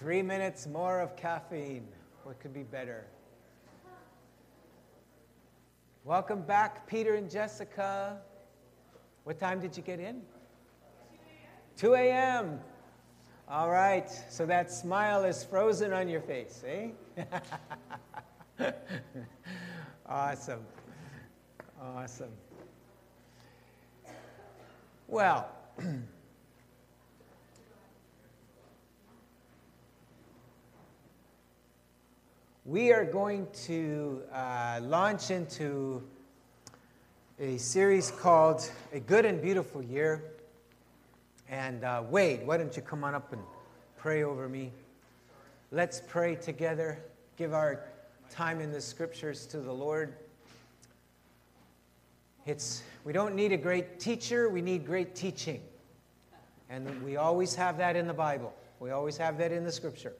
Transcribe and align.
Three 0.00 0.22
minutes 0.22 0.66
more 0.66 1.00
of 1.00 1.14
caffeine. 1.14 1.86
What 2.24 2.40
could 2.40 2.54
be 2.54 2.62
better? 2.62 3.04
Welcome 6.04 6.40
back, 6.40 6.86
Peter 6.86 7.16
and 7.16 7.30
Jessica. 7.30 8.16
What 9.24 9.38
time 9.38 9.60
did 9.60 9.76
you 9.76 9.82
get 9.82 10.00
in? 10.00 10.22
2 11.76 11.92
a.m. 11.96 12.60
All 13.46 13.68
right, 13.68 14.08
so 14.30 14.46
that 14.46 14.72
smile 14.72 15.22
is 15.24 15.44
frozen 15.44 15.92
on 15.92 16.08
your 16.08 16.22
face, 16.22 16.64
eh? 16.66 16.92
awesome. 20.08 20.64
Awesome. 21.78 22.32
Well, 25.08 25.46
we 32.70 32.92
are 32.92 33.04
going 33.04 33.48
to 33.52 34.22
uh, 34.32 34.78
launch 34.84 35.32
into 35.32 36.00
a 37.40 37.56
series 37.56 38.12
called 38.12 38.70
A 38.92 39.00
Good 39.00 39.24
and 39.24 39.42
Beautiful 39.42 39.82
Year. 39.82 40.22
And 41.48 41.82
uh, 41.82 42.04
Wade, 42.08 42.46
why 42.46 42.58
don't 42.58 42.76
you 42.76 42.80
come 42.80 43.02
on 43.02 43.12
up 43.12 43.32
and 43.32 43.42
pray 43.96 44.22
over 44.22 44.48
me? 44.48 44.70
Let's 45.72 46.00
pray 46.06 46.36
together, 46.36 47.02
give 47.36 47.54
our 47.54 47.82
time 48.30 48.60
in 48.60 48.70
the 48.70 48.80
scriptures 48.80 49.46
to 49.46 49.58
the 49.58 49.72
Lord. 49.72 50.14
It's, 52.46 52.84
we 53.02 53.12
don't 53.12 53.34
need 53.34 53.50
a 53.50 53.56
great 53.56 53.98
teacher, 53.98 54.48
we 54.48 54.62
need 54.62 54.86
great 54.86 55.16
teaching. 55.16 55.60
And 56.68 57.02
we 57.02 57.16
always 57.16 57.52
have 57.56 57.78
that 57.78 57.96
in 57.96 58.06
the 58.06 58.14
Bible, 58.14 58.54
we 58.78 58.92
always 58.92 59.16
have 59.16 59.38
that 59.38 59.50
in 59.50 59.64
the 59.64 59.72
scripture. 59.72 60.12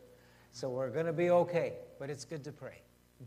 So 0.51 0.69
we're 0.69 0.91
going 0.91 1.07
to 1.07 1.13
be 1.13 1.31
okay, 1.31 1.75
but 2.01 2.09
it's 2.09 2.25
good 2.25 2.43
to 2.43 2.51
pray. 2.51 2.81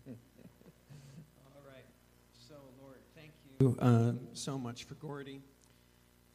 All 0.08 1.62
right. 1.66 1.86
So, 2.34 2.56
Lord, 2.82 2.98
thank 3.16 3.32
you 3.60 3.78
uh, 3.80 4.14
so 4.34 4.58
much 4.58 4.86
for 4.86 4.96
Gordy. 4.96 5.42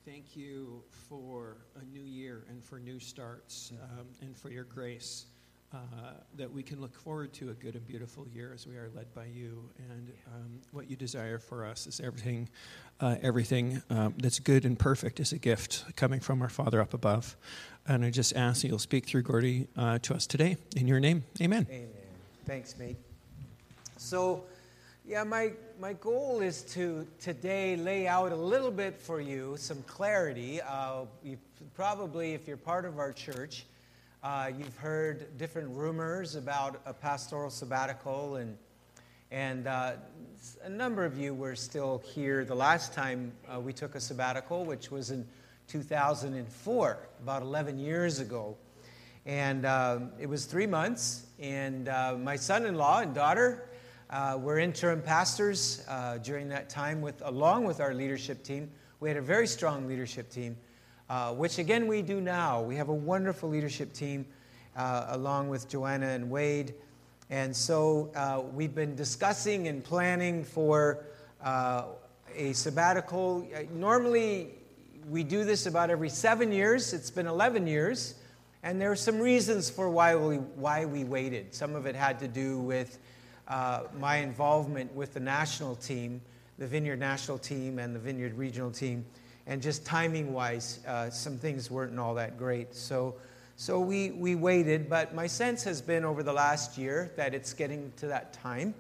Thank 0.06 0.36
you 0.36 0.82
for 1.08 1.56
a 1.78 1.84
new 1.84 2.04
year 2.04 2.44
and 2.48 2.64
for 2.64 2.78
new 2.78 3.00
starts 3.00 3.72
um, 3.82 4.06
and 4.22 4.34
for 4.36 4.50
your 4.50 4.64
grace 4.64 5.26
uh, 5.74 5.78
that 6.36 6.50
we 6.50 6.62
can 6.62 6.80
look 6.80 6.94
forward 6.94 7.32
to 7.34 7.50
a 7.50 7.54
good 7.54 7.74
and 7.74 7.86
beautiful 7.86 8.26
year 8.28 8.52
as 8.54 8.66
we 8.68 8.76
are 8.76 8.88
led 8.94 9.12
by 9.14 9.26
you. 9.26 9.68
And 9.90 10.12
um, 10.32 10.60
what 10.70 10.88
you 10.88 10.96
desire 10.96 11.40
for 11.40 11.66
us 11.66 11.88
is 11.88 12.00
everything, 12.00 12.48
uh, 13.00 13.16
everything 13.20 13.82
um, 13.90 14.14
that's 14.16 14.38
good 14.38 14.64
and 14.64 14.78
perfect 14.78 15.18
is 15.18 15.32
a 15.32 15.38
gift 15.38 15.84
coming 15.96 16.20
from 16.20 16.40
our 16.40 16.48
Father 16.48 16.80
up 16.80 16.94
above. 16.94 17.36
And 17.86 18.04
I 18.04 18.10
just 18.10 18.36
ask 18.36 18.62
that 18.62 18.68
you'll 18.68 18.78
speak 18.78 19.06
through 19.06 19.22
Gordy 19.22 19.66
uh, 19.76 19.98
to 19.98 20.14
us 20.14 20.26
today. 20.26 20.56
In 20.76 20.86
your 20.86 21.00
name, 21.00 21.24
amen. 21.42 21.66
Amen. 21.68 21.97
Thanks, 22.48 22.78
mate. 22.78 22.96
So, 23.98 24.44
yeah, 25.06 25.22
my, 25.22 25.52
my 25.78 25.92
goal 25.92 26.40
is 26.40 26.62
to 26.72 27.06
today 27.20 27.76
lay 27.76 28.08
out 28.08 28.32
a 28.32 28.36
little 28.36 28.70
bit 28.70 28.98
for 28.98 29.20
you 29.20 29.58
some 29.58 29.82
clarity. 29.82 30.58
Uh, 30.62 31.04
probably, 31.74 32.32
if 32.32 32.48
you're 32.48 32.56
part 32.56 32.86
of 32.86 32.98
our 32.98 33.12
church, 33.12 33.66
uh, 34.22 34.50
you've 34.58 34.78
heard 34.78 35.36
different 35.36 35.68
rumors 35.76 36.36
about 36.36 36.80
a 36.86 36.94
pastoral 36.94 37.50
sabbatical, 37.50 38.36
and, 38.36 38.56
and 39.30 39.66
uh, 39.66 39.92
a 40.64 40.70
number 40.70 41.04
of 41.04 41.18
you 41.18 41.34
were 41.34 41.54
still 41.54 42.02
here 42.14 42.46
the 42.46 42.56
last 42.56 42.94
time 42.94 43.30
uh, 43.54 43.60
we 43.60 43.74
took 43.74 43.94
a 43.94 44.00
sabbatical, 44.00 44.64
which 44.64 44.90
was 44.90 45.10
in 45.10 45.26
2004, 45.66 46.98
about 47.22 47.42
11 47.42 47.78
years 47.78 48.20
ago. 48.20 48.56
And 49.28 49.66
uh, 49.66 49.98
it 50.18 50.26
was 50.26 50.46
three 50.46 50.66
months, 50.66 51.26
and 51.38 51.90
uh, 51.90 52.16
my 52.18 52.34
son 52.34 52.64
in 52.64 52.76
law 52.76 53.00
and 53.00 53.14
daughter 53.14 53.68
uh, 54.08 54.38
we're 54.40 54.58
interim 54.58 55.02
pastors 55.02 55.84
uh, 55.86 56.16
during 56.16 56.48
that 56.48 56.70
time, 56.70 57.02
with, 57.02 57.20
along 57.26 57.64
with 57.64 57.78
our 57.78 57.92
leadership 57.92 58.42
team. 58.42 58.70
We 59.00 59.10
had 59.10 59.18
a 59.18 59.22
very 59.22 59.46
strong 59.46 59.86
leadership 59.86 60.30
team, 60.30 60.56
uh, 61.10 61.34
which 61.34 61.58
again 61.58 61.86
we 61.86 62.00
do 62.00 62.22
now. 62.22 62.62
We 62.62 62.76
have 62.76 62.88
a 62.88 62.94
wonderful 62.94 63.50
leadership 63.50 63.92
team, 63.92 64.24
along 64.74 65.50
with 65.50 65.68
Joanna 65.68 66.06
and 66.06 66.30
Wade. 66.30 66.72
And 67.28 67.54
so 67.54 68.50
we've 68.54 68.74
been 68.74 68.96
discussing 68.96 69.68
and 69.68 69.84
planning 69.84 70.42
for 70.42 71.04
a 71.44 72.52
sabbatical. 72.54 73.46
Normally, 73.74 74.54
we 75.06 75.22
do 75.22 75.44
this 75.44 75.66
about 75.66 75.90
every 75.90 76.08
seven 76.08 76.50
years. 76.50 76.94
It's 76.94 77.10
been 77.10 77.26
11 77.26 77.66
years. 77.66 78.14
And 78.62 78.80
there 78.80 78.90
are 78.90 78.96
some 78.96 79.20
reasons 79.20 79.70
for 79.70 79.88
why 79.88 80.16
we, 80.16 80.36
why 80.36 80.84
we 80.84 81.04
waited. 81.04 81.54
Some 81.54 81.74
of 81.74 81.86
it 81.86 81.94
had 81.94 82.18
to 82.20 82.28
do 82.28 82.58
with 82.58 82.98
uh, 83.46 83.84
my 83.98 84.16
involvement 84.16 84.92
with 84.94 85.14
the 85.14 85.20
national 85.20 85.76
team, 85.76 86.20
the 86.58 86.66
Vineyard 86.66 86.98
national 86.98 87.38
team 87.38 87.78
and 87.78 87.94
the 87.94 88.00
Vineyard 88.00 88.34
regional 88.34 88.70
team, 88.70 89.04
and 89.46 89.62
just 89.62 89.86
timing 89.86 90.32
wise, 90.32 90.80
uh, 90.86 91.08
some 91.08 91.38
things 91.38 91.70
weren't 91.70 91.98
all 91.98 92.14
that 92.14 92.36
great. 92.36 92.74
So, 92.74 93.14
so 93.56 93.80
we, 93.80 94.10
we 94.10 94.34
waited, 94.34 94.90
but 94.90 95.14
my 95.14 95.26
sense 95.26 95.62
has 95.64 95.80
been 95.80 96.04
over 96.04 96.22
the 96.22 96.32
last 96.32 96.76
year 96.76 97.12
that 97.16 97.34
it's 97.34 97.52
getting 97.54 97.92
to 97.96 98.08
that 98.08 98.32
time. 98.32 98.74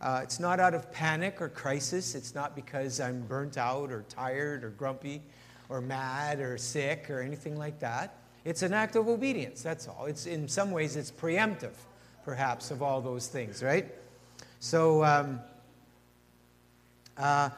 Uh, 0.00 0.20
it's 0.22 0.38
not 0.40 0.60
out 0.60 0.74
of 0.74 0.92
panic 0.92 1.40
or 1.40 1.48
crisis. 1.48 2.14
It's 2.14 2.34
not 2.34 2.54
because 2.54 3.00
I'm 3.00 3.22
burnt 3.22 3.56
out 3.56 3.90
or 3.90 4.04
tired 4.08 4.62
or 4.62 4.70
grumpy 4.70 5.22
or 5.68 5.80
mad 5.80 6.40
or 6.40 6.58
sick 6.58 7.08
or 7.08 7.20
anything 7.20 7.56
like 7.56 7.78
that. 7.80 8.21
It's 8.44 8.62
an 8.62 8.72
act 8.72 8.96
of 8.96 9.08
obedience, 9.08 9.62
that's 9.62 9.86
all. 9.86 10.06
It's, 10.06 10.26
in 10.26 10.48
some 10.48 10.70
ways, 10.72 10.96
it's 10.96 11.12
preemptive, 11.12 11.74
perhaps, 12.24 12.70
of 12.70 12.82
all 12.82 13.00
those 13.00 13.28
things, 13.28 13.62
right? 13.62 13.86
So, 14.58 15.04
um, 15.04 15.40
uh, 17.16 17.50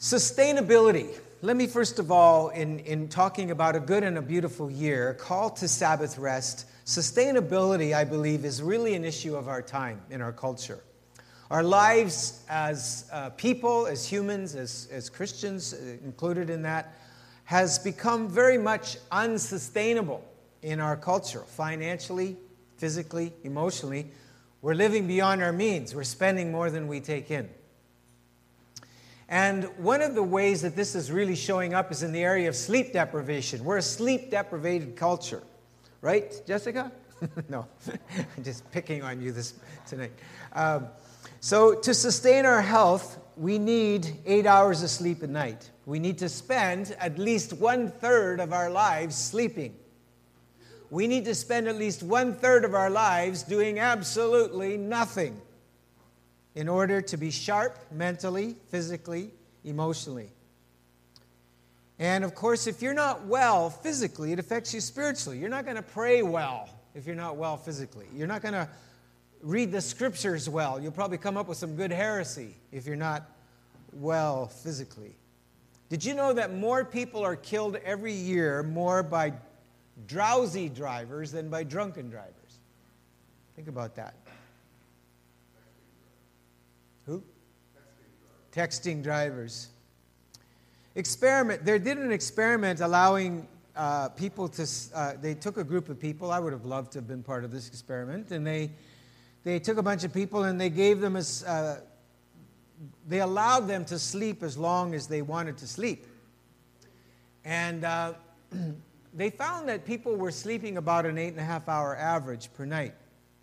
sustainability. 0.00 1.08
Let 1.42 1.56
me 1.56 1.66
first 1.66 1.98
of 1.98 2.10
all, 2.10 2.48
in, 2.48 2.78
in 2.80 3.08
talking 3.08 3.50
about 3.50 3.76
a 3.76 3.80
good 3.80 4.02
and 4.02 4.16
a 4.16 4.22
beautiful 4.22 4.70
year, 4.70 5.14
call 5.14 5.50
to 5.50 5.68
Sabbath 5.68 6.18
rest. 6.18 6.66
Sustainability, 6.86 7.94
I 7.94 8.04
believe, 8.04 8.44
is 8.44 8.62
really 8.62 8.94
an 8.94 9.04
issue 9.04 9.36
of 9.36 9.48
our 9.48 9.60
time 9.60 10.00
in 10.10 10.22
our 10.22 10.32
culture. 10.32 10.80
Our 11.50 11.62
lives 11.62 12.42
as 12.48 13.08
uh, 13.12 13.30
people, 13.30 13.86
as 13.86 14.06
humans, 14.06 14.54
as, 14.54 14.88
as 14.90 15.10
Christians, 15.10 15.74
uh, 15.74 15.96
included 16.02 16.48
in 16.48 16.62
that, 16.62 16.94
has 17.44 17.78
become 17.78 18.28
very 18.28 18.58
much 18.58 18.96
unsustainable 19.10 20.24
in 20.62 20.80
our 20.80 20.96
culture, 20.96 21.40
financially, 21.46 22.36
physically, 22.78 23.32
emotionally. 23.44 24.10
We're 24.62 24.74
living 24.74 25.06
beyond 25.06 25.42
our 25.42 25.52
means. 25.52 25.94
We're 25.94 26.04
spending 26.04 26.50
more 26.50 26.70
than 26.70 26.88
we 26.88 27.00
take 27.00 27.30
in. 27.30 27.48
And 29.28 29.64
one 29.78 30.02
of 30.02 30.14
the 30.14 30.22
ways 30.22 30.62
that 30.62 30.76
this 30.76 30.94
is 30.94 31.10
really 31.10 31.34
showing 31.34 31.74
up 31.74 31.90
is 31.90 32.02
in 32.02 32.12
the 32.12 32.22
area 32.22 32.48
of 32.48 32.56
sleep 32.56 32.92
deprivation. 32.92 33.64
We're 33.64 33.78
a 33.78 33.82
sleep 33.82 34.30
deprived 34.30 34.96
culture, 34.96 35.42
right, 36.00 36.32
Jessica? 36.46 36.92
no, 37.48 37.66
I'm 38.36 38.44
just 38.44 38.70
picking 38.70 39.02
on 39.02 39.20
you 39.20 39.32
this 39.32 39.54
tonight. 39.86 40.12
Um, 40.52 40.88
so, 41.40 41.74
to 41.80 41.94
sustain 41.94 42.46
our 42.46 42.62
health, 42.62 43.18
we 43.36 43.58
need 43.58 44.18
eight 44.24 44.46
hours 44.46 44.82
of 44.82 44.90
sleep 44.90 45.22
a 45.22 45.26
night. 45.26 45.70
We 45.86 45.98
need 45.98 46.18
to 46.18 46.28
spend 46.28 46.96
at 46.98 47.18
least 47.18 47.52
one 47.52 47.90
third 47.90 48.40
of 48.40 48.52
our 48.52 48.70
lives 48.70 49.16
sleeping 49.16 49.74
we 50.94 51.08
need 51.08 51.24
to 51.24 51.34
spend 51.34 51.66
at 51.66 51.74
least 51.74 52.04
one 52.04 52.34
third 52.34 52.64
of 52.64 52.72
our 52.72 52.88
lives 52.88 53.42
doing 53.42 53.80
absolutely 53.80 54.76
nothing 54.76 55.40
in 56.54 56.68
order 56.68 57.00
to 57.02 57.16
be 57.16 57.32
sharp 57.32 57.76
mentally, 57.90 58.54
physically, 58.68 59.30
emotionally. 59.64 60.30
And 61.98 62.22
of 62.22 62.36
course, 62.36 62.68
if 62.68 62.80
you're 62.80 62.94
not 62.94 63.26
well 63.26 63.70
physically, 63.70 64.32
it 64.32 64.38
affects 64.38 64.72
you 64.72 64.80
spiritually. 64.80 65.36
You're 65.36 65.48
not 65.48 65.64
going 65.64 65.76
to 65.76 65.82
pray 65.82 66.22
well 66.22 66.68
if 66.94 67.06
you're 67.06 67.16
not 67.16 67.34
well 67.34 67.56
physically. 67.56 68.06
You're 68.14 68.28
not 68.28 68.42
going 68.42 68.54
to 68.54 68.68
read 69.42 69.72
the 69.72 69.80
scriptures 69.80 70.48
well. 70.48 70.80
You'll 70.80 70.92
probably 70.92 71.18
come 71.18 71.36
up 71.36 71.48
with 71.48 71.58
some 71.58 71.74
good 71.74 71.90
heresy 71.90 72.54
if 72.70 72.86
you're 72.86 72.94
not 72.94 73.28
well 73.92 74.46
physically. 74.46 75.16
Did 75.88 76.04
you 76.04 76.14
know 76.14 76.32
that 76.32 76.54
more 76.54 76.84
people 76.84 77.22
are 77.22 77.36
killed 77.36 77.76
every 77.84 78.12
year 78.12 78.62
more 78.62 79.02
by 79.02 79.34
drowsy 80.06 80.68
drivers 80.68 81.32
than 81.32 81.48
by 81.48 81.64
drunken 81.64 82.10
drivers. 82.10 82.58
Think 83.56 83.68
about 83.68 83.94
that. 83.96 84.14
Who? 87.06 87.22
Texting 88.52 89.02
drivers. 89.02 89.68
Experiment. 90.94 91.64
They 91.64 91.78
did 91.78 91.98
an 91.98 92.12
experiment 92.12 92.80
allowing 92.80 93.46
uh, 93.76 94.08
people 94.10 94.48
to. 94.48 94.66
Uh, 94.94 95.14
they 95.20 95.34
took 95.34 95.56
a 95.56 95.64
group 95.64 95.88
of 95.88 95.98
people. 95.98 96.30
I 96.30 96.38
would 96.38 96.52
have 96.52 96.64
loved 96.64 96.92
to 96.92 96.98
have 96.98 97.08
been 97.08 97.22
part 97.22 97.44
of 97.44 97.50
this 97.50 97.68
experiment, 97.68 98.30
and 98.30 98.46
they 98.46 98.70
they 99.42 99.58
took 99.58 99.76
a 99.76 99.82
bunch 99.82 100.04
of 100.04 100.14
people 100.14 100.44
and 100.44 100.60
they 100.60 100.70
gave 100.70 101.00
them 101.00 101.16
as. 101.16 101.44
Uh, 101.44 101.80
they 103.06 103.20
allowed 103.20 103.68
them 103.68 103.84
to 103.86 103.98
sleep 103.98 104.42
as 104.42 104.56
long 104.56 104.94
as 104.94 105.06
they 105.06 105.22
wanted 105.22 105.56
to 105.58 105.66
sleep. 105.66 106.06
And 107.44 107.84
uh, 107.84 108.14
they 109.14 109.30
found 109.30 109.68
that 109.68 109.84
people 109.84 110.16
were 110.16 110.30
sleeping 110.30 110.76
about 110.76 111.06
an 111.06 111.18
eight 111.18 111.28
and 111.28 111.40
a 111.40 111.44
half 111.44 111.68
hour 111.68 111.96
average 111.96 112.52
per 112.54 112.64
night. 112.64 112.94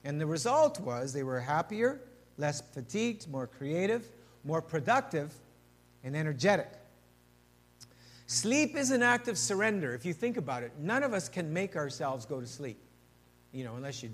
And 0.04 0.20
the 0.20 0.26
result 0.26 0.80
was 0.80 1.14
they 1.14 1.24
were 1.24 1.40
happier, 1.40 2.02
less 2.38 2.62
fatigued, 2.62 3.30
more 3.30 3.48
creative, 3.48 4.08
more 4.44 4.62
productive, 4.62 5.34
and 6.04 6.16
energetic. 6.16 6.72
Sleep 8.26 8.76
is 8.76 8.92
an 8.92 9.04
act 9.04 9.28
of 9.28 9.38
surrender. 9.38 9.94
If 9.94 10.06
you 10.06 10.14
think 10.14 10.38
about 10.38 10.64
it, 10.64 10.72
none 10.80 11.04
of 11.04 11.14
us 11.14 11.28
can 11.28 11.52
make 11.52 11.76
ourselves 11.76 12.26
go 12.26 12.40
to 12.40 12.48
sleep, 12.48 12.80
you 13.52 13.64
know, 13.64 13.76
unless 13.76 14.02
you 14.02 14.10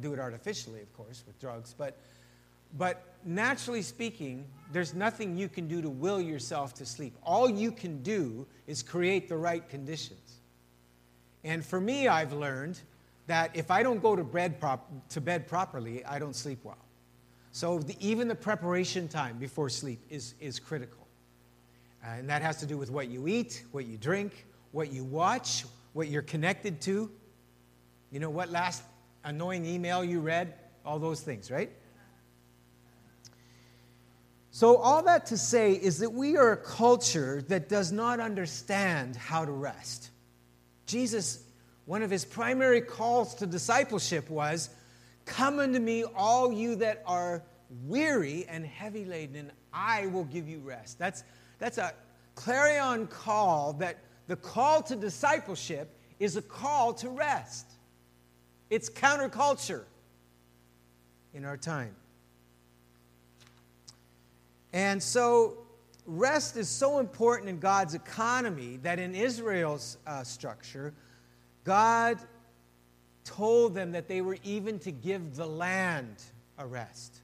do 0.00 0.12
it 0.12 0.18
artificially, 0.18 0.80
of 0.80 0.92
course, 0.94 1.24
with 1.26 1.40
drugs. 1.40 1.74
But, 1.76 1.96
but 2.76 3.11
naturally 3.24 3.82
speaking, 3.82 4.44
there's 4.72 4.94
nothing 4.94 5.36
you 5.36 5.48
can 5.48 5.68
do 5.68 5.82
to 5.82 5.90
will 5.90 6.20
yourself 6.20 6.74
to 6.74 6.86
sleep. 6.86 7.14
All 7.22 7.48
you 7.48 7.70
can 7.70 8.02
do 8.02 8.46
is 8.66 8.82
create 8.82 9.28
the 9.28 9.36
right 9.36 9.68
conditions. 9.68 10.40
And 11.44 11.64
for 11.64 11.80
me, 11.80 12.08
I've 12.08 12.32
learned 12.32 12.80
that 13.26 13.50
if 13.54 13.70
I 13.70 13.82
don't 13.82 14.00
go 14.00 14.16
to 14.16 14.24
bed, 14.24 14.60
prop- 14.60 14.90
to 15.10 15.20
bed 15.20 15.46
properly, 15.46 16.04
I 16.04 16.18
don't 16.18 16.34
sleep 16.34 16.60
well. 16.64 16.78
So 17.52 17.78
the, 17.80 17.96
even 18.00 18.28
the 18.28 18.34
preparation 18.34 19.08
time 19.08 19.38
before 19.38 19.68
sleep 19.68 20.00
is, 20.08 20.34
is 20.40 20.58
critical. 20.58 21.06
Uh, 22.04 22.14
and 22.18 22.28
that 22.28 22.42
has 22.42 22.56
to 22.58 22.66
do 22.66 22.78
with 22.78 22.90
what 22.90 23.08
you 23.08 23.28
eat, 23.28 23.64
what 23.72 23.86
you 23.86 23.96
drink, 23.96 24.46
what 24.72 24.92
you 24.92 25.04
watch, 25.04 25.64
what 25.92 26.08
you're 26.08 26.22
connected 26.22 26.80
to. 26.82 27.10
You 28.10 28.20
know, 28.20 28.30
what 28.30 28.50
last 28.50 28.82
annoying 29.24 29.64
email 29.66 30.02
you 30.02 30.20
read, 30.20 30.54
all 30.84 30.98
those 30.98 31.20
things, 31.20 31.50
right? 31.50 31.70
So, 34.54 34.76
all 34.76 35.02
that 35.04 35.24
to 35.26 35.38
say 35.38 35.72
is 35.72 35.98
that 35.98 36.12
we 36.12 36.36
are 36.36 36.52
a 36.52 36.56
culture 36.58 37.42
that 37.48 37.70
does 37.70 37.90
not 37.90 38.20
understand 38.20 39.16
how 39.16 39.46
to 39.46 39.50
rest. 39.50 40.10
Jesus, 40.84 41.42
one 41.86 42.02
of 42.02 42.10
his 42.10 42.26
primary 42.26 42.82
calls 42.82 43.34
to 43.36 43.46
discipleship 43.46 44.28
was 44.28 44.68
Come 45.24 45.58
unto 45.58 45.78
me, 45.78 46.04
all 46.04 46.52
you 46.52 46.74
that 46.76 47.02
are 47.06 47.42
weary 47.86 48.44
and 48.46 48.66
heavy 48.66 49.06
laden, 49.06 49.36
and 49.36 49.50
I 49.72 50.08
will 50.08 50.24
give 50.24 50.46
you 50.46 50.58
rest. 50.58 50.98
That's, 50.98 51.24
that's 51.58 51.78
a 51.78 51.94
clarion 52.34 53.06
call 53.06 53.72
that 53.74 54.00
the 54.26 54.36
call 54.36 54.82
to 54.82 54.96
discipleship 54.96 55.96
is 56.18 56.36
a 56.36 56.42
call 56.42 56.92
to 56.94 57.08
rest. 57.08 57.66
It's 58.68 58.90
counterculture 58.90 59.84
in 61.32 61.46
our 61.46 61.56
time. 61.56 61.94
And 64.72 65.02
so, 65.02 65.58
rest 66.06 66.56
is 66.56 66.68
so 66.68 66.98
important 66.98 67.48
in 67.48 67.58
God's 67.58 67.94
economy 67.94 68.78
that 68.82 68.98
in 68.98 69.14
Israel's 69.14 69.98
uh, 70.06 70.24
structure, 70.24 70.94
God 71.64 72.18
told 73.24 73.74
them 73.74 73.92
that 73.92 74.08
they 74.08 74.20
were 74.20 74.38
even 74.42 74.78
to 74.80 74.90
give 74.90 75.36
the 75.36 75.46
land 75.46 76.16
a 76.58 76.66
rest. 76.66 77.20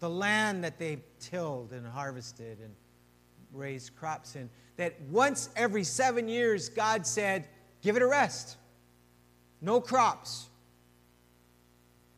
The 0.00 0.10
land 0.10 0.64
that 0.64 0.78
they 0.78 0.98
tilled 1.18 1.72
and 1.72 1.86
harvested 1.86 2.58
and 2.60 2.74
raised 3.52 3.96
crops 3.96 4.36
in. 4.36 4.50
That 4.76 5.00
once 5.10 5.48
every 5.56 5.84
seven 5.84 6.28
years, 6.28 6.68
God 6.68 7.06
said, 7.06 7.48
give 7.82 7.96
it 7.96 8.02
a 8.02 8.06
rest. 8.06 8.56
No 9.60 9.80
crops, 9.80 10.48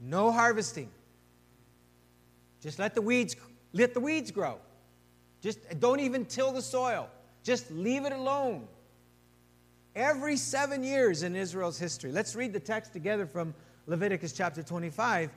no 0.00 0.32
harvesting. 0.32 0.90
Just 2.60 2.78
let 2.78 2.94
the 2.94 3.02
weeds, 3.02 3.36
let 3.72 3.94
the 3.94 4.00
weeds 4.00 4.30
grow. 4.30 4.58
Just 5.40 5.58
don't 5.80 6.00
even 6.00 6.24
till 6.24 6.52
the 6.52 6.62
soil. 6.62 7.08
Just 7.42 7.70
leave 7.70 8.04
it 8.04 8.12
alone 8.12 8.66
every 9.96 10.36
seven 10.36 10.84
years 10.84 11.22
in 11.22 11.34
Israel's 11.34 11.78
history. 11.78 12.12
Let's 12.12 12.36
read 12.36 12.52
the 12.52 12.60
text 12.60 12.92
together 12.92 13.26
from 13.26 13.54
Leviticus 13.86 14.32
chapter 14.32 14.62
25. 14.62 15.30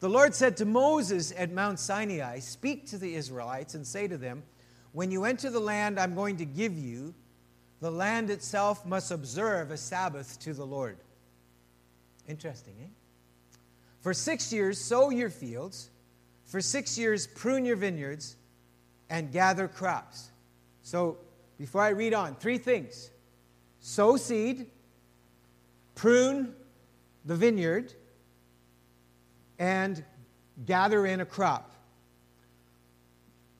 The 0.00 0.08
Lord 0.08 0.34
said 0.34 0.56
to 0.58 0.64
Moses 0.64 1.32
at 1.36 1.50
Mount 1.50 1.80
Sinai, 1.80 2.40
Speak 2.40 2.86
to 2.88 2.98
the 2.98 3.14
Israelites 3.14 3.74
and 3.74 3.86
say 3.86 4.06
to 4.08 4.18
them, 4.18 4.42
When 4.92 5.10
you 5.10 5.24
enter 5.24 5.48
the 5.48 5.60
land 5.60 5.98
I'm 5.98 6.14
going 6.14 6.36
to 6.38 6.44
give 6.44 6.76
you, 6.76 7.14
the 7.80 7.90
land 7.90 8.28
itself 8.30 8.84
must 8.84 9.10
observe 9.10 9.70
a 9.70 9.76
Sabbath 9.76 10.38
to 10.40 10.52
the 10.52 10.66
Lord. 10.66 10.98
Interesting, 12.28 12.74
eh? 12.82 12.88
For 14.00 14.12
six 14.12 14.52
years, 14.52 14.80
sow 14.80 15.10
your 15.10 15.30
fields. 15.30 15.90
For 16.52 16.60
six 16.60 16.98
years, 16.98 17.26
prune 17.26 17.64
your 17.64 17.76
vineyards 17.76 18.36
and 19.08 19.32
gather 19.32 19.68
crops. 19.68 20.28
So, 20.82 21.16
before 21.56 21.80
I 21.80 21.88
read 21.88 22.12
on, 22.12 22.34
three 22.34 22.58
things 22.58 23.10
sow 23.80 24.18
seed, 24.18 24.66
prune 25.94 26.54
the 27.24 27.36
vineyard, 27.36 27.94
and 29.58 30.04
gather 30.66 31.06
in 31.06 31.22
a 31.22 31.24
crop. 31.24 31.72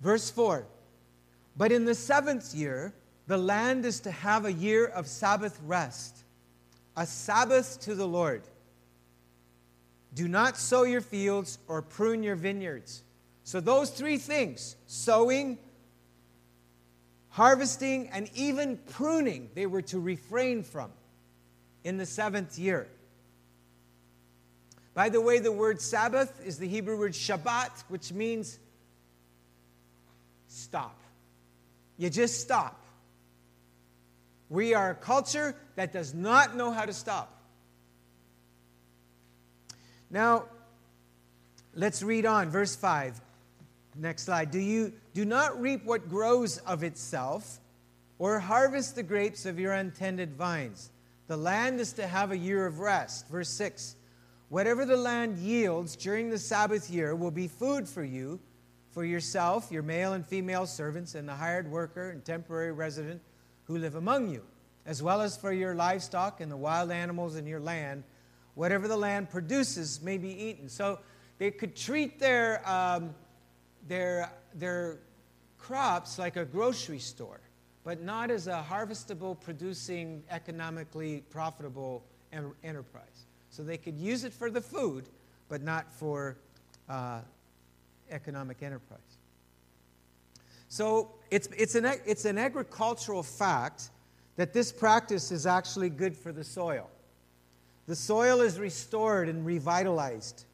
Verse 0.02 0.30
4 0.30 0.66
But 1.56 1.72
in 1.72 1.86
the 1.86 1.94
seventh 1.94 2.54
year, 2.54 2.92
the 3.26 3.38
land 3.38 3.86
is 3.86 4.00
to 4.00 4.10
have 4.10 4.44
a 4.44 4.52
year 4.52 4.84
of 4.84 5.06
Sabbath 5.06 5.58
rest, 5.64 6.24
a 6.94 7.06
Sabbath 7.06 7.80
to 7.80 7.94
the 7.94 8.06
Lord. 8.06 8.42
Do 10.14 10.28
not 10.28 10.56
sow 10.56 10.82
your 10.82 11.00
fields 11.00 11.58
or 11.68 11.82
prune 11.82 12.22
your 12.22 12.36
vineyards. 12.36 13.02
So, 13.44 13.60
those 13.60 13.90
three 13.90 14.18
things 14.18 14.76
sowing, 14.86 15.58
harvesting, 17.30 18.08
and 18.08 18.30
even 18.34 18.76
pruning 18.76 19.50
they 19.54 19.66
were 19.66 19.82
to 19.82 19.98
refrain 19.98 20.62
from 20.62 20.90
in 21.82 21.96
the 21.96 22.06
seventh 22.06 22.58
year. 22.58 22.88
By 24.94 25.08
the 25.08 25.20
way, 25.20 25.38
the 25.38 25.52
word 25.52 25.80
Sabbath 25.80 26.44
is 26.44 26.58
the 26.58 26.68
Hebrew 26.68 26.98
word 26.98 27.12
Shabbat, 27.12 27.84
which 27.88 28.12
means 28.12 28.58
stop. 30.48 30.98
You 31.96 32.10
just 32.10 32.40
stop. 32.40 32.78
We 34.50 34.74
are 34.74 34.90
a 34.90 34.94
culture 34.94 35.56
that 35.76 35.94
does 35.94 36.12
not 36.12 36.56
know 36.56 36.70
how 36.70 36.84
to 36.84 36.92
stop. 36.92 37.41
Now, 40.12 40.44
let's 41.74 42.02
read 42.02 42.26
on, 42.26 42.50
verse 42.50 42.76
5. 42.76 43.18
Next 43.96 44.24
slide. 44.24 44.50
Do 44.50 44.58
you 44.58 44.92
do 45.14 45.24
not 45.24 45.60
reap 45.60 45.84
what 45.84 46.08
grows 46.08 46.58
of 46.58 46.82
itself, 46.82 47.58
or 48.18 48.38
harvest 48.38 48.94
the 48.94 49.02
grapes 49.02 49.46
of 49.46 49.58
your 49.58 49.72
untended 49.72 50.34
vines? 50.34 50.90
The 51.28 51.36
land 51.36 51.80
is 51.80 51.94
to 51.94 52.06
have 52.06 52.30
a 52.30 52.36
year 52.36 52.66
of 52.66 52.78
rest. 52.78 53.26
Verse 53.28 53.48
6. 53.48 53.96
Whatever 54.50 54.84
the 54.84 54.98
land 54.98 55.38
yields 55.38 55.96
during 55.96 56.28
the 56.28 56.38
Sabbath 56.38 56.90
year 56.90 57.16
will 57.16 57.30
be 57.30 57.48
food 57.48 57.88
for 57.88 58.04
you, 58.04 58.38
for 58.90 59.06
yourself, 59.06 59.72
your 59.72 59.82
male 59.82 60.12
and 60.12 60.26
female 60.26 60.66
servants, 60.66 61.14
and 61.14 61.26
the 61.26 61.34
hired 61.34 61.70
worker 61.70 62.10
and 62.10 62.22
temporary 62.22 62.72
resident 62.72 63.22
who 63.64 63.78
live 63.78 63.94
among 63.94 64.28
you, 64.28 64.42
as 64.84 65.02
well 65.02 65.22
as 65.22 65.38
for 65.38 65.52
your 65.52 65.74
livestock 65.74 66.42
and 66.42 66.52
the 66.52 66.56
wild 66.56 66.90
animals 66.90 67.36
in 67.36 67.46
your 67.46 67.60
land. 67.60 68.04
Whatever 68.54 68.88
the 68.88 68.96
land 68.96 69.30
produces 69.30 70.02
may 70.02 70.18
be 70.18 70.28
eaten. 70.28 70.68
So 70.68 70.98
they 71.38 71.50
could 71.50 71.74
treat 71.74 72.18
their 72.18 72.68
um, 72.68 73.14
their, 73.88 74.30
their 74.54 74.98
crops 75.58 76.18
like 76.18 76.36
a 76.36 76.44
grocery 76.44 76.98
store, 76.98 77.40
but 77.84 78.02
not 78.02 78.30
as 78.30 78.46
a 78.46 78.64
harvestable, 78.68 79.38
producing, 79.40 80.22
economically 80.30 81.22
profitable 81.30 82.04
enterprise. 82.62 83.26
So 83.50 83.62
they 83.62 83.76
could 83.76 83.98
use 83.98 84.24
it 84.24 84.32
for 84.32 84.50
the 84.50 84.60
food, 84.60 85.08
but 85.48 85.62
not 85.62 85.92
for 85.92 86.36
uh, 86.88 87.20
economic 88.10 88.62
enterprise. 88.62 89.00
So 90.68 91.10
it's, 91.30 91.48
it's, 91.48 91.74
an, 91.74 91.84
it's 92.06 92.24
an 92.24 92.38
agricultural 92.38 93.22
fact 93.22 93.90
that 94.36 94.54
this 94.54 94.72
practice 94.72 95.30
is 95.30 95.46
actually 95.46 95.90
good 95.90 96.16
for 96.16 96.32
the 96.32 96.44
soil. 96.44 96.88
The 97.86 97.96
soil 97.96 98.40
is 98.40 98.58
restored 98.58 99.28
and 99.28 99.44
revitalized. 99.44 100.44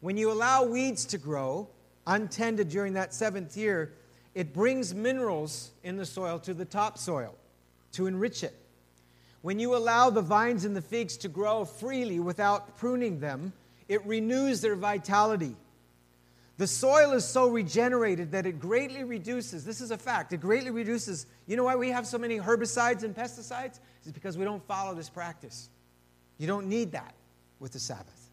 When 0.00 0.16
you 0.16 0.30
allow 0.30 0.64
weeds 0.64 1.04
to 1.06 1.18
grow, 1.18 1.68
untended 2.06 2.68
during 2.68 2.94
that 2.94 3.14
seventh 3.14 3.56
year, 3.56 3.92
it 4.34 4.54
brings 4.54 4.94
minerals 4.94 5.70
in 5.82 5.96
the 5.96 6.06
soil 6.06 6.38
to 6.40 6.54
the 6.54 6.64
topsoil 6.64 7.34
to 7.92 8.06
enrich 8.06 8.42
it. 8.42 8.54
When 9.42 9.58
you 9.58 9.74
allow 9.76 10.08
the 10.08 10.22
vines 10.22 10.64
and 10.64 10.74
the 10.74 10.82
figs 10.82 11.16
to 11.18 11.28
grow 11.28 11.64
freely 11.64 12.20
without 12.20 12.76
pruning 12.78 13.20
them, 13.20 13.52
it 13.88 14.04
renews 14.06 14.60
their 14.60 14.76
vitality. 14.76 15.56
The 16.58 16.66
soil 16.66 17.12
is 17.12 17.24
so 17.24 17.48
regenerated 17.48 18.32
that 18.32 18.46
it 18.46 18.60
greatly 18.60 19.02
reduces, 19.02 19.64
this 19.64 19.80
is 19.80 19.90
a 19.90 19.98
fact, 19.98 20.32
it 20.32 20.40
greatly 20.40 20.70
reduces. 20.70 21.26
You 21.46 21.56
know 21.56 21.64
why 21.64 21.74
we 21.74 21.90
have 21.90 22.06
so 22.06 22.18
many 22.18 22.38
herbicides 22.38 23.02
and 23.02 23.14
pesticides? 23.16 23.80
It's 24.02 24.12
because 24.12 24.38
we 24.38 24.44
don't 24.44 24.64
follow 24.66 24.94
this 24.94 25.08
practice. 25.08 25.68
You 26.42 26.48
don't 26.48 26.66
need 26.66 26.90
that 26.90 27.14
with 27.60 27.70
the 27.70 27.78
Sabbath, 27.78 28.32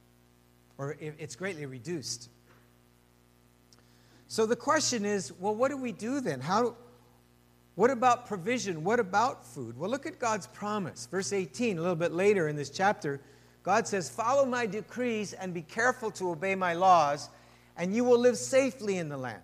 or 0.79 0.95
it's 0.99 1.35
greatly 1.35 1.67
reduced. 1.67 2.27
So 4.27 4.47
the 4.47 4.55
question 4.55 5.05
is 5.05 5.31
well, 5.33 5.53
what 5.53 5.69
do 5.69 5.77
we 5.77 5.91
do 5.91 6.19
then? 6.19 6.39
How, 6.39 6.75
What 7.75 7.91
about 7.91 8.25
provision? 8.25 8.83
What 8.83 8.99
about 8.99 9.45
food? 9.45 9.77
Well, 9.77 9.91
look 9.91 10.07
at 10.07 10.17
God's 10.17 10.47
promise. 10.47 11.05
Verse 11.05 11.31
18, 11.31 11.77
a 11.77 11.81
little 11.81 11.95
bit 11.95 12.11
later 12.11 12.47
in 12.47 12.55
this 12.55 12.71
chapter, 12.71 13.21
God 13.61 13.87
says, 13.87 14.09
Follow 14.09 14.43
my 14.43 14.65
decrees 14.65 15.33
and 15.33 15.53
be 15.53 15.61
careful 15.61 16.09
to 16.13 16.31
obey 16.31 16.55
my 16.55 16.73
laws, 16.73 17.29
and 17.77 17.95
you 17.95 18.03
will 18.03 18.19
live 18.19 18.37
safely 18.37 18.97
in 18.97 19.07
the 19.07 19.17
land. 19.17 19.43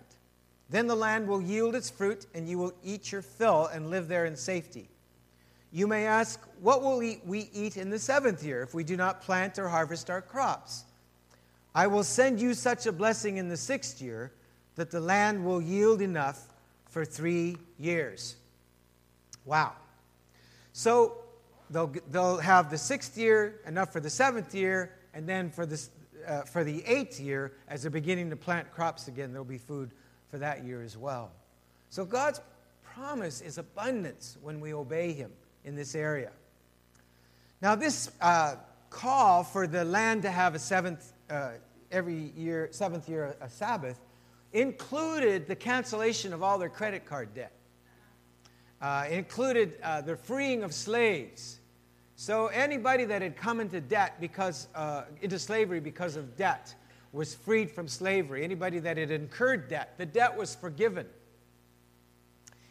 Then 0.70 0.88
the 0.88 0.96
land 0.96 1.28
will 1.28 1.40
yield 1.40 1.76
its 1.76 1.88
fruit, 1.88 2.26
and 2.34 2.48
you 2.48 2.58
will 2.58 2.74
eat 2.82 3.12
your 3.12 3.22
fill 3.22 3.66
and 3.66 3.90
live 3.90 4.08
there 4.08 4.24
in 4.24 4.34
safety. 4.34 4.88
You 5.76 5.86
may 5.86 6.06
ask, 6.06 6.40
What 6.62 6.82
will 6.82 6.96
we 6.96 7.50
eat 7.52 7.76
in 7.76 7.90
the 7.90 7.98
seventh 7.98 8.42
year 8.42 8.62
if 8.62 8.72
we 8.72 8.82
do 8.82 8.96
not 8.96 9.20
plant 9.20 9.58
or 9.58 9.68
harvest 9.68 10.08
our 10.08 10.22
crops? 10.22 10.86
I 11.74 11.86
will 11.86 12.02
send 12.02 12.40
you 12.40 12.54
such 12.54 12.86
a 12.86 12.92
blessing 12.92 13.36
in 13.36 13.50
the 13.50 13.58
sixth 13.58 14.00
year 14.00 14.32
that 14.76 14.90
the 14.90 15.00
land 15.00 15.44
will 15.44 15.60
yield 15.60 16.00
enough 16.00 16.48
for 16.88 17.04
three 17.04 17.58
years. 17.78 18.36
Wow. 19.44 19.74
So 20.72 21.18
they'll, 21.68 21.92
they'll 22.10 22.38
have 22.38 22.70
the 22.70 22.78
sixth 22.78 23.18
year, 23.18 23.60
enough 23.66 23.92
for 23.92 24.00
the 24.00 24.08
seventh 24.08 24.54
year, 24.54 24.92
and 25.12 25.28
then 25.28 25.50
for, 25.50 25.68
uh, 26.26 26.40
for 26.44 26.64
the 26.64 26.82
eighth 26.86 27.20
year, 27.20 27.52
as 27.68 27.82
they're 27.82 27.90
beginning 27.90 28.30
to 28.30 28.36
plant 28.36 28.72
crops 28.72 29.08
again, 29.08 29.30
there'll 29.30 29.44
be 29.44 29.58
food 29.58 29.90
for 30.30 30.38
that 30.38 30.64
year 30.64 30.80
as 30.80 30.96
well. 30.96 31.32
So 31.90 32.06
God's 32.06 32.40
promise 32.82 33.42
is 33.42 33.58
abundance 33.58 34.38
when 34.40 34.58
we 34.58 34.72
obey 34.72 35.12
Him 35.12 35.32
in 35.66 35.74
this 35.74 35.94
area. 35.94 36.30
Now, 37.60 37.74
this 37.74 38.10
uh, 38.22 38.54
call 38.88 39.44
for 39.44 39.66
the 39.66 39.84
land 39.84 40.22
to 40.22 40.30
have 40.30 40.54
a 40.54 40.58
seventh, 40.58 41.12
uh, 41.28 41.50
every 41.90 42.32
year, 42.36 42.68
seventh 42.70 43.08
year, 43.08 43.36
a 43.40 43.50
Sabbath, 43.50 44.00
included 44.52 45.46
the 45.46 45.56
cancellation 45.56 46.32
of 46.32 46.42
all 46.42 46.56
their 46.56 46.70
credit 46.70 47.04
card 47.04 47.34
debt. 47.34 47.52
Uh, 48.80 49.06
included 49.10 49.78
uh, 49.82 50.00
the 50.02 50.16
freeing 50.16 50.62
of 50.62 50.72
slaves. 50.72 51.58
So 52.14 52.46
anybody 52.46 53.04
that 53.06 53.22
had 53.22 53.36
come 53.36 53.60
into 53.60 53.80
debt 53.80 54.20
because 54.20 54.68
uh, 54.74 55.04
into 55.20 55.38
slavery 55.38 55.80
because 55.80 56.16
of 56.16 56.36
debt 56.36 56.74
was 57.12 57.34
freed 57.34 57.70
from 57.70 57.88
slavery. 57.88 58.44
Anybody 58.44 58.78
that 58.80 58.96
had 58.96 59.10
incurred 59.10 59.68
debt, 59.68 59.94
the 59.96 60.06
debt 60.06 60.36
was 60.36 60.54
forgiven. 60.54 61.06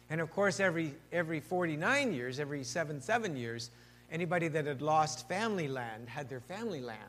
And 0.08 0.20
of 0.20 0.30
course, 0.30 0.60
every 0.60 0.94
every 1.12 1.40
49 1.40 2.12
years, 2.12 2.38
every 2.38 2.62
seven 2.64 3.00
seven 3.00 3.36
years, 3.36 3.70
anybody 4.10 4.48
that 4.48 4.66
had 4.66 4.82
lost 4.82 5.28
family 5.28 5.68
land 5.68 6.08
had 6.08 6.28
their 6.28 6.40
family 6.40 6.80
land 6.80 7.00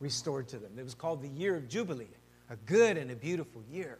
restored 0.00 0.48
to 0.48 0.58
them. 0.58 0.72
It 0.78 0.82
was 0.82 0.94
called 0.94 1.22
the 1.22 1.28
year 1.28 1.56
of 1.56 1.68
jubilee, 1.68 2.06
a 2.48 2.56
good 2.56 2.96
and 2.96 3.10
a 3.10 3.16
beautiful 3.16 3.62
year. 3.70 3.98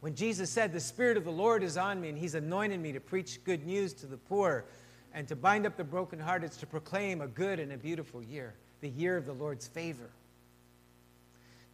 When 0.00 0.14
Jesus 0.14 0.50
said, 0.50 0.72
The 0.72 0.80
Spirit 0.80 1.16
of 1.16 1.24
the 1.24 1.32
Lord 1.32 1.62
is 1.62 1.76
on 1.76 2.00
me, 2.00 2.08
and 2.08 2.18
He's 2.18 2.34
anointed 2.34 2.80
me 2.80 2.92
to 2.92 3.00
preach 3.00 3.42
good 3.44 3.66
news 3.66 3.92
to 3.94 4.06
the 4.06 4.16
poor 4.16 4.64
and 5.12 5.26
to 5.28 5.36
bind 5.36 5.66
up 5.66 5.76
the 5.76 5.84
brokenhearted, 5.84 6.52
to 6.52 6.66
proclaim 6.66 7.20
a 7.20 7.26
good 7.26 7.60
and 7.60 7.72
a 7.72 7.76
beautiful 7.76 8.22
year, 8.22 8.54
the 8.80 8.88
year 8.88 9.16
of 9.16 9.26
the 9.26 9.32
Lord's 9.32 9.66
favor. 9.66 10.10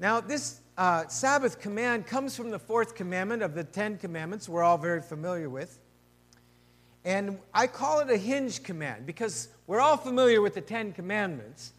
Now, 0.01 0.23
this 0.23 0.63
uh, 0.79 1.07
Sabbath 1.09 1.61
command 1.61 2.07
comes 2.07 2.35
from 2.35 2.49
the 2.49 2.59
fourth 2.59 2.95
commandment 2.95 3.43
of 3.43 3.55
the 3.55 3.65
Ten 3.65 3.99
Commandments, 3.99 4.49
we're 4.49 4.63
all 4.63 4.79
very 4.79 5.03
familiar 5.03 5.51
with. 5.51 5.79
And 7.05 7.39
I 7.53 7.67
call 7.67 8.01
it 8.01 8.09
a 8.09 8.17
hinge 8.17 8.63
command 8.63 9.05
because 9.05 9.49
we're 9.67 9.81
all 9.81 9.99
familiar 9.99 10.41
with 10.41 10.55
the 10.55 10.63
Ten 10.63 10.95
Commandments. 10.95 11.75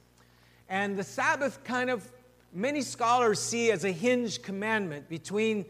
And 0.69 0.99
the 0.99 1.03
Sabbath 1.03 1.63
kind 1.63 1.89
of, 1.89 2.07
many 2.53 2.83
scholars 2.83 3.39
see 3.39 3.71
as 3.71 3.85
a 3.85 3.91
hinge 3.91 4.43
commandment 4.43 5.09
between 5.09 5.65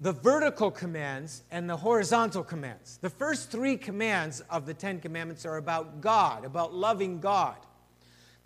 the 0.00 0.12
vertical 0.12 0.72
commands 0.72 1.44
and 1.52 1.70
the 1.70 1.76
horizontal 1.76 2.42
commands. 2.42 2.98
The 3.00 3.10
first 3.10 3.52
three 3.52 3.76
commands 3.76 4.40
of 4.50 4.66
the 4.66 4.74
Ten 4.74 4.98
Commandments 4.98 5.46
are 5.46 5.58
about 5.58 6.00
God, 6.00 6.44
about 6.44 6.74
loving 6.74 7.20
God. 7.20 7.58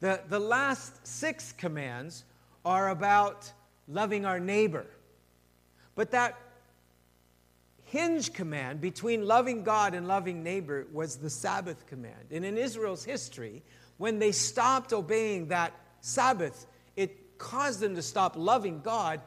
The, 0.00 0.20
the 0.28 0.38
last 0.38 1.06
six 1.06 1.52
commands 1.52 2.24
are 2.64 2.88
about 2.90 3.52
loving 3.86 4.24
our 4.24 4.40
neighbor. 4.40 4.86
But 5.94 6.12
that 6.12 6.38
hinge 7.84 8.32
command 8.32 8.80
between 8.80 9.26
loving 9.26 9.62
God 9.62 9.94
and 9.94 10.06
loving 10.06 10.42
neighbor 10.42 10.86
was 10.92 11.16
the 11.16 11.30
Sabbath 11.30 11.86
command. 11.86 12.30
And 12.30 12.44
in 12.44 12.58
Israel's 12.58 13.04
history, 13.04 13.62
when 13.96 14.18
they 14.18 14.32
stopped 14.32 14.92
obeying 14.92 15.48
that 15.48 15.72
Sabbath, 16.00 16.66
it 16.96 17.38
caused 17.38 17.80
them 17.80 17.94
to 17.96 18.02
stop 18.02 18.34
loving 18.36 18.80
God, 18.80 19.20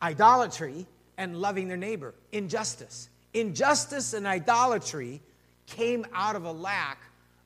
idolatry, 0.00 0.86
and 1.18 1.36
loving 1.36 1.68
their 1.68 1.76
neighbor. 1.76 2.14
Injustice. 2.32 3.08
Injustice 3.34 4.14
and 4.14 4.26
idolatry 4.26 5.20
came 5.66 6.06
out 6.12 6.36
of 6.36 6.44
a 6.44 6.52
lack 6.52 6.98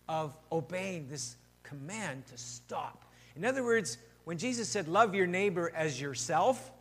of 0.08 0.36
obeying 0.50 1.08
this 1.08 1.36
command 1.62 2.26
to 2.26 2.38
stop. 2.38 3.04
In 3.34 3.44
other 3.44 3.64
words, 3.64 3.98
when 4.26 4.38
Jesus 4.38 4.68
said, 4.68 4.88
Love 4.88 5.14
your 5.14 5.28
neighbor 5.28 5.72
as 5.72 6.00
yourself, 6.00 6.72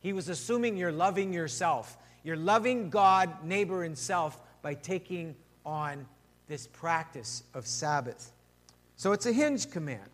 he 0.00 0.12
was 0.12 0.28
assuming 0.28 0.76
you're 0.76 0.92
loving 0.92 1.32
yourself. 1.32 1.96
You're 2.22 2.36
loving 2.36 2.90
God, 2.90 3.42
neighbor, 3.42 3.82
and 3.82 3.96
self 3.96 4.38
by 4.60 4.74
taking 4.74 5.34
on 5.64 6.06
this 6.48 6.66
practice 6.66 7.44
of 7.54 7.66
Sabbath. 7.66 8.30
So 8.96 9.12
it's 9.12 9.24
a 9.24 9.32
hinge 9.32 9.70
command. 9.70 10.10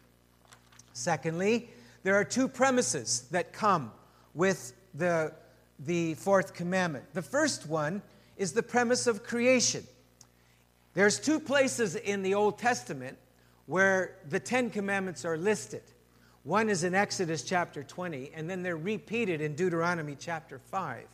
Secondly, 0.92 1.68
there 2.04 2.14
are 2.14 2.24
two 2.24 2.46
premises 2.46 3.26
that 3.32 3.52
come 3.52 3.90
with 4.32 4.72
the 4.94 5.32
the 5.80 6.14
fourth 6.14 6.54
commandment. 6.54 7.12
The 7.12 7.22
first 7.22 7.66
one 7.66 8.02
is 8.36 8.52
the 8.52 8.62
premise 8.62 9.08
of 9.08 9.24
creation. 9.24 9.82
There's 10.94 11.18
two 11.18 11.40
places 11.40 11.96
in 11.96 12.22
the 12.22 12.34
Old 12.34 12.56
Testament 12.56 13.18
where 13.66 14.18
the 14.28 14.38
Ten 14.38 14.70
Commandments 14.70 15.24
are 15.24 15.36
listed. 15.36 15.82
One 16.44 16.68
is 16.68 16.82
in 16.82 16.94
Exodus 16.94 17.42
chapter 17.42 17.84
20, 17.84 18.32
and 18.34 18.50
then 18.50 18.62
they're 18.62 18.76
repeated 18.76 19.40
in 19.40 19.54
Deuteronomy 19.54 20.16
chapter 20.18 20.58
5. 20.58 21.04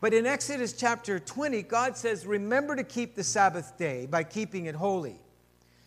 But 0.00 0.12
in 0.12 0.26
Exodus 0.26 0.72
chapter 0.72 1.20
20, 1.20 1.62
God 1.62 1.96
says, 1.96 2.26
Remember 2.26 2.74
to 2.74 2.82
keep 2.82 3.14
the 3.14 3.22
Sabbath 3.22 3.78
day 3.78 4.06
by 4.06 4.24
keeping 4.24 4.66
it 4.66 4.74
holy. 4.74 5.20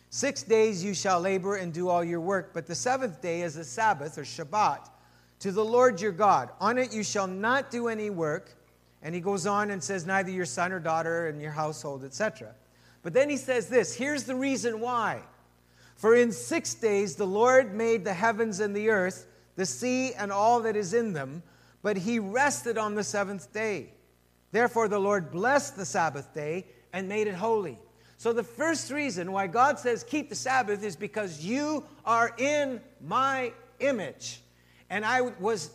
Six 0.08 0.42
days 0.42 0.82
you 0.82 0.94
shall 0.94 1.20
labor 1.20 1.56
and 1.56 1.70
do 1.70 1.90
all 1.90 2.02
your 2.02 2.20
work, 2.20 2.52
but 2.54 2.66
the 2.66 2.74
seventh 2.74 3.20
day 3.20 3.42
is 3.42 3.56
a 3.58 3.64
Sabbath 3.64 4.16
or 4.16 4.22
Shabbat 4.22 4.88
to 5.40 5.52
the 5.52 5.64
Lord 5.64 6.00
your 6.00 6.12
God. 6.12 6.48
On 6.58 6.78
it 6.78 6.94
you 6.94 7.02
shall 7.02 7.26
not 7.26 7.70
do 7.70 7.88
any 7.88 8.08
work. 8.08 8.54
And 9.02 9.14
he 9.14 9.20
goes 9.20 9.46
on 9.46 9.70
and 9.70 9.84
says, 9.84 10.06
neither 10.06 10.30
your 10.30 10.46
son 10.46 10.72
or 10.72 10.80
daughter 10.80 11.28
and 11.28 11.42
your 11.42 11.52
household, 11.52 12.02
etc. 12.02 12.54
But 13.02 13.12
then 13.12 13.28
he 13.28 13.36
says 13.36 13.68
this 13.68 13.94
here's 13.94 14.24
the 14.24 14.34
reason 14.34 14.80
why. 14.80 15.20
For 15.96 16.14
in 16.14 16.30
six 16.30 16.74
days 16.74 17.16
the 17.16 17.26
Lord 17.26 17.74
made 17.74 18.04
the 18.04 18.14
heavens 18.14 18.60
and 18.60 18.76
the 18.76 18.90
earth, 18.90 19.26
the 19.56 19.66
sea 19.66 20.12
and 20.14 20.30
all 20.30 20.60
that 20.60 20.76
is 20.76 20.94
in 20.94 21.12
them, 21.12 21.42
but 21.82 21.96
he 21.96 22.18
rested 22.18 22.78
on 22.78 22.94
the 22.94 23.04
seventh 23.04 23.52
day. 23.52 23.90
Therefore 24.52 24.88
the 24.88 24.98
Lord 24.98 25.30
blessed 25.30 25.76
the 25.76 25.86
Sabbath 25.86 26.32
day 26.34 26.66
and 26.92 27.08
made 27.08 27.26
it 27.26 27.34
holy. 27.34 27.78
So 28.18 28.32
the 28.32 28.42
first 28.42 28.90
reason 28.90 29.32
why 29.32 29.46
God 29.46 29.78
says 29.78 30.04
keep 30.04 30.28
the 30.28 30.34
Sabbath 30.34 30.82
is 30.82 30.96
because 30.96 31.44
you 31.44 31.84
are 32.04 32.34
in 32.38 32.80
my 33.00 33.52
image. 33.80 34.40
And 34.88 35.04
I 35.04 35.22
was 35.22 35.70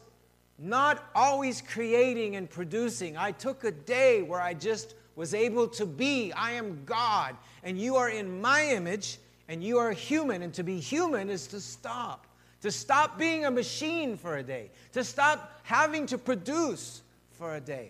not 0.58 1.04
always 1.16 1.62
creating 1.62 2.36
and 2.36 2.50
producing. 2.50 3.18
I 3.18 3.32
took 3.32 3.64
a 3.64 3.72
day 3.72 4.22
where 4.22 4.42
I 4.42 4.54
just 4.54 4.94
was 5.16 5.34
able 5.34 5.68
to 5.70 5.86
be. 5.86 6.32
I 6.34 6.52
am 6.52 6.84
God, 6.86 7.36
and 7.64 7.80
you 7.80 7.96
are 7.96 8.10
in 8.10 8.42
my 8.42 8.66
image, 8.68 9.18
and 9.52 9.62
you 9.62 9.80
are 9.80 9.92
human. 9.92 10.42
And 10.42 10.54
to 10.54 10.64
be 10.64 10.80
human 10.80 11.30
is 11.30 11.46
to 11.48 11.60
stop, 11.60 12.26
to 12.62 12.72
stop 12.72 13.20
being 13.20 13.44
a 13.44 13.52
machine 13.52 14.16
for 14.16 14.38
a 14.38 14.44
day, 14.44 14.72
to 14.94 15.04
stop 15.04 15.60
having 15.64 16.06
to 16.08 16.18
produce 16.18 17.02
for 17.34 17.54
a 17.54 17.60
day. 17.60 17.90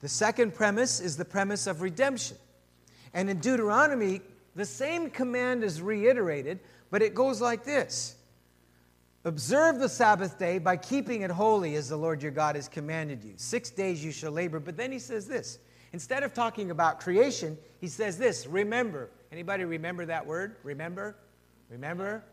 The 0.00 0.08
second 0.08 0.54
premise 0.54 0.98
is 0.98 1.18
the 1.18 1.26
premise 1.26 1.66
of 1.66 1.82
redemption. 1.82 2.38
And 3.12 3.28
in 3.28 3.38
Deuteronomy, 3.38 4.22
the 4.56 4.64
same 4.64 5.10
command 5.10 5.62
is 5.62 5.82
reiterated, 5.82 6.60
but 6.90 7.02
it 7.02 7.14
goes 7.14 7.40
like 7.42 7.64
this 7.64 8.16
Observe 9.24 9.78
the 9.78 9.90
Sabbath 9.90 10.38
day 10.38 10.58
by 10.58 10.78
keeping 10.78 11.20
it 11.20 11.30
holy 11.30 11.74
as 11.74 11.90
the 11.90 11.98
Lord 11.98 12.22
your 12.22 12.32
God 12.32 12.56
has 12.56 12.66
commanded 12.66 13.22
you. 13.22 13.34
Six 13.36 13.68
days 13.68 14.02
you 14.02 14.10
shall 14.10 14.32
labor. 14.32 14.58
But 14.58 14.78
then 14.78 14.90
he 14.90 14.98
says 14.98 15.28
this. 15.28 15.58
Instead 15.92 16.22
of 16.22 16.34
talking 16.34 16.70
about 16.70 17.00
creation, 17.00 17.56
he 17.80 17.88
says 17.88 18.18
this 18.18 18.46
remember. 18.46 19.10
Anybody 19.32 19.64
remember 19.64 20.06
that 20.06 20.26
word? 20.26 20.56
Remember? 20.62 21.16
Remember? 21.70 22.24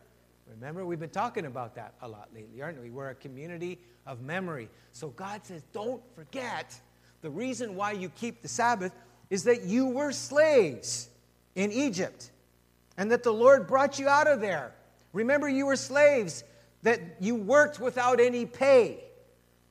Remember? 0.49 0.85
We've 0.85 0.99
been 0.99 1.09
talking 1.09 1.45
about 1.45 1.75
that 1.75 1.93
a 2.01 2.07
lot 2.07 2.29
lately, 2.33 2.61
aren't 2.61 2.81
we? 2.81 2.89
We're 2.89 3.09
a 3.09 3.15
community 3.15 3.79
of 4.05 4.21
memory. 4.21 4.69
So 4.91 5.09
God 5.09 5.45
says, 5.45 5.63
don't 5.73 6.01
forget 6.15 6.79
the 7.21 7.29
reason 7.29 7.75
why 7.75 7.93
you 7.93 8.09
keep 8.09 8.41
the 8.41 8.47
Sabbath 8.47 8.91
is 9.29 9.43
that 9.45 9.63
you 9.63 9.87
were 9.87 10.11
slaves 10.11 11.09
in 11.55 11.71
Egypt 11.71 12.31
and 12.97 13.11
that 13.11 13.23
the 13.23 13.33
Lord 13.33 13.67
brought 13.67 13.99
you 13.99 14.07
out 14.07 14.27
of 14.27 14.41
there. 14.41 14.73
Remember, 15.13 15.49
you 15.49 15.65
were 15.65 15.75
slaves, 15.75 16.43
that 16.83 16.99
you 17.19 17.35
worked 17.35 17.79
without 17.79 18.19
any 18.19 18.45
pay. 18.45 19.03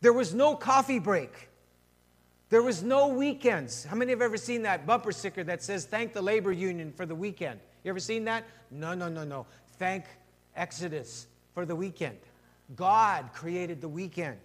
There 0.01 0.13
was 0.13 0.35
no 0.35 0.57
coffee 0.57 0.99
break. 0.99 1.49
There 2.55 2.63
was 2.63 2.85
no 2.85 3.09
weekends. 3.09 3.83
How 3.83 3.97
many 3.97 4.13
have 4.13 4.23
ever 4.23 4.37
seen 4.37 4.63
that 4.63 4.87
bumper 4.87 5.11
sticker 5.11 5.43
that 5.43 5.61
says, 5.61 5.87
Thank 5.87 6.13
the 6.13 6.23
labor 6.23 6.53
union 6.53 6.93
for 6.93 7.05
the 7.05 7.15
weekend? 7.17 7.59
You 7.83 7.89
ever 7.89 7.99
seen 7.99 8.27
that? 8.27 8.45
No, 8.71 8.95
no, 8.95 9.09
no, 9.09 9.25
no. 9.25 9.45
Thank 9.77 10.05
Exodus 10.55 11.27
for 11.53 11.67
the 11.67 11.75
weekend. 11.75 12.17
God 12.77 13.31
created 13.33 13.81
the 13.81 13.89
weekend 13.89 14.39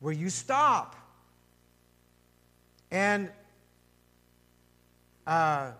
where 0.00 0.14
you 0.14 0.30
stop. 0.30 0.96
And 2.90 3.30
uh, 5.26 5.72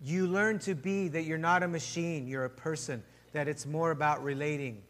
you 0.00 0.28
learn 0.28 0.60
to 0.60 0.76
be 0.76 1.08
that 1.08 1.24
you're 1.24 1.38
not 1.38 1.64
a 1.64 1.68
machine, 1.68 2.28
you're 2.28 2.44
a 2.44 2.50
person, 2.50 3.02
that 3.32 3.48
it's 3.48 3.66
more 3.66 3.90
about 3.90 4.22
relating 4.22 4.80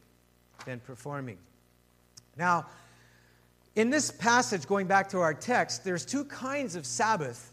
than 0.66 0.80
performing. 0.80 1.38
Now, 2.36 2.66
in 3.76 3.90
this 3.90 4.10
passage, 4.10 4.66
going 4.66 4.86
back 4.86 5.08
to 5.10 5.20
our 5.20 5.34
text, 5.34 5.84
there's 5.84 6.04
two 6.04 6.24
kinds 6.24 6.74
of 6.74 6.84
Sabbath 6.84 7.52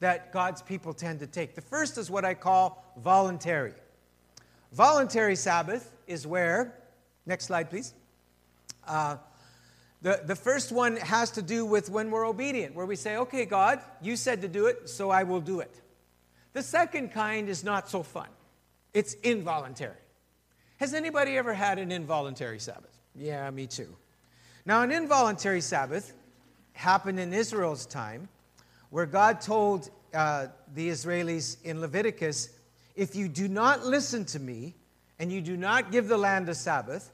that 0.00 0.32
God's 0.32 0.62
people 0.62 0.94
tend 0.94 1.20
to 1.20 1.26
take. 1.26 1.54
The 1.54 1.60
first 1.60 1.98
is 1.98 2.10
what 2.10 2.24
I 2.24 2.34
call 2.34 2.84
voluntary. 2.96 3.74
Voluntary 4.72 5.34
Sabbath 5.34 5.92
is 6.06 6.26
where, 6.26 6.74
next 7.26 7.46
slide, 7.46 7.70
please. 7.70 7.94
Uh, 8.86 9.16
the, 10.02 10.22
the 10.24 10.36
first 10.36 10.70
one 10.70 10.96
has 10.96 11.32
to 11.32 11.42
do 11.42 11.66
with 11.66 11.90
when 11.90 12.10
we're 12.10 12.26
obedient, 12.26 12.74
where 12.74 12.86
we 12.86 12.94
say, 12.94 13.16
okay, 13.16 13.44
God, 13.44 13.80
you 14.00 14.14
said 14.14 14.42
to 14.42 14.48
do 14.48 14.66
it, 14.66 14.88
so 14.88 15.10
I 15.10 15.24
will 15.24 15.40
do 15.40 15.60
it. 15.60 15.80
The 16.52 16.62
second 16.62 17.12
kind 17.12 17.48
is 17.48 17.64
not 17.64 17.88
so 17.88 18.02
fun, 18.02 18.28
it's 18.94 19.14
involuntary. 19.14 19.96
Has 20.76 20.94
anybody 20.94 21.36
ever 21.36 21.54
had 21.54 21.80
an 21.80 21.90
involuntary 21.90 22.60
Sabbath? 22.60 22.96
Yeah, 23.16 23.50
me 23.50 23.66
too. 23.66 23.96
Now, 24.68 24.82
an 24.82 24.92
involuntary 24.92 25.62
Sabbath 25.62 26.12
happened 26.74 27.18
in 27.18 27.32
Israel's 27.32 27.86
time, 27.86 28.28
where 28.90 29.06
God 29.06 29.40
told 29.40 29.88
uh, 30.12 30.48
the 30.74 30.90
Israelis 30.90 31.56
in 31.64 31.80
Leviticus, 31.80 32.50
if 32.94 33.16
you 33.16 33.28
do 33.28 33.48
not 33.48 33.86
listen 33.86 34.26
to 34.26 34.38
me 34.38 34.74
and 35.18 35.32
you 35.32 35.40
do 35.40 35.56
not 35.56 35.90
give 35.90 36.06
the 36.06 36.18
land 36.18 36.50
a 36.50 36.54
Sabbath, 36.54 37.10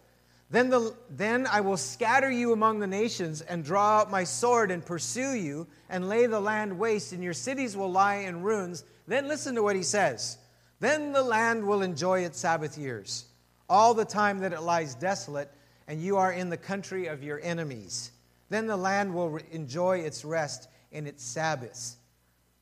then, 0.50 0.68
the, 0.68 0.96
then 1.08 1.46
I 1.46 1.60
will 1.60 1.76
scatter 1.76 2.28
you 2.28 2.52
among 2.52 2.80
the 2.80 2.88
nations 2.88 3.40
and 3.40 3.64
draw 3.64 4.00
out 4.00 4.10
my 4.10 4.24
sword 4.24 4.72
and 4.72 4.84
pursue 4.84 5.34
you 5.34 5.68
and 5.88 6.08
lay 6.08 6.26
the 6.26 6.40
land 6.40 6.76
waste, 6.76 7.12
and 7.12 7.22
your 7.22 7.34
cities 7.34 7.76
will 7.76 7.92
lie 7.92 8.16
in 8.16 8.42
ruins. 8.42 8.82
Then 9.06 9.28
listen 9.28 9.54
to 9.54 9.62
what 9.62 9.76
he 9.76 9.84
says. 9.84 10.38
Then 10.80 11.12
the 11.12 11.22
land 11.22 11.64
will 11.64 11.82
enjoy 11.82 12.24
its 12.24 12.40
Sabbath 12.40 12.76
years, 12.76 13.26
all 13.70 13.94
the 13.94 14.04
time 14.04 14.40
that 14.40 14.52
it 14.52 14.62
lies 14.62 14.96
desolate, 14.96 15.52
and 15.88 16.02
you 16.02 16.16
are 16.16 16.32
in 16.32 16.50
the 16.50 16.56
country 16.56 17.06
of 17.06 17.22
your 17.22 17.40
enemies. 17.42 18.10
Then 18.48 18.66
the 18.66 18.76
land 18.76 19.14
will 19.14 19.38
enjoy 19.50 19.98
its 19.98 20.24
rest 20.24 20.68
in 20.92 21.06
its 21.06 21.24
Sabbaths. 21.24 21.96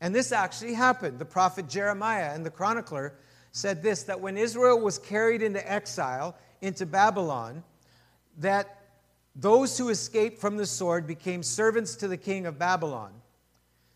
And 0.00 0.14
this 0.14 0.32
actually 0.32 0.74
happened. 0.74 1.18
The 1.18 1.24
prophet 1.24 1.68
Jeremiah 1.68 2.32
and 2.34 2.44
the 2.44 2.50
chronicler 2.50 3.14
said 3.52 3.82
this 3.82 4.02
that 4.04 4.20
when 4.20 4.36
Israel 4.36 4.80
was 4.80 4.98
carried 4.98 5.42
into 5.42 5.70
exile 5.70 6.36
into 6.60 6.86
Babylon, 6.86 7.62
that 8.38 8.78
those 9.34 9.76
who 9.76 9.88
escaped 9.88 10.40
from 10.40 10.56
the 10.56 10.66
sword 10.66 11.06
became 11.06 11.42
servants 11.42 11.96
to 11.96 12.08
the 12.08 12.16
king 12.16 12.46
of 12.46 12.58
Babylon. 12.58 13.12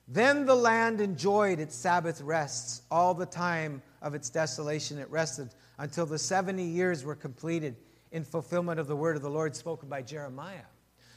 Then 0.09 0.47
the 0.47 0.55
land 0.55 1.01
enjoyed 1.01 1.59
its 1.59 1.75
Sabbath 1.75 2.21
rests. 2.21 2.83
All 2.91 3.15
the 3.15 3.27
time 3.27 3.83
of 4.03 4.15
its 4.15 4.31
desolation 4.31 4.99
it 4.99 5.11
rested 5.11 5.51
until 5.79 6.07
the 6.07 6.19
70 6.19 6.63
years 6.63 7.05
were 7.05 7.15
completed 7.15 7.77
in 8.17 8.25
fulfillment 8.25 8.81
of 8.81 8.89
the 8.89 8.97
word 8.97 9.15
of 9.15 9.21
the 9.21 9.29
Lord 9.29 9.55
spoken 9.55 9.91
by 9.91 10.01
Jeremiah. 10.01 10.65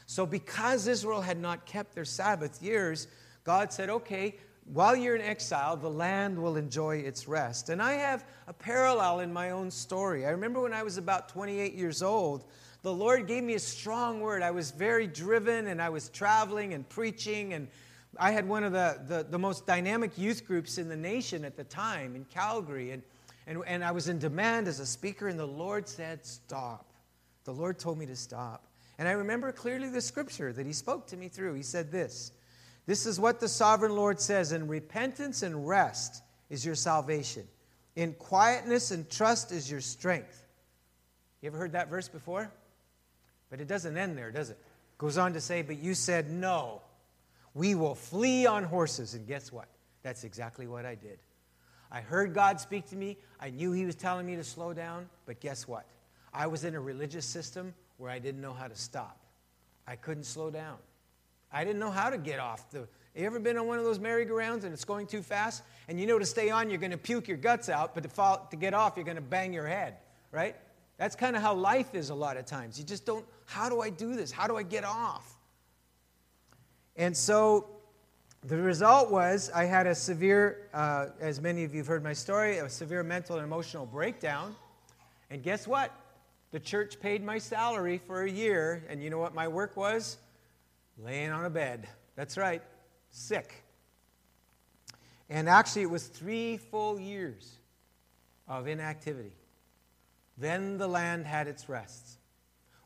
So, 0.04 0.26
because 0.26 0.86
Israel 0.86 1.22
had 1.22 1.40
not 1.40 1.64
kept 1.64 1.94
their 1.94 2.04
Sabbath 2.04 2.62
years, 2.62 3.08
God 3.42 3.72
said, 3.72 3.88
okay, 3.88 4.36
while 4.66 4.94
you're 4.94 5.16
in 5.16 5.22
exile, 5.22 5.78
the 5.78 5.88
land 5.88 6.38
will 6.38 6.56
enjoy 6.56 6.98
its 6.98 7.26
rest. 7.26 7.70
And 7.70 7.80
I 7.80 7.94
have 7.94 8.26
a 8.46 8.52
parallel 8.52 9.20
in 9.20 9.32
my 9.32 9.50
own 9.50 9.70
story. 9.70 10.26
I 10.26 10.30
remember 10.30 10.60
when 10.60 10.74
I 10.74 10.82
was 10.82 10.98
about 10.98 11.30
28 11.30 11.72
years 11.72 12.02
old, 12.02 12.44
the 12.82 12.92
Lord 12.92 13.26
gave 13.26 13.44
me 13.44 13.54
a 13.54 13.58
strong 13.58 14.20
word. 14.20 14.42
I 14.42 14.50
was 14.50 14.70
very 14.70 15.06
driven 15.06 15.68
and 15.68 15.80
I 15.80 15.88
was 15.88 16.10
traveling 16.10 16.74
and 16.74 16.86
preaching. 16.86 17.54
And 17.54 17.66
I 18.18 18.32
had 18.32 18.46
one 18.46 18.62
of 18.62 18.72
the, 18.72 19.00
the, 19.08 19.26
the 19.28 19.38
most 19.38 19.66
dynamic 19.66 20.18
youth 20.18 20.46
groups 20.46 20.76
in 20.76 20.90
the 20.90 20.96
nation 20.96 21.46
at 21.46 21.56
the 21.56 21.64
time 21.64 22.14
in 22.14 22.26
Calgary. 22.26 22.90
And, 22.90 23.02
and, 23.46 23.62
and 23.66 23.82
I 23.82 23.90
was 23.90 24.08
in 24.08 24.18
demand 24.18 24.68
as 24.68 24.80
a 24.80 24.86
speaker, 24.86 25.28
and 25.28 25.38
the 25.38 25.46
Lord 25.46 25.88
said, 25.88 26.26
Stop. 26.26 26.89
The 27.44 27.52
Lord 27.52 27.78
told 27.78 27.98
me 27.98 28.06
to 28.06 28.16
stop. 28.16 28.66
And 28.98 29.08
I 29.08 29.12
remember 29.12 29.50
clearly 29.50 29.88
the 29.88 30.00
scripture 30.00 30.52
that 30.52 30.66
He 30.66 30.72
spoke 30.72 31.06
to 31.08 31.16
me 31.16 31.28
through. 31.28 31.54
He 31.54 31.62
said 31.62 31.90
this 31.90 32.32
This 32.86 33.06
is 33.06 33.18
what 33.18 33.40
the 33.40 33.48
sovereign 33.48 33.96
Lord 33.96 34.20
says 34.20 34.52
In 34.52 34.68
repentance 34.68 35.42
and 35.42 35.66
rest 35.66 36.22
is 36.50 36.64
your 36.66 36.74
salvation, 36.74 37.44
in 37.96 38.12
quietness 38.14 38.90
and 38.90 39.08
trust 39.08 39.52
is 39.52 39.70
your 39.70 39.80
strength. 39.80 40.46
You 41.40 41.46
ever 41.48 41.56
heard 41.56 41.72
that 41.72 41.88
verse 41.88 42.08
before? 42.08 42.52
But 43.48 43.60
it 43.60 43.68
doesn't 43.68 43.96
end 43.96 44.18
there, 44.18 44.30
does 44.30 44.50
it? 44.50 44.58
it 44.58 44.98
Goes 44.98 45.16
on 45.16 45.32
to 45.32 45.40
say, 45.40 45.62
But 45.62 45.78
you 45.78 45.94
said, 45.94 46.30
No, 46.30 46.82
we 47.54 47.74
will 47.74 47.94
flee 47.94 48.46
on 48.46 48.64
horses. 48.64 49.14
And 49.14 49.26
guess 49.26 49.50
what? 49.50 49.66
That's 50.02 50.24
exactly 50.24 50.66
what 50.66 50.84
I 50.84 50.94
did. 50.94 51.18
I 51.90 52.00
heard 52.00 52.34
God 52.34 52.60
speak 52.60 52.88
to 52.90 52.96
me. 52.96 53.16
I 53.40 53.50
knew 53.50 53.72
He 53.72 53.86
was 53.86 53.94
telling 53.94 54.26
me 54.26 54.36
to 54.36 54.44
slow 54.44 54.72
down. 54.72 55.08
But 55.26 55.40
guess 55.40 55.66
what? 55.66 55.86
I 56.32 56.46
was 56.46 56.64
in 56.64 56.74
a 56.74 56.80
religious 56.80 57.26
system 57.26 57.74
where 57.96 58.10
I 58.10 58.18
didn't 58.18 58.40
know 58.40 58.52
how 58.52 58.68
to 58.68 58.76
stop. 58.76 59.18
I 59.86 59.96
couldn't 59.96 60.24
slow 60.24 60.50
down. 60.50 60.76
I 61.52 61.64
didn't 61.64 61.80
know 61.80 61.90
how 61.90 62.10
to 62.10 62.18
get 62.18 62.38
off 62.38 62.70
the. 62.70 62.86
You 63.14 63.26
ever 63.26 63.40
been 63.40 63.58
on 63.58 63.66
one 63.66 63.78
of 63.78 63.84
those 63.84 63.98
merry-go-rounds 63.98 64.64
and 64.64 64.72
it's 64.72 64.84
going 64.84 65.08
too 65.08 65.20
fast? 65.20 65.64
And 65.88 65.98
you 65.98 66.06
know 66.06 66.18
to 66.18 66.26
stay 66.26 66.50
on, 66.50 66.70
you're 66.70 66.78
going 66.78 66.92
to 66.92 66.98
puke 66.98 67.26
your 67.26 67.36
guts 67.36 67.68
out, 67.68 67.92
but 67.92 68.04
to, 68.04 68.08
fall, 68.08 68.46
to 68.50 68.56
get 68.56 68.72
off, 68.72 68.92
you're 68.94 69.04
going 69.04 69.16
to 69.16 69.22
bang 69.22 69.52
your 69.52 69.66
head, 69.66 69.96
right? 70.30 70.54
That's 70.96 71.16
kind 71.16 71.34
of 71.34 71.42
how 71.42 71.54
life 71.54 71.94
is 71.94 72.10
a 72.10 72.14
lot 72.14 72.36
of 72.36 72.46
times. 72.46 72.78
You 72.78 72.84
just 72.84 73.04
don't, 73.04 73.24
how 73.46 73.68
do 73.68 73.80
I 73.80 73.90
do 73.90 74.14
this? 74.14 74.30
How 74.30 74.46
do 74.46 74.56
I 74.56 74.62
get 74.62 74.84
off? 74.84 75.36
And 76.94 77.16
so 77.16 77.66
the 78.44 78.56
result 78.56 79.10
was 79.10 79.50
I 79.52 79.64
had 79.64 79.86
a 79.86 79.94
severe, 79.94 80.68
uh, 80.72 81.06
as 81.20 81.40
many 81.40 81.64
of 81.64 81.72
you 81.74 81.78
have 81.78 81.88
heard 81.88 82.04
my 82.04 82.12
story, 82.12 82.58
a 82.58 82.68
severe 82.68 83.02
mental 83.02 83.36
and 83.36 83.44
emotional 83.44 83.86
breakdown. 83.86 84.54
And 85.30 85.42
guess 85.42 85.66
what? 85.66 85.92
The 86.52 86.60
church 86.60 87.00
paid 87.00 87.22
my 87.22 87.38
salary 87.38 87.98
for 87.98 88.22
a 88.22 88.30
year. 88.30 88.84
And 88.88 89.02
you 89.02 89.10
know 89.10 89.18
what 89.18 89.34
my 89.34 89.48
work 89.48 89.76
was? 89.76 90.18
Laying 90.98 91.30
on 91.30 91.44
a 91.44 91.50
bed. 91.50 91.88
That's 92.16 92.36
right, 92.36 92.62
sick. 93.10 93.62
And 95.28 95.48
actually, 95.48 95.82
it 95.82 95.90
was 95.90 96.06
three 96.06 96.56
full 96.56 96.98
years 96.98 97.52
of 98.48 98.66
inactivity. 98.66 99.32
Then 100.36 100.76
the 100.76 100.88
land 100.88 101.24
had 101.26 101.46
its 101.46 101.68
rests. 101.68 102.18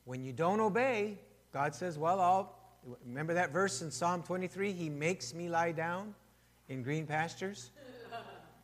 When 0.04 0.22
you 0.22 0.32
don't 0.32 0.60
obey, 0.60 1.18
God 1.52 1.74
says, 1.74 1.98
Well, 1.98 2.20
I'll. 2.20 2.58
Remember 3.06 3.32
that 3.32 3.50
verse 3.50 3.80
in 3.80 3.90
Psalm 3.90 4.22
23? 4.22 4.72
He 4.72 4.90
makes 4.90 5.32
me 5.32 5.48
lie 5.48 5.72
down 5.72 6.14
in 6.68 6.82
green 6.82 7.06
pastures. 7.06 7.70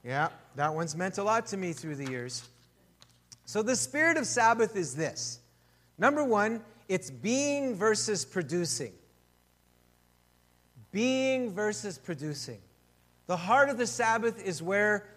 Yeah, 0.03 0.31
that 0.57 0.75
one's 0.75 0.97
meant 0.97 1.19
a 1.19 1.23
lot 1.23 1.45
to 1.49 1.59
me 1.59 1.75
through 1.75 1.97
the 1.97 2.11
years. 2.11 2.49
So 3.51 3.63
the 3.63 3.75
spirit 3.75 4.17
of 4.17 4.29
Sabbath 4.29 4.77
is 4.77 4.95
this 4.95 5.41
number 5.99 6.23
one, 6.23 6.63
it's 6.87 7.11
being 7.11 7.75
versus 7.75 8.25
producing. 8.25 8.93
Being 10.93 11.53
versus 11.53 11.99
producing. 11.99 12.61
The 13.27 13.37
heart 13.37 13.69
of 13.69 13.77
the 13.77 13.89
Sabbath 13.89 14.41
is 14.41 14.63
where, 14.63 15.09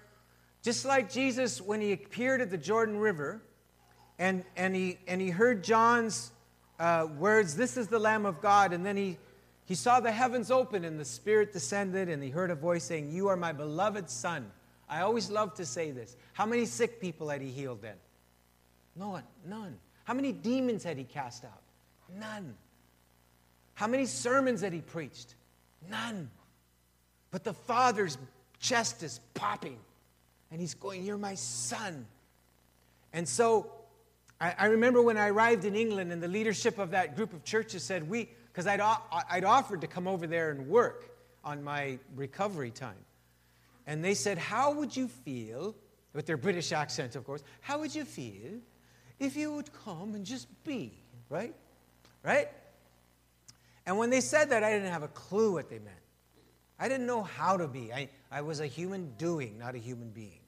just 0.63 0.83
like 0.83 1.11
Jesus, 1.11 1.61
when 1.61 1.79
he 1.79 1.91
appeared 1.91 2.41
at 2.41 2.49
the 2.49 2.57
Jordan 2.57 2.97
River, 2.97 3.43
and, 4.17 4.43
and, 4.55 4.75
he, 4.75 4.97
and 5.07 5.21
he 5.21 5.29
heard 5.29 5.63
John's 5.63 6.31
uh, 6.79 7.05
words, 7.19 7.55
This 7.55 7.77
is 7.77 7.87
the 7.87 7.99
Lamb 7.99 8.25
of 8.25 8.41
God. 8.41 8.73
And 8.73 8.83
then 8.83 8.97
he, 8.97 9.19
he 9.65 9.75
saw 9.75 9.99
the 9.99 10.11
heavens 10.11 10.49
open 10.49 10.85
and 10.85 10.99
the 10.99 11.05
Spirit 11.05 11.53
descended, 11.53 12.09
and 12.09 12.23
he 12.23 12.31
heard 12.31 12.49
a 12.49 12.55
voice 12.55 12.85
saying, 12.85 13.11
You 13.11 13.27
are 13.27 13.37
my 13.37 13.51
beloved 13.51 14.09
Son. 14.09 14.49
I 14.89 15.01
always 15.01 15.29
love 15.29 15.53
to 15.53 15.67
say 15.67 15.91
this. 15.91 16.17
How 16.33 16.47
many 16.47 16.65
sick 16.65 16.99
people 16.99 17.29
had 17.29 17.39
he 17.39 17.49
healed 17.49 17.83
then? 17.83 17.97
No 18.95 19.09
one, 19.09 19.23
none. 19.47 19.77
How 20.03 20.13
many 20.13 20.31
demons 20.31 20.83
had 20.83 20.97
he 20.97 21.03
cast 21.03 21.45
out? 21.45 21.61
None. 22.19 22.55
How 23.73 23.87
many 23.87 24.05
sermons 24.05 24.61
had 24.61 24.73
he 24.73 24.81
preached? 24.81 25.35
None. 25.89 26.29
But 27.31 27.43
the 27.43 27.53
Father's 27.53 28.17
chest 28.59 29.01
is 29.01 29.19
popping, 29.33 29.79
and 30.51 30.61
he's 30.61 30.75
going, 30.75 31.03
You're 31.03 31.17
my 31.17 31.35
son. 31.35 32.05
And 33.13 33.27
so 33.27 33.71
I, 34.39 34.55
I 34.57 34.65
remember 34.65 35.01
when 35.01 35.17
I 35.17 35.29
arrived 35.29 35.65
in 35.65 35.75
England 35.75 36.11
and 36.11 36.21
the 36.21 36.27
leadership 36.27 36.77
of 36.77 36.91
that 36.91 37.15
group 37.15 37.33
of 37.33 37.43
churches 37.43 37.83
said, 37.83 38.09
we, 38.09 38.29
because 38.51 38.67
I'd, 38.67 38.81
I'd 39.29 39.43
offered 39.43 39.81
to 39.81 39.87
come 39.87 40.07
over 40.07 40.27
there 40.27 40.51
and 40.51 40.67
work 40.67 41.09
on 41.43 41.63
my 41.63 41.97
recovery 42.15 42.71
time. 42.71 42.93
And 43.87 44.03
they 44.03 44.13
said, 44.13 44.37
How 44.37 44.73
would 44.73 44.95
you 44.95 45.07
feel, 45.07 45.75
with 46.13 46.25
their 46.25 46.37
British 46.37 46.71
accent, 46.71 47.15
of 47.15 47.25
course, 47.25 47.43
how 47.61 47.79
would 47.79 47.95
you 47.95 48.05
feel 48.05 48.59
if 49.23 49.35
you 49.35 49.53
would 49.53 49.71
come 49.85 50.15
and 50.15 50.25
just 50.25 50.47
be, 50.63 50.93
right? 51.29 51.53
Right? 52.23 52.49
And 53.85 53.97
when 53.97 54.09
they 54.09 54.21
said 54.21 54.49
that, 54.49 54.63
I 54.63 54.71
didn't 54.71 54.91
have 54.91 55.03
a 55.03 55.07
clue 55.09 55.53
what 55.53 55.69
they 55.69 55.79
meant. 55.79 55.97
I 56.79 56.87
didn't 56.87 57.07
know 57.07 57.23
how 57.23 57.57
to 57.57 57.67
be. 57.67 57.93
I, 57.93 58.09
I 58.31 58.41
was 58.41 58.59
a 58.59 58.67
human 58.67 59.13
doing, 59.17 59.57
not 59.57 59.75
a 59.75 59.77
human 59.77 60.09
being. 60.09 60.39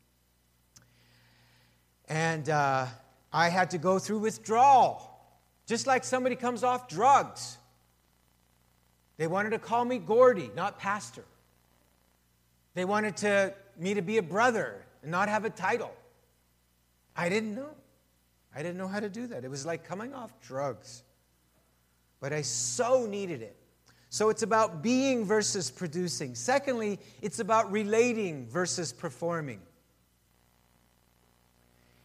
And 2.07 2.49
uh, 2.49 2.87
I 3.31 3.49
had 3.49 3.71
to 3.71 3.77
go 3.77 3.99
through 3.99 4.19
withdrawal, 4.19 5.17
just 5.65 5.87
like 5.87 6.03
somebody 6.03 6.35
comes 6.35 6.63
off 6.63 6.87
drugs. 6.87 7.57
They 9.17 9.27
wanted 9.27 9.51
to 9.51 9.59
call 9.59 9.85
me 9.85 9.97
Gordy, 9.97 10.51
not 10.55 10.77
pastor. 10.77 11.23
They 12.73 12.85
wanted 12.85 13.17
to, 13.17 13.53
me 13.77 13.93
to 13.93 14.01
be 14.01 14.17
a 14.17 14.23
brother 14.23 14.85
and 15.01 15.11
not 15.11 15.29
have 15.29 15.45
a 15.45 15.49
title. 15.49 15.93
I 17.15 17.29
didn't 17.29 17.55
know. 17.55 17.69
I 18.55 18.63
didn't 18.63 18.77
know 18.77 18.87
how 18.87 18.99
to 18.99 19.09
do 19.09 19.27
that. 19.27 19.43
It 19.43 19.49
was 19.49 19.65
like 19.65 19.83
coming 19.83 20.13
off 20.13 20.31
drugs. 20.41 21.03
But 22.21 22.31
I 22.31 22.41
so 22.41 23.05
needed 23.05 23.41
it. 23.41 23.57
So 24.09 24.29
it's 24.29 24.43
about 24.43 24.81
being 24.81 25.25
versus 25.25 25.69
producing. 25.69 26.35
Secondly, 26.35 26.99
it's 27.21 27.39
about 27.39 27.69
relating 27.71 28.47
versus 28.47 28.93
performing. 28.93 29.59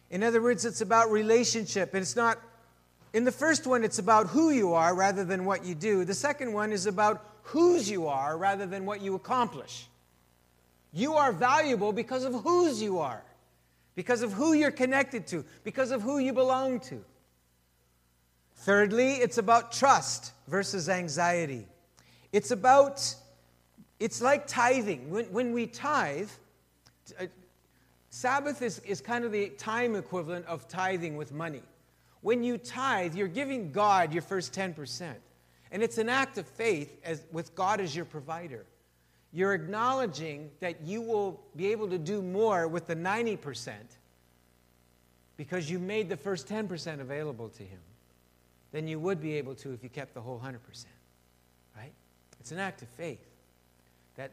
In 0.09 0.23
other 0.23 0.41
words, 0.41 0.65
it's 0.65 0.81
about 0.81 1.09
relationship. 1.09 1.93
And 1.93 2.01
it's 2.01 2.17
not, 2.17 2.37
in 3.13 3.23
the 3.23 3.31
first 3.31 3.65
one, 3.65 3.85
it's 3.85 3.99
about 3.99 4.27
who 4.27 4.49
you 4.49 4.73
are 4.73 4.93
rather 4.93 5.23
than 5.23 5.45
what 5.45 5.63
you 5.63 5.73
do. 5.73 6.03
The 6.03 6.13
second 6.13 6.51
one 6.51 6.73
is 6.73 6.85
about 6.85 7.25
whose 7.43 7.89
you 7.89 8.07
are 8.07 8.37
rather 8.37 8.65
than 8.65 8.85
what 8.85 9.01
you 9.01 9.15
accomplish. 9.15 9.87
You 10.91 11.13
are 11.13 11.31
valuable 11.31 11.93
because 11.93 12.25
of 12.25 12.33
whose 12.33 12.81
you 12.81 12.99
are, 12.99 13.23
because 13.95 14.21
of 14.21 14.33
who 14.33 14.53
you're 14.53 14.71
connected 14.71 15.27
to, 15.27 15.45
because 15.63 15.91
of 15.91 16.01
who 16.01 16.19
you 16.19 16.33
belong 16.33 16.79
to. 16.79 17.03
Thirdly, 18.55 19.13
it's 19.13 19.37
about 19.37 19.71
trust 19.71 20.33
versus 20.47 20.87
anxiety. 20.87 21.65
It's 22.31 22.51
about, 22.51 23.15
it's 23.99 24.21
like 24.21 24.47
tithing. 24.47 25.09
When, 25.09 25.25
when 25.25 25.51
we 25.51 25.65
tithe, 25.65 26.29
uh, 27.19 27.25
Sabbath 28.09 28.61
is, 28.61 28.79
is 28.79 29.01
kind 29.01 29.25
of 29.25 29.31
the 29.31 29.49
time 29.49 29.95
equivalent 29.95 30.45
of 30.45 30.67
tithing 30.67 31.15
with 31.15 31.33
money. 31.33 31.63
When 32.21 32.43
you 32.43 32.57
tithe, 32.57 33.15
you're 33.15 33.27
giving 33.27 33.71
God 33.71 34.13
your 34.13 34.21
first 34.21 34.53
10%. 34.53 35.13
And 35.71 35.81
it's 35.81 35.97
an 35.97 36.09
act 36.09 36.37
of 36.37 36.45
faith 36.45 36.99
as, 37.03 37.23
with 37.31 37.55
God 37.55 37.79
as 37.79 37.95
your 37.95 38.05
provider. 38.05 38.65
You're 39.33 39.53
acknowledging 39.53 40.51
that 40.59 40.81
you 40.81 41.01
will 41.01 41.39
be 41.55 41.71
able 41.71 41.89
to 41.89 41.97
do 41.97 42.21
more 42.21 42.67
with 42.67 42.87
the 42.87 42.95
90% 42.95 43.73
because 45.37 45.71
you 45.71 45.79
made 45.79 46.09
the 46.09 46.17
first 46.17 46.47
10% 46.47 46.99
available 46.99 47.49
to 47.49 47.63
Him 47.63 47.79
than 48.71 48.87
you 48.87 48.99
would 48.99 49.21
be 49.21 49.33
able 49.35 49.55
to 49.55 49.73
if 49.73 49.83
you 49.83 49.89
kept 49.89 50.13
the 50.13 50.21
whole 50.21 50.39
100%. 50.43 50.57
Right? 51.77 51.91
It's 52.39 52.51
an 52.51 52.59
act 52.59 52.81
of 52.81 52.89
faith 52.89 53.25
that 54.17 54.31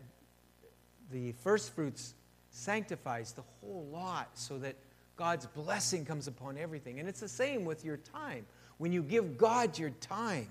the 1.12 1.32
first 1.42 1.74
fruits 1.74 2.14
sanctifies 2.50 3.32
the 3.32 3.42
whole 3.60 3.86
lot 3.92 4.28
so 4.34 4.58
that 4.58 4.74
God's 5.16 5.46
blessing 5.46 6.04
comes 6.04 6.26
upon 6.26 6.58
everything. 6.58 6.98
And 7.00 7.08
it's 7.08 7.20
the 7.20 7.28
same 7.28 7.64
with 7.64 7.84
your 7.84 7.96
time. 7.96 8.46
When 8.78 8.92
you 8.92 9.02
give 9.02 9.38
God 9.38 9.78
your 9.78 9.90
time, 9.90 10.48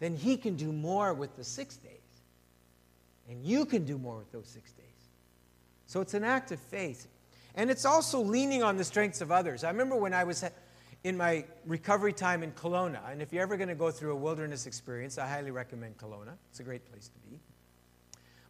then 0.00 0.16
He 0.16 0.36
can 0.36 0.56
do 0.56 0.72
more 0.72 1.14
with 1.14 1.36
the 1.36 1.44
six 1.44 1.76
days. 1.76 2.01
And 3.30 3.44
you 3.44 3.64
can 3.64 3.84
do 3.84 3.98
more 3.98 4.18
with 4.18 4.32
those 4.32 4.48
six 4.48 4.72
days. 4.72 4.84
So 5.86 6.00
it's 6.00 6.14
an 6.14 6.24
act 6.24 6.52
of 6.52 6.58
faith. 6.58 7.06
And 7.54 7.70
it's 7.70 7.84
also 7.84 8.20
leaning 8.20 8.62
on 8.62 8.76
the 8.76 8.84
strengths 8.84 9.20
of 9.20 9.30
others. 9.30 9.62
I 9.64 9.70
remember 9.70 9.96
when 9.96 10.14
I 10.14 10.24
was 10.24 10.44
in 11.04 11.16
my 11.16 11.44
recovery 11.66 12.12
time 12.12 12.42
in 12.42 12.52
Kelowna, 12.52 13.00
and 13.10 13.20
if 13.20 13.32
you're 13.32 13.42
ever 13.42 13.56
going 13.56 13.68
to 13.68 13.74
go 13.74 13.90
through 13.90 14.12
a 14.12 14.16
wilderness 14.16 14.66
experience, 14.66 15.18
I 15.18 15.26
highly 15.26 15.50
recommend 15.50 15.98
Kelowna. 15.98 16.34
It's 16.50 16.60
a 16.60 16.62
great 16.62 16.90
place 16.90 17.08
to 17.08 17.18
be. 17.28 17.38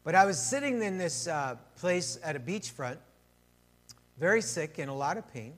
But 0.04 0.14
I 0.14 0.26
was 0.26 0.38
sitting 0.38 0.82
in 0.82 0.98
this 0.98 1.26
uh, 1.26 1.56
place 1.76 2.18
at 2.22 2.36
a 2.36 2.40
beachfront, 2.40 2.98
very 4.18 4.42
sick, 4.42 4.78
in 4.78 4.88
a 4.88 4.94
lot 4.94 5.16
of 5.16 5.32
pain. 5.32 5.54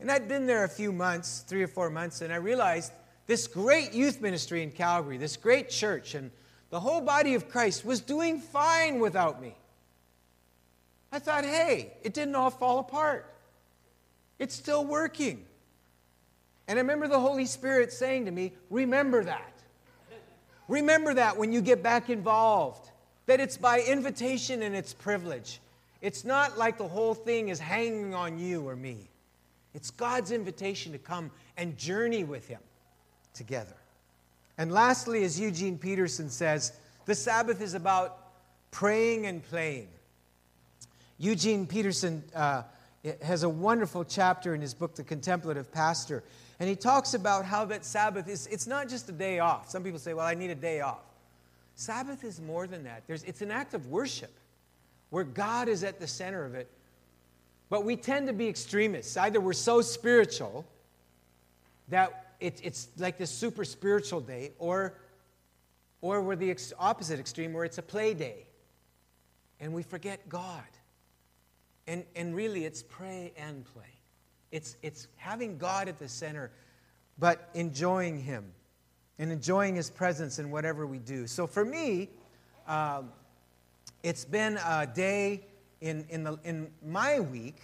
And 0.00 0.10
I'd 0.10 0.28
been 0.28 0.46
there 0.46 0.64
a 0.64 0.68
few 0.68 0.92
months, 0.92 1.44
three 1.46 1.62
or 1.62 1.68
four 1.68 1.90
months, 1.90 2.22
and 2.22 2.32
I 2.32 2.36
realized 2.36 2.92
this 3.26 3.46
great 3.46 3.92
youth 3.92 4.20
ministry 4.20 4.62
in 4.62 4.70
Calgary, 4.70 5.18
this 5.18 5.36
great 5.36 5.68
church, 5.68 6.14
and 6.14 6.30
the 6.70 6.80
whole 6.80 7.00
body 7.00 7.34
of 7.34 7.48
Christ 7.48 7.84
was 7.84 8.00
doing 8.00 8.40
fine 8.40 9.00
without 9.00 9.42
me. 9.42 9.54
I 11.12 11.18
thought, 11.18 11.44
hey, 11.44 11.92
it 12.02 12.14
didn't 12.14 12.36
all 12.36 12.50
fall 12.50 12.78
apart. 12.78 13.26
It's 14.38 14.54
still 14.54 14.84
working. 14.84 15.44
And 16.68 16.78
I 16.78 16.82
remember 16.82 17.08
the 17.08 17.18
Holy 17.18 17.46
Spirit 17.46 17.92
saying 17.92 18.26
to 18.26 18.30
me, 18.30 18.52
Remember 18.70 19.24
that. 19.24 19.52
Remember 20.68 21.12
that 21.14 21.36
when 21.36 21.52
you 21.52 21.60
get 21.60 21.82
back 21.82 22.10
involved, 22.10 22.90
that 23.26 23.40
it's 23.40 23.56
by 23.56 23.80
invitation 23.80 24.62
and 24.62 24.76
it's 24.76 24.94
privilege. 24.94 25.60
It's 26.00 26.24
not 26.24 26.56
like 26.56 26.78
the 26.78 26.86
whole 26.86 27.14
thing 27.14 27.48
is 27.48 27.58
hanging 27.58 28.14
on 28.14 28.38
you 28.38 28.66
or 28.68 28.76
me. 28.76 29.08
It's 29.74 29.90
God's 29.90 30.30
invitation 30.30 30.92
to 30.92 30.98
come 30.98 31.32
and 31.56 31.76
journey 31.76 32.22
with 32.22 32.46
Him 32.46 32.60
together. 33.34 33.74
And 34.60 34.70
lastly, 34.70 35.24
as 35.24 35.40
Eugene 35.40 35.78
Peterson 35.78 36.28
says, 36.28 36.72
the 37.06 37.14
Sabbath 37.14 37.62
is 37.62 37.72
about 37.72 38.18
praying 38.70 39.24
and 39.24 39.42
playing. 39.42 39.88
Eugene 41.16 41.66
Peterson 41.66 42.22
uh, 42.36 42.64
has 43.22 43.42
a 43.42 43.48
wonderful 43.48 44.04
chapter 44.04 44.54
in 44.54 44.60
his 44.60 44.74
book, 44.74 44.94
The 44.94 45.02
Contemplative 45.02 45.72
Pastor. 45.72 46.22
And 46.58 46.68
he 46.68 46.76
talks 46.76 47.14
about 47.14 47.46
how 47.46 47.64
that 47.64 47.86
Sabbath 47.86 48.28
is, 48.28 48.48
it's 48.48 48.66
not 48.66 48.90
just 48.90 49.08
a 49.08 49.12
day 49.12 49.38
off. 49.38 49.70
Some 49.70 49.82
people 49.82 49.98
say, 49.98 50.12
well, 50.12 50.26
I 50.26 50.34
need 50.34 50.50
a 50.50 50.54
day 50.54 50.82
off. 50.82 51.06
Sabbath 51.74 52.22
is 52.22 52.38
more 52.38 52.66
than 52.66 52.84
that. 52.84 53.04
There's, 53.06 53.22
it's 53.22 53.40
an 53.40 53.50
act 53.50 53.72
of 53.72 53.86
worship 53.86 54.32
where 55.08 55.24
God 55.24 55.68
is 55.68 55.84
at 55.84 55.98
the 55.98 56.06
center 56.06 56.44
of 56.44 56.54
it. 56.54 56.70
But 57.70 57.86
we 57.86 57.96
tend 57.96 58.26
to 58.26 58.34
be 58.34 58.46
extremists. 58.46 59.16
Either 59.16 59.40
we're 59.40 59.54
so 59.54 59.80
spiritual 59.80 60.66
that 61.88 62.29
it, 62.40 62.60
it's 62.62 62.88
like 62.98 63.18
this 63.18 63.30
super 63.30 63.64
spiritual 63.64 64.20
day, 64.20 64.52
or, 64.58 64.94
or 66.00 66.22
we're 66.22 66.36
the 66.36 66.50
ex- 66.50 66.72
opposite 66.78 67.20
extreme 67.20 67.52
where 67.52 67.64
it's 67.64 67.78
a 67.78 67.82
play 67.82 68.14
day 68.14 68.46
and 69.60 69.72
we 69.72 69.82
forget 69.82 70.28
God. 70.28 70.64
And, 71.86 72.04
and 72.16 72.34
really, 72.34 72.64
it's 72.64 72.82
pray 72.82 73.32
and 73.36 73.64
play. 73.64 73.82
It's, 74.50 74.76
it's 74.82 75.08
having 75.16 75.58
God 75.58 75.88
at 75.88 75.98
the 75.98 76.08
center, 76.08 76.50
but 77.18 77.48
enjoying 77.54 78.20
Him 78.20 78.44
and 79.18 79.30
enjoying 79.30 79.76
His 79.76 79.90
presence 79.90 80.38
in 80.38 80.50
whatever 80.50 80.86
we 80.86 80.98
do. 80.98 81.26
So 81.26 81.46
for 81.46 81.64
me, 81.64 82.08
um, 82.66 83.10
it's 84.02 84.24
been 84.24 84.58
a 84.66 84.86
day 84.86 85.44
in, 85.80 86.06
in, 86.08 86.24
the, 86.24 86.38
in 86.44 86.70
my 86.84 87.20
week 87.20 87.56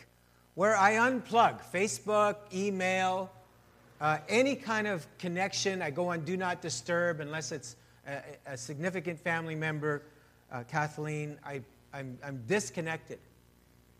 where 0.55 0.77
I 0.77 0.95
unplug 0.95 1.61
Facebook, 1.73 2.37
email, 2.53 3.31
uh, 4.01 4.19
any 4.29 4.55
kind 4.55 4.87
of 4.87 5.07
connection. 5.19 5.83
I 5.83 5.91
go 5.91 6.09
on 6.09 6.25
Do 6.25 6.37
Not 6.37 6.61
Disturb 6.63 7.21
unless 7.21 7.53
it's 7.53 7.77
a, 8.07 8.23
a 8.47 8.57
significant 8.57 9.21
family 9.21 9.55
member, 9.55 10.03
uh, 10.53 10.63
Kathleen. 10.65 11.39
I, 11.45 11.63
I'm, 11.93 12.19
I'm 12.25 12.43
disconnected. 12.47 13.19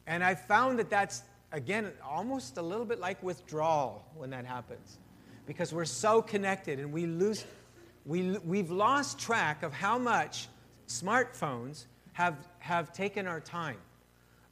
And 0.07 0.23
I 0.23 0.35
found 0.35 0.79
that 0.79 0.91
that's 0.91 1.23
again, 1.53 1.93
almost 2.05 2.59
a 2.59 2.63
little 2.63 2.85
bit 2.85 3.01
like 3.01 3.23
withdrawal 3.23 4.05
when 4.15 4.31
that 4.31 4.45
happens. 4.45 4.99
Because 5.47 5.73
we're 5.73 5.85
so 5.85 6.21
connected 6.21 6.79
and 6.79 6.93
we 6.93 7.07
lose, 7.07 7.45
we, 8.05 8.39
we've 8.39 8.71
lost 8.71 9.19
track 9.19 9.63
of 9.63 9.73
how 9.73 9.99
much 9.99 10.49
smartphones 10.89 11.87
have, 12.13 12.37
have 12.59 12.93
taken 12.93 13.27
our 13.27 13.41
time. 13.41 13.79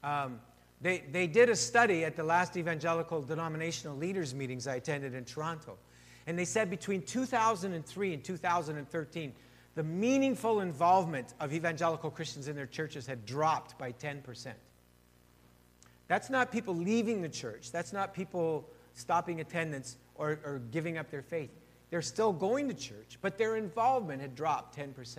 Um, 0.02 0.40
they, 0.84 1.02
they 1.10 1.26
did 1.26 1.48
a 1.48 1.56
study 1.56 2.04
at 2.04 2.14
the 2.14 2.22
last 2.22 2.58
evangelical 2.58 3.22
denominational 3.22 3.96
leaders 3.96 4.34
meetings 4.34 4.66
I 4.66 4.74
attended 4.74 5.14
in 5.14 5.24
Toronto. 5.24 5.78
And 6.26 6.38
they 6.38 6.44
said 6.44 6.68
between 6.68 7.00
2003 7.00 8.12
and 8.12 8.22
2013, 8.22 9.32
the 9.76 9.82
meaningful 9.82 10.60
involvement 10.60 11.32
of 11.40 11.54
evangelical 11.54 12.10
Christians 12.10 12.48
in 12.48 12.54
their 12.54 12.66
churches 12.66 13.06
had 13.06 13.24
dropped 13.24 13.78
by 13.78 13.92
10%. 13.92 14.52
That's 16.06 16.28
not 16.28 16.52
people 16.52 16.76
leaving 16.76 17.22
the 17.22 17.30
church. 17.30 17.72
That's 17.72 17.94
not 17.94 18.12
people 18.12 18.68
stopping 18.92 19.40
attendance 19.40 19.96
or, 20.16 20.38
or 20.44 20.60
giving 20.70 20.98
up 20.98 21.10
their 21.10 21.22
faith. 21.22 21.50
They're 21.88 22.02
still 22.02 22.34
going 22.34 22.68
to 22.68 22.74
church, 22.74 23.16
but 23.22 23.38
their 23.38 23.56
involvement 23.56 24.20
had 24.20 24.34
dropped 24.34 24.76
10%. 24.76 25.18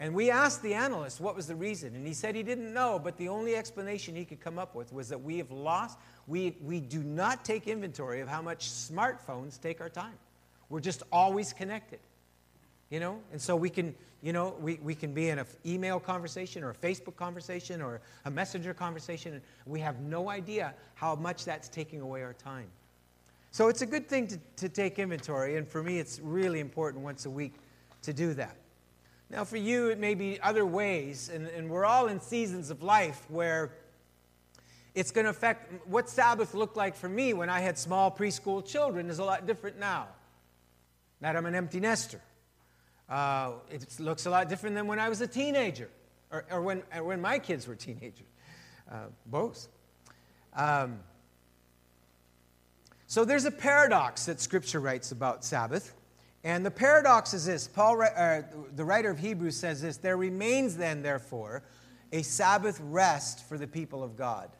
And 0.00 0.14
we 0.14 0.30
asked 0.30 0.62
the 0.62 0.72
analyst 0.72 1.20
what 1.20 1.36
was 1.36 1.46
the 1.46 1.54
reason, 1.54 1.94
and 1.94 2.06
he 2.06 2.14
said 2.14 2.34
he 2.34 2.42
didn't 2.42 2.72
know, 2.72 2.98
but 2.98 3.18
the 3.18 3.28
only 3.28 3.54
explanation 3.54 4.16
he 4.16 4.24
could 4.24 4.40
come 4.40 4.58
up 4.58 4.74
with 4.74 4.94
was 4.94 5.10
that 5.10 5.22
we 5.22 5.36
have 5.36 5.50
lost, 5.50 5.98
we, 6.26 6.56
we 6.62 6.80
do 6.80 7.02
not 7.02 7.44
take 7.44 7.68
inventory 7.68 8.20
of 8.22 8.28
how 8.28 8.40
much 8.40 8.70
smartphones 8.70 9.60
take 9.60 9.78
our 9.78 9.90
time. 9.90 10.14
We're 10.70 10.80
just 10.80 11.02
always 11.12 11.52
connected, 11.52 11.98
you 12.88 12.98
know? 12.98 13.20
And 13.30 13.38
so 13.40 13.54
we 13.56 13.68
can, 13.68 13.94
you 14.22 14.32
know, 14.32 14.56
we, 14.58 14.76
we 14.82 14.94
can 14.94 15.12
be 15.12 15.28
in 15.28 15.38
an 15.38 15.46
email 15.66 16.00
conversation 16.00 16.64
or 16.64 16.70
a 16.70 16.74
Facebook 16.74 17.16
conversation 17.16 17.82
or 17.82 18.00
a 18.24 18.30
messenger 18.30 18.72
conversation, 18.72 19.34
and 19.34 19.42
we 19.66 19.80
have 19.80 20.00
no 20.00 20.30
idea 20.30 20.72
how 20.94 21.14
much 21.14 21.44
that's 21.44 21.68
taking 21.68 22.00
away 22.00 22.22
our 22.22 22.32
time. 22.32 22.68
So 23.50 23.68
it's 23.68 23.82
a 23.82 23.86
good 23.86 24.08
thing 24.08 24.28
to, 24.28 24.38
to 24.56 24.70
take 24.70 24.98
inventory, 24.98 25.58
and 25.58 25.68
for 25.68 25.82
me, 25.82 25.98
it's 25.98 26.20
really 26.20 26.60
important 26.60 27.04
once 27.04 27.26
a 27.26 27.30
week 27.30 27.52
to 28.00 28.14
do 28.14 28.32
that. 28.34 28.56
Now, 29.30 29.44
for 29.44 29.56
you, 29.56 29.90
it 29.90 30.00
may 30.00 30.14
be 30.14 30.40
other 30.40 30.66
ways, 30.66 31.30
and, 31.32 31.46
and 31.46 31.70
we're 31.70 31.84
all 31.84 32.08
in 32.08 32.20
seasons 32.20 32.70
of 32.70 32.82
life 32.82 33.24
where 33.28 33.70
it's 34.92 35.12
going 35.12 35.24
to 35.24 35.30
affect 35.30 35.86
what 35.86 36.08
Sabbath 36.08 36.52
looked 36.52 36.76
like 36.76 36.96
for 36.96 37.08
me 37.08 37.32
when 37.32 37.48
I 37.48 37.60
had 37.60 37.78
small 37.78 38.10
preschool 38.10 38.66
children 38.66 39.08
is 39.08 39.20
a 39.20 39.24
lot 39.24 39.46
different 39.46 39.78
now. 39.78 40.08
That 41.20 41.36
I'm 41.36 41.46
an 41.46 41.54
empty 41.54 41.78
nester. 41.78 42.20
Uh, 43.08 43.52
it 43.70 43.86
looks 44.00 44.26
a 44.26 44.30
lot 44.30 44.48
different 44.48 44.74
than 44.74 44.88
when 44.88 44.98
I 44.98 45.08
was 45.08 45.20
a 45.20 45.28
teenager, 45.28 45.90
or, 46.32 46.44
or 46.50 46.60
when, 46.60 46.82
or 46.96 47.04
when 47.04 47.20
my 47.20 47.38
kids 47.38 47.68
were 47.68 47.76
teenagers. 47.76 48.26
Uh, 48.90 49.06
both. 49.26 49.68
Um, 50.54 50.98
so 53.06 53.24
there's 53.24 53.44
a 53.44 53.52
paradox 53.52 54.26
that 54.26 54.40
Scripture 54.40 54.80
writes 54.80 55.12
about 55.12 55.44
Sabbath. 55.44 55.94
And 56.42 56.64
the 56.64 56.70
paradox 56.70 57.34
is 57.34 57.44
this 57.44 57.68
Paul, 57.68 58.02
uh, 58.02 58.42
the 58.74 58.84
writer 58.84 59.10
of 59.10 59.18
Hebrews 59.18 59.56
says 59.56 59.82
this 59.82 59.98
There 59.98 60.16
remains 60.16 60.76
then, 60.76 61.02
therefore, 61.02 61.62
a 62.12 62.22
Sabbath 62.22 62.80
rest 62.82 63.48
for 63.48 63.58
the 63.58 63.66
people 63.66 64.02
of 64.02 64.16
God. 64.16 64.50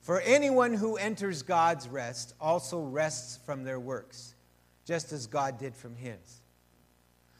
For 0.00 0.20
anyone 0.20 0.74
who 0.74 0.96
enters 0.96 1.42
God's 1.42 1.88
rest 1.88 2.34
also 2.40 2.80
rests 2.80 3.38
from 3.46 3.64
their 3.64 3.80
works, 3.80 4.34
just 4.84 5.12
as 5.12 5.26
God 5.26 5.58
did 5.58 5.74
from 5.74 5.96
his. 5.96 6.42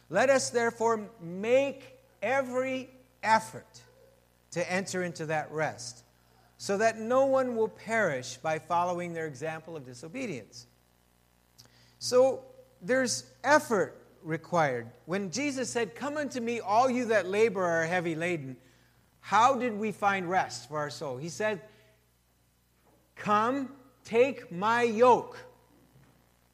Let 0.09 0.31
us 0.31 0.50
therefore 0.50 1.11
make 1.20 1.98
every 2.22 2.90
effort 3.22 3.81
to 4.53 4.72
enter 4.72 5.03
into 5.03 5.27
that 5.27 5.50
rest, 5.50 6.05
so 6.59 6.79
that 6.79 6.98
no 6.98 7.27
one 7.27 7.57
will 7.57 7.68
perish 7.68 8.37
by 8.37 8.59
following 8.59 9.12
their 9.12 9.27
example 9.27 9.77
of 9.77 9.85
disobedience. 9.85 10.66
So 11.98 12.44
there's 12.85 13.25
effort 13.42 13.99
required. 14.23 14.90
When 15.07 15.31
Jesus 15.31 15.70
said, 15.70 15.94
Come 15.94 16.16
unto 16.16 16.40
me, 16.40 16.61
all 16.61 16.90
you 16.90 17.07
that 17.07 17.27
labor 17.27 17.64
are 17.64 17.85
heavy 17.85 18.14
laden, 18.14 18.57
how 19.20 19.57
did 19.57 19.79
we 19.79 19.90
find 19.90 20.29
rest 20.29 20.68
for 20.68 20.79
our 20.79 20.90
soul? 20.90 21.16
He 21.16 21.29
said, 21.29 21.62
Come, 23.16 23.70
take 24.05 24.53
my 24.53 24.83
yoke. 24.83 25.38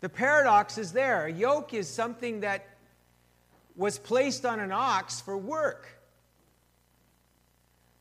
The 0.00 0.08
paradox 0.08 0.78
is 0.78 0.92
there. 0.92 1.26
A 1.26 1.32
yoke 1.32 1.74
is 1.74 1.88
something 1.88 2.40
that 2.40 2.66
was 3.76 3.98
placed 3.98 4.46
on 4.46 4.60
an 4.60 4.72
ox 4.72 5.20
for 5.20 5.36
work. 5.36 5.88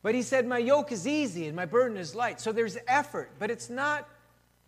But 0.02 0.14
he 0.14 0.22
said, 0.22 0.46
My 0.46 0.58
yoke 0.58 0.92
is 0.92 1.06
easy 1.06 1.46
and 1.46 1.56
my 1.56 1.66
burden 1.66 1.96
is 1.96 2.14
light. 2.14 2.40
So 2.40 2.52
there's 2.52 2.78
effort, 2.86 3.32
but 3.38 3.50
it's 3.50 3.68
not 3.68 4.08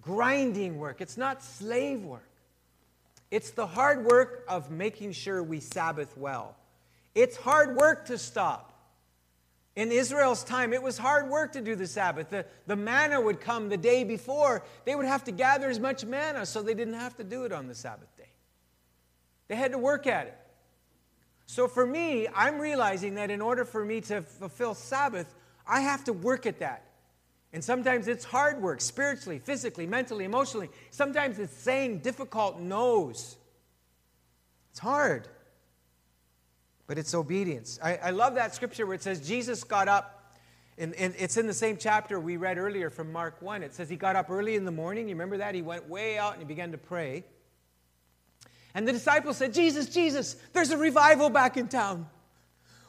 grinding 0.00 0.78
work, 0.78 1.00
it's 1.00 1.16
not 1.16 1.42
slave 1.42 2.02
work. 2.02 2.31
It's 3.32 3.50
the 3.52 3.66
hard 3.66 4.04
work 4.04 4.44
of 4.46 4.70
making 4.70 5.12
sure 5.12 5.42
we 5.42 5.58
Sabbath 5.58 6.18
well. 6.18 6.54
It's 7.14 7.34
hard 7.34 7.76
work 7.76 8.04
to 8.06 8.18
stop. 8.18 8.68
In 9.74 9.90
Israel's 9.90 10.44
time, 10.44 10.74
it 10.74 10.82
was 10.82 10.98
hard 10.98 11.30
work 11.30 11.52
to 11.52 11.62
do 11.62 11.74
the 11.74 11.86
Sabbath. 11.86 12.28
The, 12.28 12.44
the 12.66 12.76
manna 12.76 13.18
would 13.18 13.40
come 13.40 13.70
the 13.70 13.78
day 13.78 14.04
before. 14.04 14.62
They 14.84 14.94
would 14.94 15.06
have 15.06 15.24
to 15.24 15.32
gather 15.32 15.70
as 15.70 15.80
much 15.80 16.04
manna 16.04 16.44
so 16.44 16.60
they 16.60 16.74
didn't 16.74 16.92
have 16.92 17.16
to 17.16 17.24
do 17.24 17.44
it 17.44 17.52
on 17.52 17.68
the 17.68 17.74
Sabbath 17.74 18.14
day. 18.18 18.28
They 19.48 19.56
had 19.56 19.72
to 19.72 19.78
work 19.78 20.06
at 20.06 20.26
it. 20.26 20.38
So 21.46 21.68
for 21.68 21.86
me, 21.86 22.28
I'm 22.34 22.58
realizing 22.58 23.14
that 23.14 23.30
in 23.30 23.40
order 23.40 23.64
for 23.64 23.82
me 23.82 24.02
to 24.02 24.20
fulfill 24.20 24.74
Sabbath, 24.74 25.34
I 25.66 25.80
have 25.80 26.04
to 26.04 26.12
work 26.12 26.44
at 26.44 26.58
that. 26.58 26.84
And 27.52 27.62
sometimes 27.62 28.08
it's 28.08 28.24
hard 28.24 28.62
work, 28.62 28.80
spiritually, 28.80 29.38
physically, 29.38 29.86
mentally, 29.86 30.24
emotionally. 30.24 30.70
Sometimes 30.90 31.38
it's 31.38 31.54
saying 31.54 31.98
difficult 31.98 32.58
no's. 32.58 33.36
It's 34.70 34.78
hard 34.80 35.28
but 36.92 36.98
it's 36.98 37.14
obedience. 37.14 37.78
I, 37.82 37.96
I 37.96 38.10
love 38.10 38.34
that 38.34 38.54
scripture 38.54 38.84
where 38.84 38.94
it 38.94 39.02
says 39.02 39.26
Jesus 39.26 39.64
got 39.64 39.88
up, 39.88 40.36
and, 40.76 40.94
and 40.96 41.14
it's 41.18 41.38
in 41.38 41.46
the 41.46 41.54
same 41.54 41.78
chapter 41.78 42.20
we 42.20 42.36
read 42.36 42.58
earlier 42.58 42.90
from 42.90 43.10
Mark 43.10 43.40
1. 43.40 43.62
It 43.62 43.74
says 43.74 43.88
he 43.88 43.96
got 43.96 44.14
up 44.14 44.28
early 44.28 44.56
in 44.56 44.66
the 44.66 44.70
morning. 44.72 45.08
You 45.08 45.14
remember 45.14 45.38
that? 45.38 45.54
He 45.54 45.62
went 45.62 45.88
way 45.88 46.18
out 46.18 46.34
and 46.34 46.42
he 46.42 46.46
began 46.46 46.72
to 46.72 46.76
pray. 46.76 47.24
And 48.74 48.86
the 48.86 48.92
disciples 48.92 49.38
said, 49.38 49.54
Jesus, 49.54 49.86
Jesus, 49.86 50.36
there's 50.52 50.70
a 50.70 50.76
revival 50.76 51.30
back 51.30 51.56
in 51.56 51.66
town. 51.68 52.06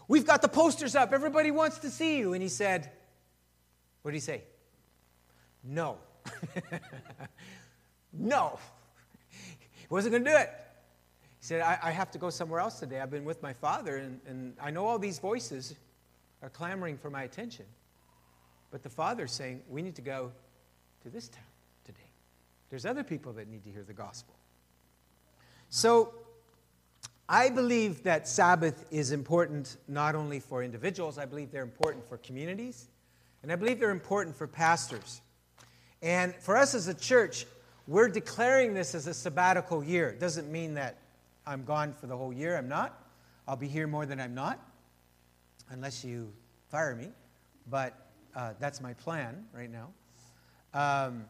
We've 0.10 0.28
got 0.28 0.42
the 0.42 0.50
posters 0.50 0.98
up. 0.98 1.14
Everybody 1.14 1.52
wants 1.52 1.80
to 1.80 1.90
see 1.90 2.18
you. 2.18 2.34
And 2.34 2.42
he 2.42 2.50
said, 2.50 2.90
What 4.02 4.12
did 4.12 4.18
he 4.18 4.22
say? 4.22 4.44
No. 5.64 5.98
no. 8.14 8.60
He 9.30 9.88
wasn't 9.90 10.14
going 10.14 10.24
to 10.26 10.30
do 10.32 10.38
it. 10.38 10.50
He 11.40 11.46
said, 11.46 11.62
I, 11.62 11.78
I, 11.84 11.92
have 11.92 12.12
to 12.12 12.18
go 12.18 12.30
somewhere 12.30 12.60
else 12.60 12.80
today. 12.80 13.00
I've 13.00 13.12
been 13.12 13.26
with 13.26 13.42
my 13.42 13.54
father, 13.54 13.98
and, 13.98 14.20
and 14.28 14.54
I 14.62 14.72
know 14.72 14.86
all 14.86 15.00
these 15.00 15.20
voices 15.20 15.76
are 16.42 16.50
clamoring 16.50 16.98
for 16.98 17.10
my 17.10 17.24
attention. 17.24 17.66
But 18.72 18.84
the 18.84 18.90
father's 18.90 19.32
saying, 19.32 19.62
We 19.70 19.82
need 19.82 19.96
to 19.96 20.02
go 20.02 20.32
to 21.04 21.10
this 21.10 21.28
town 21.28 21.44
today. 21.86 22.00
There's 22.70 22.86
other 22.86 23.04
people 23.04 23.34
that 23.34 23.48
need 23.48 23.64
to 23.66 23.72
hear 23.72 23.84
the 23.84 23.94
gospel. 23.94 24.36
So, 25.70 26.14
I 27.28 27.50
believe 27.50 28.04
that 28.04 28.28
Sabbath 28.28 28.86
is 28.92 29.12
important 29.12 29.78
not 29.88 30.14
only 30.14 30.40
for 30.40 30.62
individuals, 30.62 31.18
I 31.18 31.26
believe 31.26 31.52
they're 31.52 31.64
important 31.64 32.08
for 32.08 32.18
communities, 32.18 32.88
and 33.42 33.52
I 33.52 33.56
believe 33.56 33.80
they're 33.80 33.92
important 33.92 34.36
for 34.36 34.46
pastors. 34.46 35.22
And 36.04 36.36
for 36.36 36.58
us 36.58 36.76
as 36.76 36.90
a 36.90 36.94
church, 36.94 37.46
we're 37.88 38.10
declaring 38.10 38.74
this 38.74 38.94
as 38.94 39.08
a 39.08 39.14
sabbatical 39.14 39.82
year. 39.82 40.10
It 40.10 40.20
doesn't 40.20 40.52
mean 40.52 40.74
that 40.74 40.98
I'm 41.48 41.64
gone 41.64 41.94
for 41.94 42.08
the 42.08 42.18
whole 42.18 42.34
year. 42.34 42.58
I'm 42.58 42.68
not. 42.68 43.00
I'll 43.48 43.56
be 43.56 43.70
here 43.70 43.88
more 43.88 44.06
than 44.06 44.20
I'm 44.20 44.36
not, 44.36 44.60
unless 45.70 46.04
you 46.04 46.32
fire 46.70 46.94
me. 46.94 47.08
But 47.70 47.94
uh, 48.36 48.52
that's 48.60 48.82
my 48.82 48.94
plan 48.94 49.46
right 49.54 49.70
now. 49.72 49.90
Um, 50.74 51.24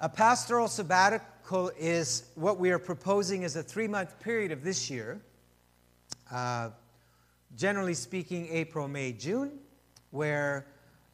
a 0.00 0.08
pastoral 0.08 0.66
sabbatical 0.66 1.72
is 1.78 2.24
what 2.34 2.58
we 2.58 2.70
are 2.70 2.78
proposing 2.78 3.44
as 3.44 3.54
a 3.56 3.62
three 3.62 3.86
month 3.86 4.18
period 4.20 4.50
of 4.50 4.64
this 4.64 4.90
year. 4.90 5.20
Uh, 6.30 6.70
generally 7.54 7.94
speaking, 7.94 8.48
April, 8.50 8.88
May, 8.88 9.12
June, 9.12 9.58
where 10.10 10.66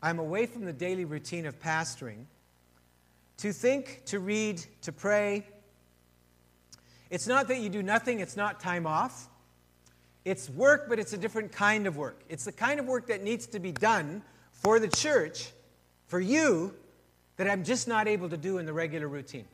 I'm 0.03 0.19
away 0.19 0.47
from 0.47 0.65
the 0.65 0.73
daily 0.73 1.05
routine 1.05 1.47
of 1.47 1.61
pastoring 1.61 2.25
to 3.39 3.53
think, 3.53 4.03
to 4.07 4.19
read, 4.19 4.65
to 4.83 4.93
pray, 4.93 5.47
it's 7.11 7.27
not 7.27 7.49
that 7.49 7.61
you 7.61 7.69
do 7.69 7.83
nothing, 7.83 8.21
it's 8.21 8.37
not 8.37 8.61
time 8.61 8.87
off. 8.87 9.29
It's 10.25 10.51
work, 10.51 10.89
but 10.89 10.99
it's 10.99 11.15
a 11.15 11.17
different 11.17 11.53
kind 11.53 11.87
of 11.87 11.97
work. 11.97 12.21
It's 12.29 12.45
the 12.45 12.53
kind 12.53 12.79
of 12.79 12.87
work 12.87 13.07
that 13.07 13.23
needs 13.23 13.47
to 13.49 13.61
be 13.61 13.73
done 13.73 14.23
for 14.53 14.79
the 14.79 14.89
church, 14.89 15.53
for 16.07 16.21
you, 16.21 16.75
that 17.37 17.49
I'm 17.49 17.65
just 17.65 17.89
not 17.89 18.09
able 18.09 18.29
to 18.29 18.37
do 18.37 18.59
in 18.59 18.67
the 18.67 18.73
regular 18.73 19.09
routine. 19.09 19.47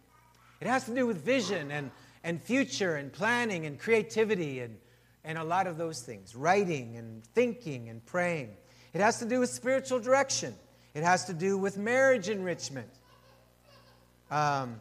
It 0.61 0.67
has 0.67 0.85
to 0.85 0.95
do 0.95 1.07
with 1.07 1.25
vision 1.25 1.71
and, 1.71 1.91
and 2.25 2.43
future 2.43 2.97
and 2.97 3.13
planning 3.13 3.67
and 3.67 3.79
creativity 3.79 4.61
and, 4.61 4.77
and 5.23 5.39
a 5.39 5.45
lot 5.45 5.67
of 5.67 5.77
those 5.77 6.01
things 6.01 6.35
writing 6.35 6.97
and 6.97 7.23
thinking 7.25 7.89
and 7.89 8.05
praying. 8.05 8.57
It 8.95 9.01
has 9.01 9.19
to 9.19 9.25
do 9.25 9.41
with 9.41 9.51
spiritual 9.51 9.99
direction, 9.99 10.55
it 10.95 11.03
has 11.03 11.25
to 11.27 11.35
do 11.35 11.59
with 11.59 11.77
marriage 11.77 12.29
enrichment. 12.29 12.89
Um, 14.31 14.81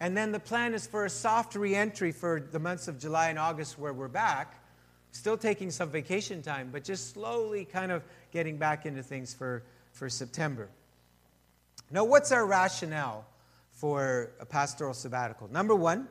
and 0.00 0.16
then 0.16 0.32
the 0.32 0.40
plan 0.40 0.74
is 0.74 0.86
for 0.86 1.04
a 1.04 1.10
soft 1.10 1.54
reentry 1.54 2.10
for 2.10 2.40
the 2.40 2.58
months 2.58 2.88
of 2.88 2.98
July 2.98 3.28
and 3.28 3.38
August 3.38 3.78
where 3.78 3.92
we're 3.92 4.08
back, 4.08 4.60
still 5.12 5.36
taking 5.36 5.70
some 5.70 5.90
vacation 5.90 6.42
time, 6.42 6.70
but 6.72 6.82
just 6.82 7.12
slowly 7.12 7.64
kind 7.64 7.92
of 7.92 8.02
getting 8.32 8.56
back 8.56 8.84
into 8.84 9.02
things 9.02 9.32
for, 9.32 9.62
for 9.92 10.08
September. 10.08 10.68
Now, 11.90 12.02
what's 12.02 12.32
our 12.32 12.44
rationale 12.44 13.24
for 13.70 14.32
a 14.40 14.46
pastoral 14.46 14.92
sabbatical? 14.92 15.48
Number 15.52 15.76
one, 15.76 16.08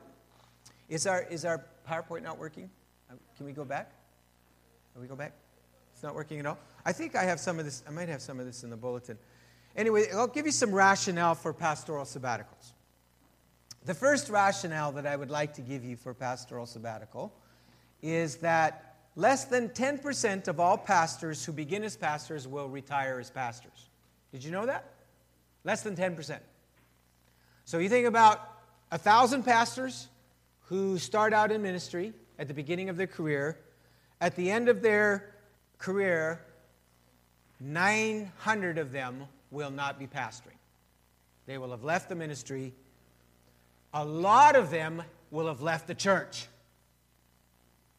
is 0.88 1.06
our, 1.06 1.22
is 1.24 1.44
our 1.44 1.62
PowerPoint 1.86 2.22
not 2.22 2.38
working? 2.38 2.70
Uh, 3.10 3.14
can 3.36 3.44
we 3.44 3.52
go 3.52 3.64
back? 3.64 3.92
Can 4.94 5.02
we 5.02 5.08
go 5.08 5.16
back? 5.16 5.32
It's 6.02 6.04
not 6.08 6.16
working 6.16 6.40
at 6.40 6.46
all? 6.46 6.58
I 6.84 6.90
think 6.90 7.14
I 7.14 7.22
have 7.22 7.38
some 7.38 7.60
of 7.60 7.64
this, 7.64 7.84
I 7.86 7.92
might 7.92 8.08
have 8.08 8.20
some 8.20 8.40
of 8.40 8.44
this 8.44 8.64
in 8.64 8.70
the 8.70 8.76
bulletin. 8.76 9.16
Anyway, 9.76 10.10
I'll 10.12 10.26
give 10.26 10.46
you 10.46 10.50
some 10.50 10.72
rationale 10.72 11.36
for 11.36 11.52
pastoral 11.52 12.04
sabbaticals. 12.04 12.72
The 13.84 13.94
first 13.94 14.28
rationale 14.28 14.90
that 14.90 15.06
I 15.06 15.14
would 15.14 15.30
like 15.30 15.54
to 15.54 15.60
give 15.60 15.84
you 15.84 15.94
for 15.94 16.12
pastoral 16.12 16.66
sabbatical 16.66 17.32
is 18.02 18.38
that 18.38 18.96
less 19.14 19.44
than 19.44 19.68
10% 19.68 20.48
of 20.48 20.58
all 20.58 20.76
pastors 20.76 21.44
who 21.44 21.52
begin 21.52 21.84
as 21.84 21.96
pastors 21.96 22.48
will 22.48 22.68
retire 22.68 23.20
as 23.20 23.30
pastors. 23.30 23.88
Did 24.32 24.42
you 24.42 24.50
know 24.50 24.66
that? 24.66 24.84
Less 25.62 25.82
than 25.82 25.94
10%. 25.94 26.36
So 27.64 27.78
you 27.78 27.88
think 27.88 28.08
about 28.08 28.40
a 28.90 28.98
thousand 28.98 29.44
pastors 29.44 30.08
who 30.62 30.98
start 30.98 31.32
out 31.32 31.52
in 31.52 31.62
ministry 31.62 32.12
at 32.40 32.48
the 32.48 32.54
beginning 32.54 32.88
of 32.88 32.96
their 32.96 33.06
career. 33.06 33.56
At 34.20 34.34
the 34.34 34.50
end 34.50 34.68
of 34.68 34.82
their 34.82 35.31
career, 35.82 36.40
900 37.60 38.78
of 38.78 38.92
them 38.92 39.24
will 39.50 39.70
not 39.70 39.98
be 39.98 40.06
pastoring. 40.06 40.56
They 41.46 41.58
will 41.58 41.70
have 41.72 41.84
left 41.84 42.08
the 42.08 42.14
ministry 42.14 42.72
a 43.94 44.04
lot 44.04 44.56
of 44.56 44.70
them 44.70 45.02
will 45.30 45.46
have 45.46 45.60
left 45.60 45.86
the 45.86 45.94
church. 45.94 46.46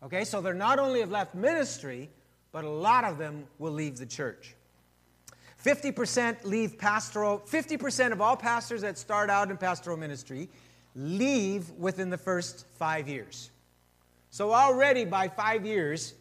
Okay, 0.02 0.24
so 0.26 0.42
they're 0.42 0.54
not 0.54 0.80
only 0.80 1.00
have 1.00 1.12
left 1.12 1.36
ministry, 1.36 2.10
but 2.52 2.64
a 2.64 2.70
lot 2.70 3.04
of 3.04 3.18
them 3.18 3.46
will 3.60 3.72
leave 3.72 3.98
the 3.98 4.06
church. 4.06 4.56
50% 5.64 6.44
leave 6.44 6.78
pastoral, 6.78 7.40
50% 7.40 8.12
of 8.12 8.20
all 8.20 8.36
pastors 8.36 8.82
that 8.82 8.98
start 8.98 9.30
out 9.30 9.50
in 9.50 9.58
pastoral 9.58 9.96
ministry 9.96 10.50
leave 10.96 11.70
within 11.72 12.10
the 12.10 12.18
first 12.18 12.66
five 12.74 13.08
years. 13.08 13.50
So 14.30 14.52
already 14.52 15.06
by 15.06 15.30
five 15.30 15.66
years, 15.66 16.16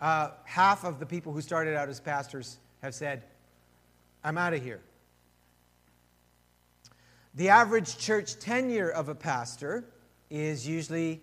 uh, 0.00 0.30
half 0.44 0.84
of 0.84 0.98
the 0.98 1.06
people 1.06 1.32
who 1.32 1.40
started 1.40 1.76
out 1.76 1.88
as 1.88 2.00
pastors 2.00 2.58
have 2.82 2.94
said, 2.94 3.22
I'm 4.24 4.38
out 4.38 4.54
of 4.54 4.62
here. 4.62 4.80
The 7.34 7.50
average 7.50 7.98
church 7.98 8.38
tenure 8.38 8.90
of 8.90 9.08
a 9.08 9.14
pastor 9.14 9.84
is 10.30 10.66
usually 10.66 11.20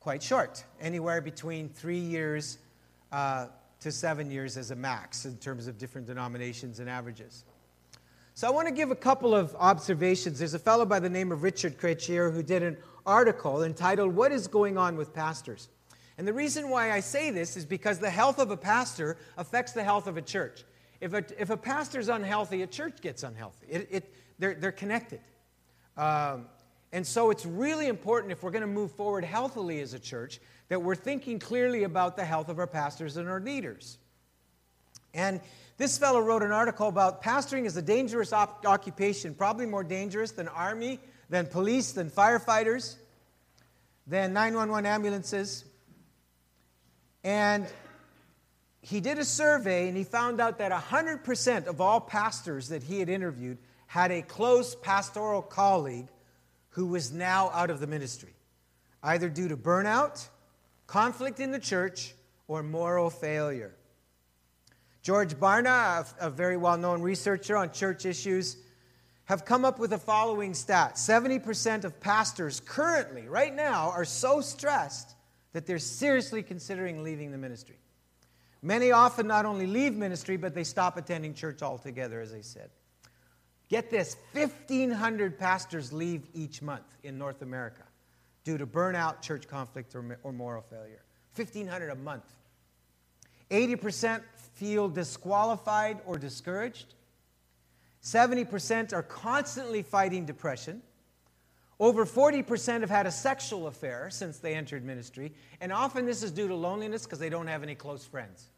quite 0.00 0.22
short, 0.22 0.64
anywhere 0.80 1.20
between 1.20 1.68
three 1.68 1.98
years 1.98 2.58
uh, 3.12 3.46
to 3.80 3.92
seven 3.92 4.30
years 4.30 4.56
as 4.56 4.70
a 4.70 4.76
max 4.76 5.24
in 5.24 5.36
terms 5.36 5.66
of 5.66 5.78
different 5.78 6.06
denominations 6.06 6.78
and 6.80 6.88
averages. 6.88 7.44
So 8.34 8.48
I 8.48 8.50
want 8.50 8.66
to 8.66 8.74
give 8.74 8.90
a 8.90 8.96
couple 8.96 9.34
of 9.34 9.54
observations. 9.58 10.38
There's 10.38 10.54
a 10.54 10.58
fellow 10.58 10.84
by 10.84 10.98
the 10.98 11.08
name 11.08 11.30
of 11.30 11.42
Richard 11.42 11.78
Krejcir 11.78 12.32
who 12.32 12.42
did 12.42 12.62
an 12.62 12.76
article 13.06 13.62
entitled, 13.62 14.14
What 14.14 14.32
is 14.32 14.48
Going 14.48 14.76
On 14.76 14.96
with 14.96 15.14
Pastors? 15.14 15.68
And 16.16 16.28
the 16.28 16.32
reason 16.32 16.68
why 16.68 16.92
I 16.92 17.00
say 17.00 17.30
this 17.30 17.56
is 17.56 17.64
because 17.64 17.98
the 17.98 18.10
health 18.10 18.38
of 18.38 18.50
a 18.50 18.56
pastor 18.56 19.16
affects 19.36 19.72
the 19.72 19.82
health 19.82 20.06
of 20.06 20.16
a 20.16 20.22
church. 20.22 20.64
If 21.00 21.12
a, 21.12 21.24
if 21.38 21.50
a 21.50 21.56
pastor's 21.56 22.08
unhealthy, 22.08 22.62
a 22.62 22.66
church 22.66 23.00
gets 23.00 23.22
unhealthy. 23.22 23.66
It, 23.68 23.88
it, 23.90 24.14
they're, 24.38 24.54
they're 24.54 24.72
connected. 24.72 25.20
Um, 25.96 26.46
and 26.92 27.04
so 27.04 27.30
it's 27.30 27.44
really 27.44 27.88
important 27.88 28.32
if 28.32 28.42
we're 28.42 28.52
going 28.52 28.62
to 28.62 28.68
move 28.68 28.92
forward 28.92 29.24
healthily 29.24 29.80
as 29.80 29.94
a 29.94 29.98
church 29.98 30.40
that 30.68 30.80
we're 30.80 30.94
thinking 30.94 31.38
clearly 31.38 31.82
about 31.82 32.16
the 32.16 32.24
health 32.24 32.48
of 32.48 32.58
our 32.58 32.66
pastors 32.66 33.16
and 33.16 33.28
our 33.28 33.40
leaders. 33.40 33.98
And 35.12 35.40
this 35.76 35.98
fellow 35.98 36.20
wrote 36.20 36.42
an 36.42 36.52
article 36.52 36.88
about 36.88 37.22
pastoring 37.22 37.64
is 37.66 37.76
a 37.76 37.82
dangerous 37.82 38.32
op- 38.32 38.64
occupation, 38.64 39.34
probably 39.34 39.66
more 39.66 39.84
dangerous 39.84 40.30
than 40.30 40.46
army, 40.48 41.00
than 41.30 41.46
police, 41.46 41.92
than 41.92 42.10
firefighters, 42.10 42.96
than 44.06 44.32
911 44.32 44.86
ambulances. 44.86 45.64
And 47.24 47.66
he 48.82 49.00
did 49.00 49.18
a 49.18 49.24
survey 49.24 49.88
and 49.88 49.96
he 49.96 50.04
found 50.04 50.40
out 50.40 50.58
that 50.58 50.70
100% 50.70 51.66
of 51.66 51.80
all 51.80 52.00
pastors 52.00 52.68
that 52.68 52.82
he 52.82 53.00
had 53.00 53.08
interviewed 53.08 53.56
had 53.86 54.12
a 54.12 54.20
close 54.20 54.74
pastoral 54.74 55.40
colleague 55.40 56.08
who 56.70 56.86
was 56.86 57.10
now 57.10 57.50
out 57.54 57.70
of 57.70 57.80
the 57.80 57.86
ministry, 57.86 58.34
either 59.02 59.30
due 59.30 59.48
to 59.48 59.56
burnout, 59.56 60.28
conflict 60.86 61.40
in 61.40 61.50
the 61.50 61.58
church, 61.58 62.14
or 62.46 62.62
moral 62.62 63.08
failure. 63.08 63.74
George 65.00 65.34
Barna, 65.34 66.06
a, 66.20 66.28
very 66.28 66.56
well 66.58 66.76
known 66.76 67.00
researcher 67.00 67.56
on 67.56 67.72
church 67.72 68.04
issues, 68.04 68.58
have 69.26 69.46
come 69.46 69.64
up 69.64 69.78
with 69.78 69.90
the 69.90 69.98
following 69.98 70.52
stat 70.52 70.96
70% 70.96 71.84
of 71.84 71.98
pastors 72.00 72.60
currently, 72.60 73.28
right 73.28 73.54
now, 73.54 73.90
are 73.90 74.04
so 74.04 74.42
stressed 74.42 75.13
that 75.54 75.66
they're 75.66 75.78
seriously 75.78 76.42
considering 76.42 77.02
leaving 77.02 77.30
the 77.30 77.38
ministry. 77.38 77.78
Many 78.60 78.90
often 78.90 79.26
not 79.26 79.46
only 79.46 79.66
leave 79.66 79.94
ministry, 79.94 80.36
but 80.36 80.54
they 80.54 80.64
stop 80.64 80.96
attending 80.96 81.32
church 81.32 81.62
altogether, 81.62 82.20
as 82.20 82.34
I 82.34 82.40
said. 82.40 82.70
Get 83.68 83.90
this 83.90 84.16
1,500 84.32 85.38
pastors 85.38 85.92
leave 85.92 86.26
each 86.34 86.60
month 86.60 86.96
in 87.02 87.16
North 87.16 87.40
America 87.40 87.84
due 88.42 88.58
to 88.58 88.66
burnout, 88.66 89.22
church 89.22 89.48
conflict, 89.48 89.94
or, 89.94 90.18
or 90.22 90.32
moral 90.32 90.62
failure. 90.62 91.02
1,500 91.36 91.90
a 91.90 91.94
month. 91.94 92.24
80% 93.50 94.22
feel 94.54 94.88
disqualified 94.88 96.00
or 96.04 96.18
discouraged. 96.18 96.94
70% 98.02 98.92
are 98.92 99.02
constantly 99.02 99.82
fighting 99.82 100.26
depression. 100.26 100.82
Over 101.80 102.06
40% 102.06 102.80
have 102.80 102.90
had 102.90 103.06
a 103.06 103.10
sexual 103.10 103.66
affair 103.66 104.08
since 104.10 104.38
they 104.38 104.54
entered 104.54 104.84
ministry, 104.84 105.32
and 105.60 105.72
often 105.72 106.06
this 106.06 106.22
is 106.22 106.30
due 106.30 106.48
to 106.48 106.54
loneliness 106.54 107.04
because 107.04 107.18
they 107.18 107.28
don't 107.28 107.48
have 107.48 107.62
any 107.62 107.74
close 107.74 108.04
friends. 108.04 108.48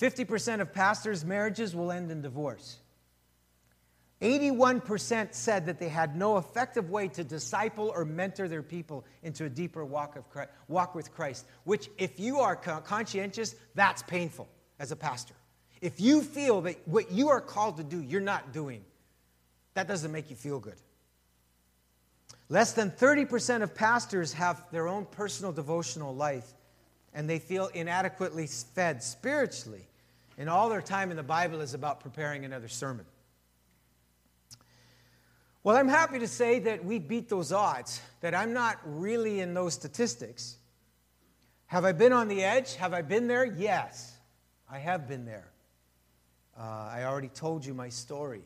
50% 0.00 0.60
of 0.60 0.72
pastors' 0.72 1.24
marriages 1.24 1.74
will 1.74 1.92
end 1.92 2.10
in 2.10 2.22
divorce. 2.22 2.78
81% 4.20 5.32
said 5.32 5.66
that 5.66 5.78
they 5.78 5.88
had 5.88 6.16
no 6.16 6.38
effective 6.38 6.90
way 6.90 7.06
to 7.08 7.22
disciple 7.22 7.92
or 7.94 8.04
mentor 8.04 8.48
their 8.48 8.64
people 8.64 9.04
into 9.22 9.44
a 9.44 9.48
deeper 9.48 9.84
walk, 9.84 10.16
of 10.16 10.28
Christ, 10.28 10.50
walk 10.66 10.94
with 10.96 11.12
Christ, 11.12 11.46
which, 11.62 11.88
if 11.98 12.18
you 12.18 12.40
are 12.40 12.56
conscientious, 12.56 13.54
that's 13.76 14.02
painful 14.02 14.48
as 14.80 14.90
a 14.90 14.96
pastor. 14.96 15.34
If 15.80 16.00
you 16.00 16.22
feel 16.22 16.62
that 16.62 16.76
what 16.88 17.12
you 17.12 17.28
are 17.28 17.40
called 17.40 17.76
to 17.76 17.84
do, 17.84 18.02
you're 18.02 18.20
not 18.20 18.52
doing, 18.52 18.84
that 19.74 19.86
doesn't 19.86 20.10
make 20.10 20.30
you 20.30 20.36
feel 20.36 20.58
good. 20.58 20.74
Less 22.48 22.72
than 22.72 22.90
30% 22.90 23.62
of 23.62 23.74
pastors 23.74 24.32
have 24.32 24.64
their 24.70 24.88
own 24.88 25.04
personal 25.04 25.52
devotional 25.52 26.14
life, 26.14 26.46
and 27.12 27.28
they 27.28 27.38
feel 27.38 27.66
inadequately 27.68 28.46
fed 28.46 29.02
spiritually. 29.02 29.86
And 30.38 30.48
all 30.48 30.68
their 30.68 30.80
time 30.80 31.10
in 31.10 31.16
the 31.16 31.22
Bible 31.22 31.60
is 31.60 31.74
about 31.74 32.00
preparing 32.00 32.44
another 32.44 32.68
sermon. 32.68 33.04
Well, 35.62 35.76
I'm 35.76 35.88
happy 35.88 36.20
to 36.20 36.28
say 36.28 36.60
that 36.60 36.84
we 36.84 36.98
beat 36.98 37.28
those 37.28 37.52
odds, 37.52 38.00
that 38.20 38.34
I'm 38.34 38.54
not 38.54 38.78
really 38.84 39.40
in 39.40 39.52
those 39.52 39.74
statistics. 39.74 40.56
Have 41.66 41.84
I 41.84 41.92
been 41.92 42.12
on 42.12 42.28
the 42.28 42.42
edge? 42.42 42.76
Have 42.76 42.94
I 42.94 43.02
been 43.02 43.26
there? 43.26 43.44
Yes, 43.44 44.16
I 44.70 44.78
have 44.78 45.06
been 45.06 45.26
there. 45.26 45.50
Uh, 46.58 46.62
I 46.62 47.04
already 47.04 47.28
told 47.28 47.66
you 47.66 47.74
my 47.74 47.90
story. 47.90 48.44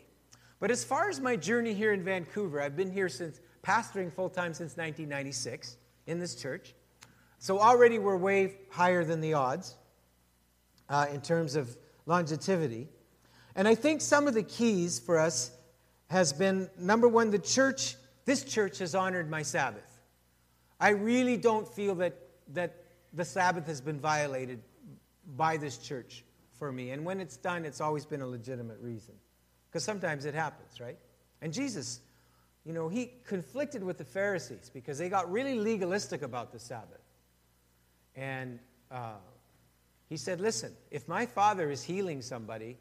But 0.59 0.71
as 0.71 0.83
far 0.83 1.09
as 1.09 1.21
my 1.21 1.37
journey 1.37 1.75
here 1.75 1.93
in 1.93 2.03
Vancouver, 2.03 2.61
I've 2.61 2.77
been 2.77 2.91
here 2.91 3.09
since 3.09 3.38
pastoring 3.62 4.12
full 4.12 4.29
time 4.29 4.55
since 4.55 4.77
1996 4.77 5.77
in 6.07 6.18
this 6.18 6.35
church. 6.35 6.75
So 7.38 7.59
already 7.59 7.98
we're 7.98 8.16
way 8.16 8.57
higher 8.70 9.05
than 9.05 9.20
the 9.20 9.35
odds 9.35 9.77
uh, 10.88 11.07
in 11.12 11.20
terms 11.20 11.57
of 11.57 11.77
longevity. 12.07 12.88
And 13.55 13.66
I 13.68 13.75
think 13.75 14.01
some 14.01 14.29
of 14.29 14.35
the 14.35 14.42
keys 14.42 14.98
for 14.98 15.18
us 15.18 15.51
has 16.09 16.33
been 16.33 16.68
number 16.79 17.09
one, 17.09 17.31
the 17.31 17.38
church, 17.38 17.96
this 18.25 18.44
church 18.44 18.79
has 18.79 18.94
honored 18.94 19.31
my 19.31 19.42
Sabbath. 19.42 20.01
I 20.79 20.90
really 20.90 21.37
don't 21.37 21.66
feel 21.66 21.94
that, 21.96 22.16
that 22.53 22.85
the 23.12 23.25
Sabbath 23.25 23.66
has 23.66 23.81
been 23.81 24.01
violated 24.01 24.61
by 25.37 25.57
this 25.57 25.79
church 25.79 26.25
for 26.59 26.72
me. 26.72 26.90
And 26.90 27.05
when 27.05 27.20
it's 27.20 27.37
done, 27.37 27.64
it's 27.64 27.81
always 27.81 28.05
been 28.05 28.20
a 28.20 28.27
legitimate 28.27 28.79
reason. 28.81 29.14
Because 29.70 29.85
sometimes 29.85 30.25
it 30.25 30.35
happens, 30.35 30.81
right? 30.81 30.98
And 31.40 31.53
Jesus, 31.53 32.01
you 32.64 32.72
know, 32.72 32.88
he 32.88 33.12
conflicted 33.27 33.83
with 33.83 33.98
the 33.98 34.05
Pharisees 34.05 34.70
because 34.72 34.98
they 34.98 35.09
got 35.09 35.31
really 35.31 35.59
legalistic 35.59 36.22
about 36.22 36.53
the 36.53 36.59
Sabbath. 36.59 37.01
And 38.14 38.61
uh, 38.90 39.14
he 40.09 40.16
said, 40.16 40.40
Listen, 40.40 40.72
if 40.90 41.09
my 41.09 41.27
father 41.27 41.70
is 41.70 41.83
healing 41.83 42.22
somebody, 42.22 42.79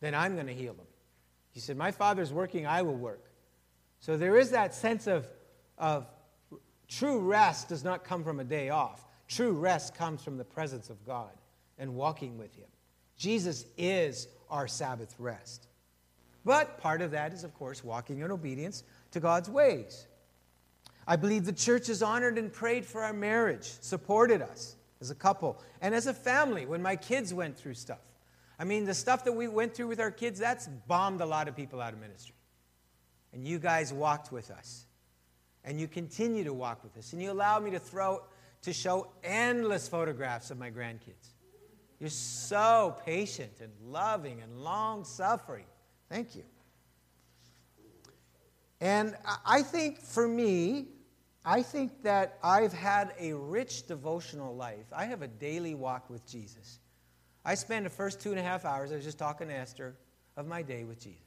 then 0.00 0.14
I'm 0.14 0.34
going 0.34 0.46
to 0.46 0.54
heal 0.54 0.72
them. 0.74 0.86
He 1.50 1.60
said, 1.60 1.76
My 1.76 1.90
father's 1.90 2.32
working, 2.32 2.66
I 2.66 2.82
will 2.82 2.96
work. 2.96 3.30
So 4.00 4.16
there 4.16 4.36
is 4.36 4.50
that 4.50 4.74
sense 4.74 5.06
of, 5.06 5.26
of 5.76 6.06
true 6.88 7.18
rest 7.18 7.68
does 7.68 7.84
not 7.84 8.04
come 8.04 8.24
from 8.24 8.40
a 8.40 8.44
day 8.44 8.70
off. 8.70 9.04
True 9.28 9.52
rest 9.52 9.94
comes 9.94 10.22
from 10.22 10.38
the 10.38 10.44
presence 10.44 10.90
of 10.90 11.04
God 11.06 11.30
and 11.78 11.94
walking 11.94 12.38
with 12.38 12.54
Him. 12.54 12.68
Jesus 13.16 13.64
is 13.76 14.28
our 14.50 14.66
Sabbath 14.66 15.14
rest. 15.18 15.68
But 16.44 16.78
part 16.78 17.02
of 17.02 17.12
that 17.12 17.32
is, 17.32 17.44
of 17.44 17.54
course, 17.54 17.84
walking 17.84 18.20
in 18.20 18.30
obedience 18.30 18.82
to 19.12 19.20
God's 19.20 19.48
ways. 19.48 20.06
I 21.06 21.16
believe 21.16 21.44
the 21.44 21.52
church 21.52 21.88
has 21.88 22.02
honored 22.02 22.38
and 22.38 22.52
prayed 22.52 22.84
for 22.84 23.02
our 23.02 23.12
marriage, 23.12 23.64
supported 23.80 24.42
us 24.42 24.76
as 25.00 25.10
a 25.10 25.14
couple, 25.14 25.60
and 25.80 25.94
as 25.94 26.06
a 26.06 26.14
family 26.14 26.66
when 26.66 26.82
my 26.82 26.96
kids 26.96 27.34
went 27.34 27.56
through 27.56 27.74
stuff. 27.74 27.98
I 28.58 28.64
mean, 28.64 28.84
the 28.84 28.94
stuff 28.94 29.24
that 29.24 29.32
we 29.32 29.48
went 29.48 29.74
through 29.74 29.88
with 29.88 29.98
our 29.98 30.10
kids, 30.10 30.38
that's 30.38 30.68
bombed 30.86 31.20
a 31.20 31.26
lot 31.26 31.48
of 31.48 31.56
people 31.56 31.80
out 31.80 31.92
of 31.92 31.98
ministry. 31.98 32.36
And 33.32 33.46
you 33.46 33.58
guys 33.58 33.92
walked 33.92 34.30
with 34.30 34.50
us. 34.50 34.86
And 35.64 35.80
you 35.80 35.88
continue 35.88 36.44
to 36.44 36.52
walk 36.52 36.82
with 36.84 36.96
us. 36.96 37.12
And 37.12 37.22
you 37.22 37.30
allow 37.30 37.58
me 37.58 37.70
to 37.70 37.78
throw 37.78 38.22
to 38.62 38.72
show 38.72 39.08
endless 39.24 39.88
photographs 39.88 40.50
of 40.50 40.58
my 40.58 40.70
grandkids. 40.70 41.34
You're 41.98 42.10
so 42.10 42.96
patient 43.04 43.60
and 43.60 43.72
loving 43.84 44.40
and 44.40 44.62
long 44.62 45.04
suffering. 45.04 45.64
Thank 46.08 46.36
you. 46.36 46.44
And 48.82 49.16
I 49.46 49.62
think 49.62 50.02
for 50.02 50.28
me, 50.28 50.88
I 51.44 51.62
think 51.62 52.02
that 52.02 52.38
I've 52.42 52.74
had 52.74 53.14
a 53.18 53.32
rich 53.32 53.86
devotional 53.86 54.54
life. 54.54 54.86
I 54.92 55.06
have 55.06 55.22
a 55.22 55.28
daily 55.28 55.74
walk 55.74 56.10
with 56.10 56.26
Jesus. 56.26 56.80
I 57.44 57.54
spend 57.54 57.86
the 57.86 57.90
first 57.90 58.20
two 58.20 58.30
and 58.30 58.38
a 58.38 58.42
half 58.42 58.64
hours, 58.64 58.92
I 58.92 58.96
was 58.96 59.04
just 59.04 59.18
talking 59.18 59.48
to 59.48 59.54
Esther, 59.54 59.96
of 60.36 60.46
my 60.46 60.62
day 60.62 60.84
with 60.84 61.00
Jesus. 61.00 61.20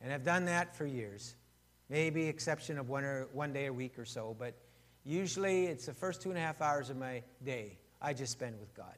And 0.00 0.12
I've 0.12 0.24
done 0.24 0.46
that 0.46 0.74
for 0.74 0.86
years. 0.86 1.34
Maybe 1.90 2.26
exception 2.26 2.78
of 2.78 2.88
one, 2.88 3.04
or, 3.04 3.28
one 3.32 3.52
day 3.52 3.66
a 3.66 3.72
week 3.72 3.98
or 3.98 4.04
so, 4.04 4.34
but 4.38 4.54
Usually, 5.04 5.66
it's 5.66 5.86
the 5.86 5.94
first 5.94 6.22
two 6.22 6.28
and 6.30 6.38
a 6.38 6.40
half 6.40 6.60
hours 6.60 6.88
of 6.88 6.96
my 6.96 7.22
day 7.44 7.78
I 8.00 8.12
just 8.12 8.32
spend 8.32 8.58
with 8.60 8.72
God. 8.74 8.94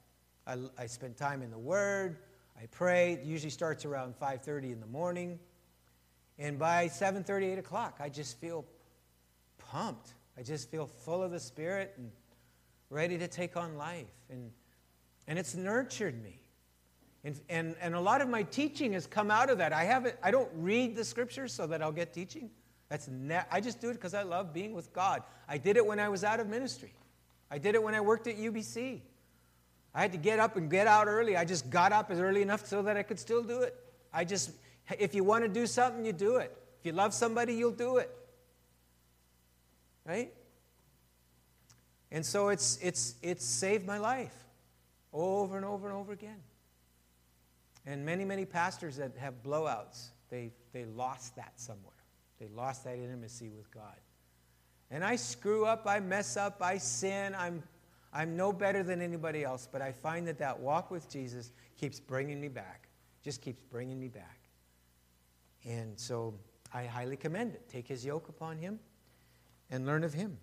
I, 0.47 0.83
I 0.83 0.87
spend 0.87 1.17
time 1.17 1.41
in 1.41 1.51
the 1.51 1.59
Word. 1.59 2.19
I 2.61 2.67
pray. 2.67 3.15
It 3.15 3.25
usually 3.25 3.51
starts 3.51 3.85
around 3.85 4.15
5:30 4.21 4.73
in 4.73 4.81
the 4.81 4.87
morning, 4.87 5.39
and 6.39 6.59
by 6.59 6.89
7:30, 6.89 7.53
8 7.53 7.59
o'clock, 7.59 7.97
I 8.01 8.09
just 8.09 8.39
feel 8.39 8.65
pumped. 9.59 10.15
I 10.37 10.43
just 10.43 10.71
feel 10.71 10.87
full 10.87 11.23
of 11.23 11.31
the 11.31 11.41
Spirit 11.41 11.95
and 11.97 12.11
ready 12.91 13.19
to 13.19 13.29
take 13.29 13.57
on 13.57 13.77
life. 13.77 14.07
And, 14.31 14.51
and 15.27 15.39
it's 15.39 15.55
nurtured 15.55 16.23
me. 16.23 16.41
And, 17.23 17.41
and, 17.49 17.77
and 17.81 17.95
a 17.95 18.01
lot 18.01 18.21
of 18.21 18.29
my 18.29 18.43
teaching 18.43 18.93
has 18.93 19.07
come 19.07 19.31
out 19.31 19.49
of 19.49 19.59
that. 19.59 19.73
I, 19.73 19.85
haven't, 19.85 20.17
I 20.23 20.31
don't 20.31 20.51
read 20.55 20.95
the 20.95 21.05
scriptures 21.05 21.53
so 21.53 21.67
that 21.69 21.83
I'll 21.83 21.93
get 21.93 22.13
teaching. 22.13 22.51
That's 22.89 23.09
ne- 23.09 23.45
I 23.51 23.61
just 23.61 23.81
do 23.81 23.89
it 23.91 23.95
because 23.95 24.13
I 24.13 24.23
love 24.23 24.53
being 24.53 24.75
with 24.75 24.93
God. 24.93 25.23
I 25.49 25.57
did 25.57 25.77
it 25.77 25.87
when 25.87 25.99
I 25.99 26.09
was 26.09 26.23
out 26.23 26.39
of 26.39 26.49
ministry. 26.49 26.93
I 27.51 27.59
did 27.59 27.75
it 27.75 27.83
when 27.83 27.95
I 27.95 28.01
worked 28.01 28.27
at 28.27 28.37
UBC. 28.37 29.01
I 29.95 30.03
had 30.03 30.13
to 30.13 30.19
get 30.19 30.39
up 30.39 30.57
and 30.57 30.71
get 30.71 30.87
out 30.87 31.07
early. 31.07 31.37
I 31.37 31.45
just 31.45 31.71
got 31.71 31.93
up 31.93 32.11
as 32.11 32.19
early 32.19 32.43
enough 32.43 32.67
so 32.67 32.83
that 32.83 32.97
I 32.97 33.03
could 33.03 33.19
still 33.19 33.43
do 33.43 33.61
it. 33.61 33.75
I 34.13 34.25
just, 34.25 34.51
if 34.99 35.15
you 35.15 35.25
want 35.25 35.45
to 35.45 35.49
do 35.49 35.67
something, 35.67 36.05
you 36.05 36.13
do 36.13 36.37
it. 36.37 36.57
If 36.81 36.87
you 36.87 36.93
love 36.93 37.15
somebody, 37.15 37.55
you'll 37.55 37.73
do 37.73 37.97
it. 37.97 38.11
Right? 40.05 40.33
And 42.11 42.25
so 42.25 42.49
it's, 42.49 42.79
it's, 42.83 43.15
it's 43.23 43.45
saved 43.45 43.87
my 43.87 43.99
life 43.99 44.35
over 45.13 45.57
and 45.57 45.65
over 45.65 45.89
and 45.89 45.97
over 45.97 46.13
again. 46.13 46.41
And 47.87 48.05
many, 48.05 48.25
many 48.25 48.45
pastors 48.45 48.97
that 48.97 49.13
have 49.19 49.43
blowouts, 49.43 50.09
they, 50.31 50.53
they 50.73 50.85
lost 50.85 51.37
that 51.37 51.53
somewhere. 51.57 51.93
They 52.39 52.49
lost 52.49 52.85
that 52.85 52.97
intimacy 52.97 53.49
with 53.49 53.71
God. 53.71 53.97
And 54.91 55.05
I 55.05 55.17
screw 55.17 55.65
up, 55.65 55.87
I 55.87 56.01
mess 56.01 56.37
up, 56.37 56.63
I 56.63 56.79
sin, 56.79 57.35
I'm, 57.37 57.63
I'm 58.13 58.37
no 58.37 58.53
better 58.53 58.83
than 58.83 59.01
anybody 59.03 59.43
else, 59.43 59.69
but 59.71 59.83
I 59.83 59.93
find 59.93 60.27
that 60.29 60.39
that 60.39 60.61
walk 60.61 60.91
with 60.91 61.11
Jesus 61.11 61.53
keeps 61.77 61.99
bringing 61.99 62.41
me 62.41 62.49
back, 62.49 62.89
just 63.23 63.43
keeps 63.43 63.63
bringing 63.63 63.99
me 63.99 64.09
back. 64.09 64.44
And 65.65 65.99
so 65.99 66.35
I 66.73 66.85
highly 66.85 67.17
commend 67.17 67.55
it. 67.55 67.69
Take 67.69 67.89
his 67.89 68.05
yoke 68.05 68.29
upon 68.29 68.59
him 68.59 68.79
and 69.71 69.87
learn 69.87 70.05
of 70.05 70.13
him. 70.13 70.39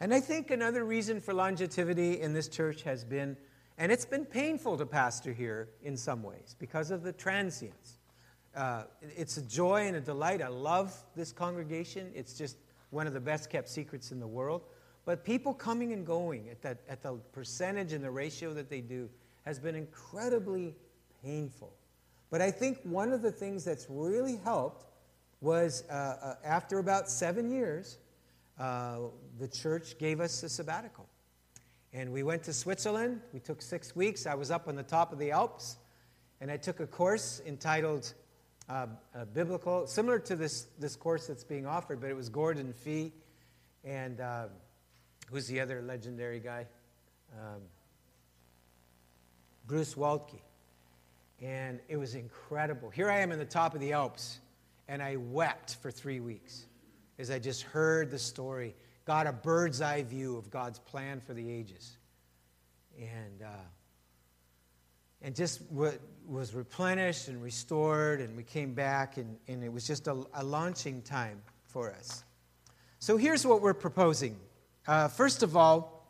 And 0.00 0.12
I 0.12 0.20
think 0.20 0.50
another 0.50 0.84
reason 0.84 1.20
for 1.20 1.32
longevity 1.32 2.20
in 2.20 2.34
this 2.34 2.48
church 2.48 2.82
has 2.82 3.04
been, 3.04 3.36
and 3.78 3.90
it's 3.90 4.04
been 4.04 4.26
painful 4.26 4.76
to 4.76 4.84
pastor 4.84 5.32
here 5.32 5.70
in 5.82 5.96
some 5.96 6.22
ways 6.22 6.54
because 6.58 6.90
of 6.90 7.02
the 7.02 7.12
transience. 7.12 7.98
Uh, 8.54 8.84
it's 9.16 9.36
a 9.36 9.42
joy 9.42 9.86
and 9.86 9.96
a 9.96 10.00
delight. 10.00 10.42
I 10.42 10.48
love 10.48 10.94
this 11.14 11.32
congregation. 11.32 12.10
It's 12.14 12.34
just 12.34 12.58
one 12.90 13.06
of 13.06 13.14
the 13.14 13.20
best 13.20 13.48
kept 13.48 13.68
secrets 13.68 14.12
in 14.12 14.20
the 14.20 14.26
world. 14.26 14.62
But 15.04 15.24
people 15.24 15.54
coming 15.54 15.92
and 15.92 16.04
going 16.04 16.48
at, 16.50 16.62
that, 16.62 16.78
at 16.88 17.02
the 17.02 17.14
percentage 17.32 17.92
and 17.92 18.02
the 18.02 18.10
ratio 18.10 18.52
that 18.54 18.68
they 18.68 18.80
do 18.80 19.08
has 19.44 19.58
been 19.58 19.74
incredibly 19.74 20.74
painful. 21.22 21.72
But 22.30 22.40
I 22.40 22.50
think 22.50 22.78
one 22.82 23.12
of 23.12 23.22
the 23.22 23.30
things 23.30 23.64
that's 23.64 23.86
really 23.88 24.36
helped 24.44 24.86
was 25.40 25.84
uh, 25.88 25.92
uh, 25.92 26.34
after 26.44 26.78
about 26.78 27.08
seven 27.08 27.50
years, 27.50 27.98
uh, 28.58 28.98
the 29.38 29.48
church 29.48 29.98
gave 29.98 30.20
us 30.20 30.42
a 30.42 30.48
sabbatical. 30.48 31.08
And 31.92 32.12
we 32.12 32.22
went 32.22 32.42
to 32.44 32.52
Switzerland. 32.52 33.20
We 33.32 33.40
took 33.40 33.62
six 33.62 33.94
weeks. 33.94 34.26
I 34.26 34.34
was 34.34 34.50
up 34.50 34.68
on 34.68 34.76
the 34.76 34.82
top 34.82 35.12
of 35.12 35.18
the 35.18 35.30
Alps, 35.30 35.76
and 36.40 36.50
I 36.50 36.56
took 36.56 36.80
a 36.80 36.86
course 36.86 37.40
entitled 37.46 38.12
uh, 38.68 38.86
Biblical, 39.32 39.86
similar 39.86 40.18
to 40.20 40.34
this, 40.34 40.66
this 40.78 40.96
course 40.96 41.26
that's 41.26 41.44
being 41.44 41.66
offered, 41.66 42.00
but 42.00 42.10
it 42.10 42.16
was 42.16 42.28
Gordon 42.28 42.72
Fee 42.72 43.12
and 43.86 44.20
uh, 44.20 44.46
who's 45.30 45.46
the 45.46 45.60
other 45.60 45.80
legendary 45.80 46.40
guy? 46.40 46.66
Um, 47.32 47.62
Bruce 49.66 49.94
Waltke. 49.94 50.40
And 51.42 51.80
it 51.88 51.96
was 51.96 52.14
incredible. 52.14 52.90
Here 52.90 53.10
I 53.10 53.20
am 53.20 53.30
in 53.32 53.38
the 53.38 53.44
top 53.44 53.74
of 53.74 53.80
the 53.80 53.92
Alps, 53.92 54.38
and 54.88 55.02
I 55.02 55.16
wept 55.16 55.76
for 55.76 55.90
three 55.90 56.20
weeks 56.20 56.66
as 57.18 57.30
I 57.30 57.38
just 57.38 57.62
heard 57.62 58.10
the 58.10 58.18
story, 58.18 58.74
got 59.04 59.26
a 59.26 59.32
bird's 59.32 59.80
eye 59.80 60.02
view 60.02 60.36
of 60.36 60.50
God's 60.50 60.78
plan 60.78 61.20
for 61.20 61.32
the 61.32 61.50
ages. 61.50 61.96
And, 62.98 63.42
uh, 63.42 63.48
and 65.22 65.34
just 65.34 65.68
w- 65.70 65.98
was 66.26 66.54
replenished 66.54 67.28
and 67.28 67.42
restored, 67.42 68.20
and 68.20 68.36
we 68.36 68.42
came 68.42 68.74
back, 68.74 69.16
and, 69.16 69.36
and 69.48 69.64
it 69.64 69.72
was 69.72 69.86
just 69.86 70.08
a, 70.08 70.24
a 70.34 70.44
launching 70.44 71.02
time 71.02 71.40
for 71.64 71.92
us. 71.92 72.24
So 72.98 73.16
here's 73.16 73.46
what 73.46 73.62
we're 73.62 73.74
proposing. 73.74 74.36
Uh, 74.86 75.08
first 75.08 75.42
of 75.42 75.56
all, 75.56 76.06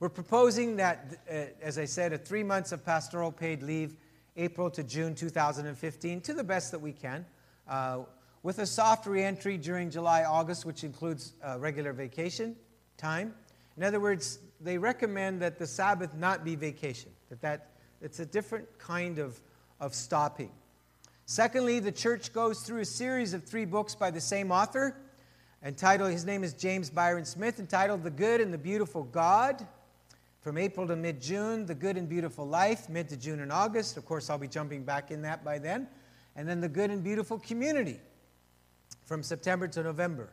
we're 0.00 0.08
proposing 0.08 0.76
that, 0.76 1.20
uh, 1.30 1.34
as 1.62 1.78
I 1.78 1.84
said, 1.84 2.12
a 2.12 2.18
three 2.18 2.42
months 2.42 2.72
of 2.72 2.84
pastoral 2.84 3.30
paid 3.30 3.62
leave, 3.62 3.96
April 4.36 4.70
to 4.70 4.82
June 4.82 5.14
2015, 5.14 6.20
to 6.22 6.34
the 6.34 6.44
best 6.44 6.70
that 6.70 6.78
we 6.78 6.92
can. 6.92 7.24
Uh, 7.68 8.00
with 8.42 8.58
a 8.58 8.66
soft 8.66 9.06
reentry 9.06 9.56
during 9.56 9.90
July, 9.90 10.24
August, 10.24 10.64
which 10.64 10.84
includes 10.84 11.34
uh, 11.44 11.58
regular 11.58 11.92
vacation 11.92 12.56
time. 12.96 13.34
In 13.76 13.84
other 13.84 14.00
words, 14.00 14.40
they 14.60 14.78
recommend 14.78 15.40
that 15.42 15.58
the 15.58 15.66
Sabbath 15.66 16.14
not 16.14 16.44
be 16.44 16.56
vacation, 16.56 17.10
that, 17.30 17.40
that 17.40 17.68
it's 18.00 18.20
a 18.20 18.26
different 18.26 18.66
kind 18.78 19.18
of, 19.18 19.40
of 19.80 19.94
stopping. 19.94 20.50
Secondly, 21.26 21.78
the 21.78 21.92
church 21.92 22.32
goes 22.32 22.60
through 22.60 22.80
a 22.80 22.84
series 22.84 23.32
of 23.32 23.44
three 23.44 23.64
books 23.64 23.94
by 23.94 24.10
the 24.10 24.20
same 24.20 24.50
author, 24.50 24.96
entitled, 25.64 26.10
his 26.10 26.24
name 26.24 26.42
is 26.42 26.52
James 26.52 26.90
Bryan 26.90 27.24
Smith, 27.24 27.60
entitled 27.60 28.02
The 28.02 28.10
Good 28.10 28.40
and 28.40 28.52
the 28.52 28.58
Beautiful 28.58 29.04
God. 29.04 29.66
From 30.42 30.58
April 30.58 30.88
to 30.88 30.96
mid 30.96 31.22
June, 31.22 31.66
The 31.66 31.74
Good 31.74 31.96
and 31.96 32.08
Beautiful 32.08 32.44
Life, 32.44 32.88
mid 32.88 33.08
to 33.10 33.16
June 33.16 33.38
and 33.38 33.52
August. 33.52 33.96
Of 33.96 34.04
course, 34.04 34.28
I'll 34.28 34.38
be 34.38 34.48
jumping 34.48 34.82
back 34.82 35.12
in 35.12 35.22
that 35.22 35.44
by 35.44 35.60
then. 35.60 35.86
And 36.34 36.48
then 36.48 36.60
The 36.60 36.68
Good 36.68 36.90
and 36.90 37.04
Beautiful 37.04 37.38
Community, 37.38 38.00
from 39.04 39.22
September 39.22 39.68
to 39.68 39.84
November. 39.84 40.32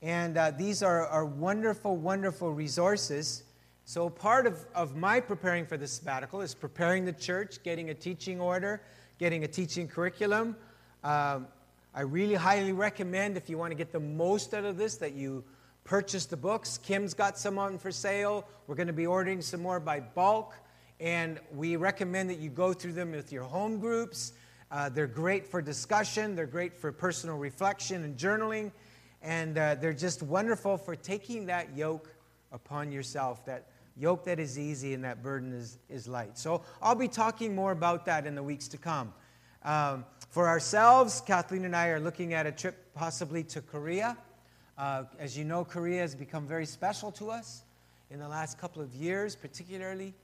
And 0.00 0.38
uh, 0.38 0.52
these 0.52 0.82
are, 0.82 1.06
are 1.06 1.26
wonderful, 1.26 1.98
wonderful 1.98 2.54
resources. 2.54 3.42
So, 3.84 4.08
part 4.08 4.46
of, 4.46 4.64
of 4.74 4.96
my 4.96 5.20
preparing 5.20 5.66
for 5.66 5.76
the 5.76 5.86
sabbatical 5.86 6.40
is 6.40 6.54
preparing 6.54 7.04
the 7.04 7.12
church, 7.12 7.62
getting 7.62 7.90
a 7.90 7.94
teaching 7.94 8.40
order, 8.40 8.80
getting 9.18 9.44
a 9.44 9.48
teaching 9.48 9.86
curriculum. 9.86 10.56
Um, 11.02 11.48
I 11.94 12.00
really 12.00 12.36
highly 12.36 12.72
recommend, 12.72 13.36
if 13.36 13.50
you 13.50 13.58
want 13.58 13.70
to 13.70 13.76
get 13.76 13.92
the 13.92 14.00
most 14.00 14.54
out 14.54 14.64
of 14.64 14.78
this, 14.78 14.96
that 14.96 15.12
you 15.12 15.44
purchase 15.84 16.26
the 16.26 16.36
books. 16.36 16.78
Kim's 16.78 17.14
got 17.14 17.38
some 17.38 17.58
on 17.58 17.78
for 17.78 17.92
sale. 17.92 18.48
We're 18.66 18.74
going 18.74 18.86
to 18.88 18.92
be 18.92 19.06
ordering 19.06 19.40
some 19.40 19.62
more 19.62 19.80
by 19.80 20.00
bulk. 20.00 20.54
And 21.00 21.38
we 21.54 21.76
recommend 21.76 22.30
that 22.30 22.38
you 22.38 22.50
go 22.50 22.72
through 22.72 22.92
them 22.92 23.12
with 23.12 23.32
your 23.32 23.42
home 23.44 23.78
groups 23.78 24.32
uh, 24.74 24.88
they're 24.88 25.06
great 25.06 25.46
for 25.46 25.62
discussion, 25.62 26.34
they're 26.34 26.46
great 26.46 26.76
for 26.76 26.90
personal 26.90 27.36
reflection 27.36 28.02
and 28.02 28.16
journaling, 28.16 28.72
and 29.22 29.56
uh, 29.56 29.76
they're 29.76 29.92
just 29.92 30.20
wonderful 30.20 30.76
for 30.76 30.96
taking 30.96 31.46
that 31.46 31.76
yoke 31.76 32.12
upon 32.50 32.90
yourself, 32.90 33.44
that 33.44 33.68
yoke 33.96 34.24
that 34.24 34.40
is 34.40 34.58
easy 34.58 34.92
and 34.92 35.04
that 35.04 35.22
burden 35.22 35.52
is, 35.52 35.78
is 35.88 36.08
light. 36.08 36.36
So 36.36 36.62
I'll 36.82 36.96
be 36.96 37.06
talking 37.06 37.54
more 37.54 37.70
about 37.70 38.04
that 38.06 38.26
in 38.26 38.34
the 38.34 38.42
weeks 38.42 38.66
to 38.66 38.76
come. 38.76 39.12
Um, 39.62 40.04
for 40.30 40.48
ourselves, 40.48 41.22
Kathleen 41.24 41.64
and 41.64 41.76
I 41.76 41.88
are 41.88 42.00
looking 42.00 42.34
at 42.34 42.44
a 42.44 42.50
trip 42.50 42.92
possibly 42.94 43.44
to 43.44 43.60
Korea. 43.60 44.16
Uh, 44.76 45.04
as 45.18 45.36
you 45.36 45.44
know, 45.44 45.64
Korea 45.64 46.00
has 46.00 46.14
become 46.14 46.46
very 46.46 46.66
special 46.66 47.12
to 47.12 47.30
us 47.30 47.62
in 48.10 48.18
the 48.18 48.28
last 48.28 48.58
couple 48.58 48.82
of 48.82 48.94
years, 48.94 49.36
particularly. 49.36 50.14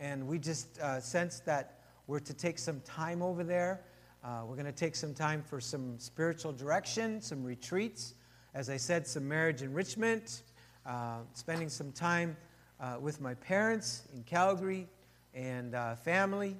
And 0.00 0.26
we 0.26 0.38
just 0.38 0.78
uh, 0.78 1.00
sense 1.00 1.40
that 1.40 1.80
we're 2.06 2.20
to 2.20 2.34
take 2.34 2.58
some 2.58 2.80
time 2.80 3.22
over 3.22 3.42
there 3.44 3.80
uh, 4.24 4.40
we're 4.46 4.54
going 4.54 4.64
to 4.64 4.72
take 4.72 4.96
some 4.96 5.12
time 5.12 5.42
for 5.42 5.60
some 5.60 5.98
spiritual 5.98 6.50
direction, 6.50 7.20
some 7.20 7.44
retreats. 7.44 8.14
As 8.54 8.70
I 8.70 8.78
said, 8.78 9.06
some 9.06 9.28
marriage 9.28 9.60
enrichment, 9.60 10.44
uh, 10.86 11.18
spending 11.34 11.68
some 11.68 11.92
time 11.92 12.34
uh, 12.80 12.96
with 12.98 13.20
my 13.20 13.34
parents 13.34 14.04
in 14.14 14.22
Calgary 14.22 14.88
and 15.34 15.74
uh, 15.74 15.96
family. 15.96 16.56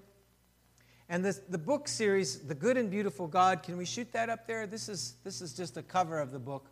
And 1.09 1.25
this, 1.25 1.41
the 1.49 1.57
book 1.57 1.89
series, 1.89 2.41
The 2.41 2.55
Good 2.55 2.77
and 2.77 2.91
Beautiful 2.91 3.27
God, 3.27 3.63
can 3.63 3.79
we 3.79 3.87
shoot 3.87 4.13
that 4.13 4.29
up 4.29 4.47
there? 4.47 4.67
This 4.67 4.91
is, 4.91 5.15
this 5.25 5.41
is 5.41 5.55
just 5.55 5.79
a 5.79 5.83
cover 5.83 6.21
of 6.21 6.33
the 6.33 6.39
book 6.39 6.67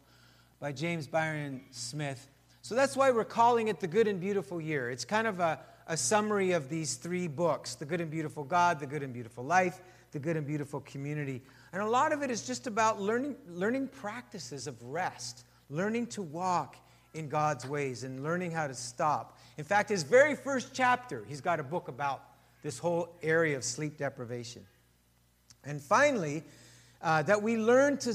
by 0.63 0.71
James 0.71 1.09
Bryan 1.09 1.61
Smith. 1.73 2.29
So 2.63 2.77
that's 2.77 2.97
why 2.97 3.11
we're 3.11 3.25
calling 3.25 3.67
it 3.67 3.81
The 3.81 3.89
Good 3.89 4.07
and 4.07 4.21
Beautiful 4.21 4.61
Year. 4.61 4.93
It's 4.93 5.05
kind 5.05 5.27
of 5.27 5.41
a, 5.41 5.59
a 5.89 5.97
summary 5.97 6.53
of 6.53 6.69
these 6.69 6.95
three 6.95 7.27
books 7.27 7.75
The 7.75 7.85
Good 7.85 8.01
and 8.01 8.09
Beautiful 8.09 8.45
God, 8.45 8.79
The 8.79 8.87
Good 8.87 9.03
and 9.03 9.13
Beautiful 9.13 9.43
Life, 9.43 9.81
the 10.13 10.21
good 10.21 10.37
and 10.37 10.47
beautiful 10.47 10.79
community. 10.83 11.43
And 11.73 11.83
a 11.83 11.87
lot 11.89 12.13
of 12.13 12.23
it 12.23 12.31
is 12.31 12.47
just 12.47 12.69
about 12.69 13.01
learning, 13.01 13.35
learning 13.49 13.89
practices 13.89 14.69
of 14.69 14.81
rest, 14.85 15.47
learning 15.69 16.07
to 16.09 16.23
walk 16.23 16.77
in 17.15 17.29
God's 17.29 17.67
ways, 17.67 18.05
and 18.05 18.23
learning 18.23 18.53
how 18.53 18.69
to 18.69 18.75
stop. 18.75 19.39
In 19.59 19.65
fact, 19.65 19.89
his 19.89 20.05
very 20.05 20.37
first 20.37 20.73
chapter, 20.73 21.25
he's 21.27 21.41
got 21.41 21.59
a 21.59 21.65
book 21.65 21.89
about 21.89 22.23
this 22.63 22.79
whole 22.79 23.17
area 23.21 23.57
of 23.57 23.65
sleep 23.65 23.99
deprivation. 23.99 24.65
And 25.65 25.83
finally, 25.83 26.45
uh, 27.03 27.23
that 27.23 27.43
we 27.43 27.57
learn 27.57 27.99
to, 27.99 28.15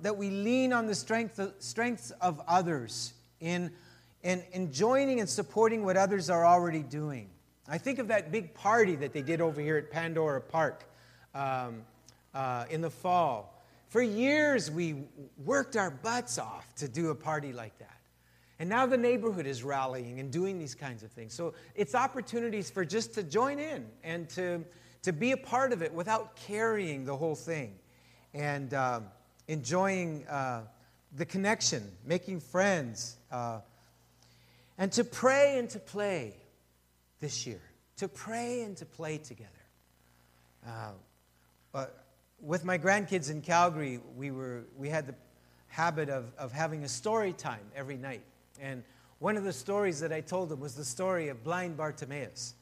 that 0.00 0.16
we 0.16 0.30
lean 0.30 0.72
on 0.72 0.86
the 0.86 0.94
strength, 0.94 1.40
strengths 1.58 2.12
of 2.20 2.40
others 2.46 3.14
in, 3.40 3.70
in, 4.22 4.42
in 4.52 4.72
joining 4.72 5.20
and 5.20 5.28
supporting 5.28 5.84
what 5.84 5.96
others 5.96 6.30
are 6.30 6.46
already 6.46 6.82
doing. 6.82 7.28
I 7.68 7.78
think 7.78 7.98
of 7.98 8.08
that 8.08 8.30
big 8.30 8.54
party 8.54 8.94
that 8.96 9.12
they 9.12 9.22
did 9.22 9.40
over 9.40 9.60
here 9.60 9.76
at 9.76 9.90
Pandora 9.90 10.40
Park 10.40 10.84
um, 11.34 11.82
uh, 12.34 12.64
in 12.70 12.80
the 12.80 12.90
fall. 12.90 13.60
For 13.88 14.02
years, 14.02 14.70
we 14.70 15.04
worked 15.44 15.76
our 15.76 15.90
butts 15.90 16.38
off 16.38 16.74
to 16.76 16.88
do 16.88 17.10
a 17.10 17.14
party 17.14 17.52
like 17.52 17.76
that. 17.78 17.88
And 18.58 18.68
now 18.68 18.86
the 18.86 18.96
neighborhood 18.96 19.46
is 19.46 19.64
rallying 19.64 20.20
and 20.20 20.30
doing 20.30 20.58
these 20.58 20.74
kinds 20.74 21.02
of 21.02 21.10
things. 21.10 21.34
So 21.34 21.54
it's 21.74 21.94
opportunities 21.94 22.70
for 22.70 22.84
just 22.84 23.12
to 23.14 23.24
join 23.24 23.58
in 23.58 23.86
and 24.04 24.28
to, 24.30 24.64
to 25.02 25.12
be 25.12 25.32
a 25.32 25.36
part 25.36 25.72
of 25.72 25.82
it 25.82 25.92
without 25.92 26.36
carrying 26.36 27.04
the 27.04 27.16
whole 27.16 27.34
thing 27.34 27.74
and 28.34 28.74
uh, 28.74 29.00
enjoying 29.48 30.26
uh, 30.26 30.62
the 31.16 31.26
connection, 31.26 31.90
making 32.04 32.40
friends, 32.40 33.16
uh, 33.30 33.60
and 34.78 34.90
to 34.92 35.04
pray 35.04 35.58
and 35.58 35.68
to 35.70 35.78
play 35.78 36.34
this 37.20 37.46
year. 37.46 37.60
To 37.98 38.08
pray 38.08 38.62
and 38.62 38.76
to 38.78 38.86
play 38.86 39.18
together. 39.18 39.50
Uh, 40.66 40.92
with 42.40 42.64
my 42.64 42.76
grandkids 42.76 43.30
in 43.30 43.40
Calgary, 43.40 44.00
we, 44.16 44.30
were, 44.30 44.64
we 44.76 44.88
had 44.88 45.06
the 45.06 45.14
habit 45.68 46.08
of, 46.10 46.32
of 46.36 46.52
having 46.52 46.84
a 46.84 46.88
story 46.88 47.32
time 47.32 47.64
every 47.74 47.96
night. 47.96 48.22
And 48.60 48.82
one 49.20 49.36
of 49.36 49.44
the 49.44 49.52
stories 49.52 50.00
that 50.00 50.12
I 50.12 50.20
told 50.20 50.48
them 50.48 50.60
was 50.60 50.74
the 50.74 50.84
story 50.84 51.28
of 51.28 51.44
blind 51.44 51.76
Bartimaeus 51.76 52.54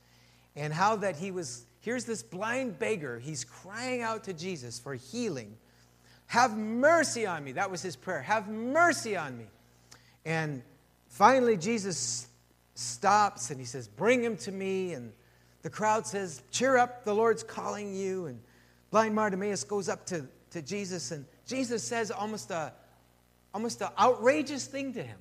and 0.55 0.73
how 0.73 0.97
that 0.97 1.17
he 1.17 1.31
was 1.31 1.65
here's 1.81 2.05
this 2.05 2.23
blind 2.23 2.79
beggar. 2.79 3.19
He's 3.19 3.45
crying 3.45 4.03
out 4.03 4.25
to 4.25 4.33
Jesus 4.33 4.79
for 4.79 4.95
healing. 4.95 5.57
Have 6.27 6.57
mercy 6.57 7.27
on 7.27 7.43
me. 7.43 7.53
That 7.53 7.71
was 7.71 7.83
his 7.83 7.97
prayer. 7.97 8.23
Have 8.23 8.49
mercy 8.49 9.17
on 9.17 9.37
me. 9.37 9.47
And 10.25 10.63
finally, 11.09 11.57
Jesus 11.57 12.29
stops 12.75 13.51
and 13.51 13.59
he 13.59 13.67
says, 13.67 13.89
Bring 13.89 14.23
him 14.23 14.37
to 14.39 14.53
me. 14.53 14.93
And 14.93 15.13
the 15.63 15.71
crowd 15.71 16.07
says, 16.07 16.43
Cheer 16.51 16.77
up, 16.77 17.05
the 17.05 17.15
Lord's 17.15 17.43
calling 17.43 17.95
you. 17.95 18.27
And 18.27 18.41
blind 18.91 19.17
Bartimaeus 19.17 19.65
goes 19.65 19.89
up 19.89 20.07
to, 20.07 20.27
to 20.51 20.63
Jesus, 20.63 21.11
and 21.11 21.25
Jesus 21.47 21.83
says 21.83 22.11
almost 22.11 22.51
a 22.51 22.73
almost 23.53 23.81
an 23.81 23.89
outrageous 23.99 24.67
thing 24.67 24.93
to 24.93 25.03
him. 25.03 25.19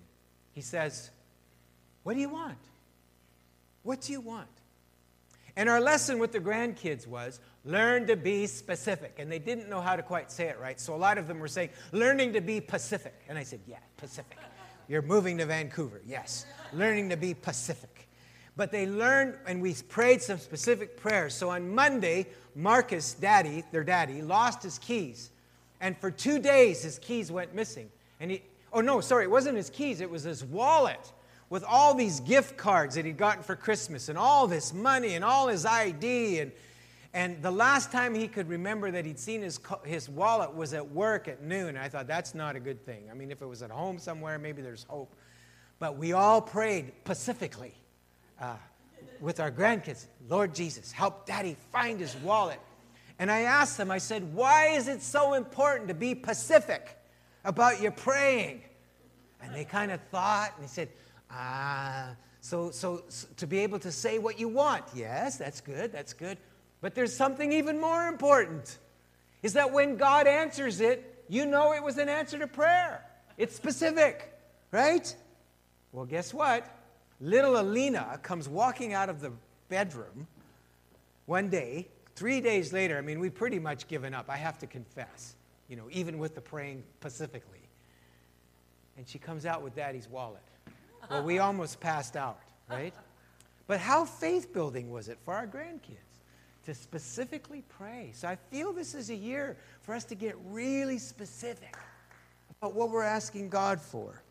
He 0.54 0.62
says, 0.62 1.10
What 2.04 2.14
do 2.14 2.20
you 2.20 2.30
want? 2.30 2.58
What 3.84 4.02
do 4.02 4.12
you 4.12 4.22
want? 4.22 4.48
And 5.60 5.68
our 5.68 5.82
lesson 5.82 6.20
with 6.20 6.32
the 6.32 6.40
grandkids 6.40 7.06
was 7.06 7.42
learn 7.66 8.08
to 8.08 8.16
be 8.16 8.48
specific. 8.48 9.18
And 9.20 9.30
they 9.30 9.40
didn't 9.40 9.70
know 9.70 9.82
how 9.82 9.98
to 9.98 10.02
quite 10.02 10.32
say 10.32 10.46
it 10.46 10.58
right. 10.58 10.80
So 10.80 10.96
a 10.96 10.96
lot 10.96 11.18
of 11.18 11.28
them 11.28 11.38
were 11.38 11.50
saying, 11.50 11.72
learning 11.92 12.32
to 12.32 12.40
be 12.40 12.62
Pacific. 12.62 13.14
And 13.28 13.38
I 13.38 13.44
said, 13.44 13.60
yeah, 13.68 13.80
Pacific. 13.98 14.38
You're 14.88 15.02
moving 15.02 15.38
to 15.40 15.46
Vancouver. 15.46 16.00
Yes. 16.08 16.46
Learning 16.72 17.10
to 17.10 17.18
be 17.18 17.34
Pacific. 17.34 18.08
But 18.56 18.72
they 18.72 18.88
learned, 18.88 19.36
and 19.46 19.62
we 19.62 19.74
prayed 19.90 20.22
some 20.22 20.38
specific 20.38 20.96
prayers. 20.96 21.34
So 21.34 21.50
on 21.50 21.76
Monday, 21.76 22.28
Marcus, 22.56 23.14
daddy, 23.16 23.66
their 23.74 23.84
daddy, 23.84 24.22
lost 24.22 24.64
his 24.64 24.80
keys. 24.80 25.30
And 25.82 25.98
for 25.98 26.10
two 26.10 26.40
days, 26.40 26.84
his 26.84 27.00
keys 27.00 27.34
went 27.34 27.54
missing. 27.54 27.90
And 28.22 28.32
he, 28.32 28.44
oh 28.72 28.80
no, 28.80 29.02
sorry, 29.02 29.26
it 29.26 29.32
wasn't 29.32 29.58
his 29.58 29.70
keys, 29.70 30.00
it 30.00 30.10
was 30.10 30.24
his 30.24 30.42
wallet 30.42 31.12
with 31.50 31.64
all 31.64 31.96
these 31.96 32.20
gift 32.20 32.58
cards 32.58 32.96
that 32.96 33.06
he'd 33.06 33.18
gotten 33.18 33.44
for 33.44 33.56
Christmas 33.56 34.10
and 34.10 34.18
all 34.18 34.48
this 34.48 34.74
money 34.74 35.16
and 35.16 35.26
all 35.26 35.48
his 35.48 35.66
ID. 35.66 36.40
And, 36.40 36.52
and 37.14 37.42
the 37.42 37.52
last 37.52 37.92
time 37.92 38.14
he 38.14 38.28
could 38.28 38.48
remember 38.50 38.92
that 38.92 39.06
he'd 39.06 39.20
seen 39.20 39.42
his, 39.42 39.60
his 39.84 40.08
wallet 40.08 40.54
was 40.54 40.74
at 40.74 40.92
work 40.92 41.28
at 41.28 41.42
noon. 41.42 41.76
I 41.76 41.90
thought, 41.90 42.08
that's 42.08 42.36
not 42.36 42.56
a 42.56 42.60
good 42.60 42.86
thing. 42.86 43.10
I 43.10 43.16
mean, 43.16 43.32
if 43.32 43.42
it 43.42 43.48
was 43.48 43.64
at 43.64 43.72
home 43.72 43.98
somewhere, 43.98 44.38
maybe 44.38 44.62
there's 44.62 44.84
hope. 44.84 45.16
But 45.80 45.98
we 45.98 46.14
all 46.14 46.42
prayed 46.42 46.92
pacifically 47.04 47.74
uh, 48.40 48.56
with 49.20 49.40
our 49.40 49.52
grandkids 49.52 50.06
Lord 50.30 50.54
Jesus, 50.54 50.92
help 50.92 51.26
daddy 51.26 51.58
find 51.72 52.00
his 52.00 52.16
wallet. 52.18 52.60
And 53.18 53.32
I 53.32 53.42
asked 53.42 53.78
them, 53.78 53.92
I 53.92 53.98
said, 53.98 54.34
why 54.34 54.70
is 54.70 54.88
it 54.88 55.02
so 55.02 55.34
important 55.34 55.88
to 55.90 55.94
be 55.94 56.16
pacific 56.16 56.96
about 57.44 57.82
your 57.82 57.92
praying? 57.92 58.62
And 59.42 59.54
they 59.54 59.66
kind 59.66 59.92
of 59.92 60.00
thought, 60.12 60.54
and 60.56 60.64
they 60.64 60.70
said, 60.70 60.90
Ah, 61.32 62.16
so, 62.42 62.72
so, 62.72 63.04
so 63.10 63.28
to 63.38 63.48
be 63.48 63.60
able 63.60 63.80
to 63.80 63.92
say 63.92 64.18
what 64.18 64.40
you 64.40 64.48
want, 64.48 64.84
yes, 64.96 65.38
that's 65.38 65.62
good, 65.62 65.92
that's 65.92 66.14
good. 66.14 66.38
But 66.82 66.96
there's 66.96 67.16
something 67.16 67.52
even 67.52 67.80
more 67.80 68.08
important 68.08 68.78
is 69.44 69.54
that 69.54 69.72
when 69.72 69.98
God 69.98 70.28
answers 70.28 70.82
it, 70.82 71.24
you 71.30 71.46
know 71.46 71.74
it 71.74 71.84
was 71.84 71.98
an 71.98 72.10
answer 72.10 72.40
to 72.40 72.48
prayer. 72.48 73.06
It's 73.38 73.56
specific, 73.56 74.34
right? 74.72 75.14
Well, 75.92 76.06
guess 76.06 76.34
what? 76.34 76.66
Little 77.22 77.60
Alina 77.60 78.20
comes 78.22 78.50
walking 78.50 78.94
out 78.94 79.10
of 79.10 79.22
the 79.22 79.32
bedroom 79.70 80.28
one 81.26 81.50
day, 81.50 81.88
three 82.16 82.42
days 82.42 82.74
later. 82.74 82.98
I 82.98 83.02
mean, 83.02 83.20
we 83.20 83.30
pretty 83.30 83.60
much 83.60 83.88
given 83.88 84.14
up, 84.14 84.30
I 84.30 84.38
have 84.38 84.58
to 84.60 84.68
confess, 84.68 85.36
you 85.68 85.76
know, 85.76 85.88
even 85.92 86.18
with 86.18 86.36
the 86.36 86.42
praying 86.42 86.84
pacifically. 87.00 87.60
And 88.98 89.08
she 89.08 89.20
comes 89.20 89.46
out 89.46 89.62
with 89.62 89.76
daddy's 89.76 90.10
wallet. 90.10 90.42
Well, 91.10 91.24
we 91.24 91.40
almost 91.40 91.80
passed 91.80 92.16
out, 92.16 92.40
right? 92.70 92.94
But 93.68 93.80
how 93.80 94.06
faith 94.06 94.52
building 94.54 94.90
was 94.90 95.10
it 95.10 95.18
for 95.26 95.34
our 95.34 95.48
grandkids 95.48 95.98
to 96.66 96.74
specifically 96.74 97.64
pray? 97.70 98.12
So 98.14 98.28
I 98.28 98.36
feel 98.52 98.74
this 98.74 98.96
is 98.96 99.10
a 99.10 99.16
year 99.16 99.58
for 99.82 99.94
us 99.94 100.04
to 100.06 100.16
get 100.16 100.36
really 100.46 100.98
specific 100.98 101.76
about 102.60 102.74
what 102.74 102.90
we're 102.90 103.04
asking 103.04 103.50
God 103.50 103.80
for. 103.80 104.22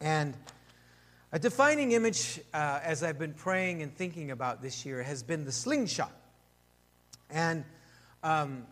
And 0.00 0.34
a 1.32 1.38
defining 1.38 1.92
image 1.92 2.40
uh, 2.52 2.80
as 2.82 3.02
I've 3.02 3.18
been 3.18 3.34
praying 3.34 3.82
and 3.82 3.94
thinking 3.94 4.30
about 4.30 4.62
this 4.62 4.84
year 4.84 5.02
has 5.02 5.22
been 5.22 5.44
the 5.44 5.52
slingshot. 5.52 6.12
And 7.30 7.64
um, 8.24 8.66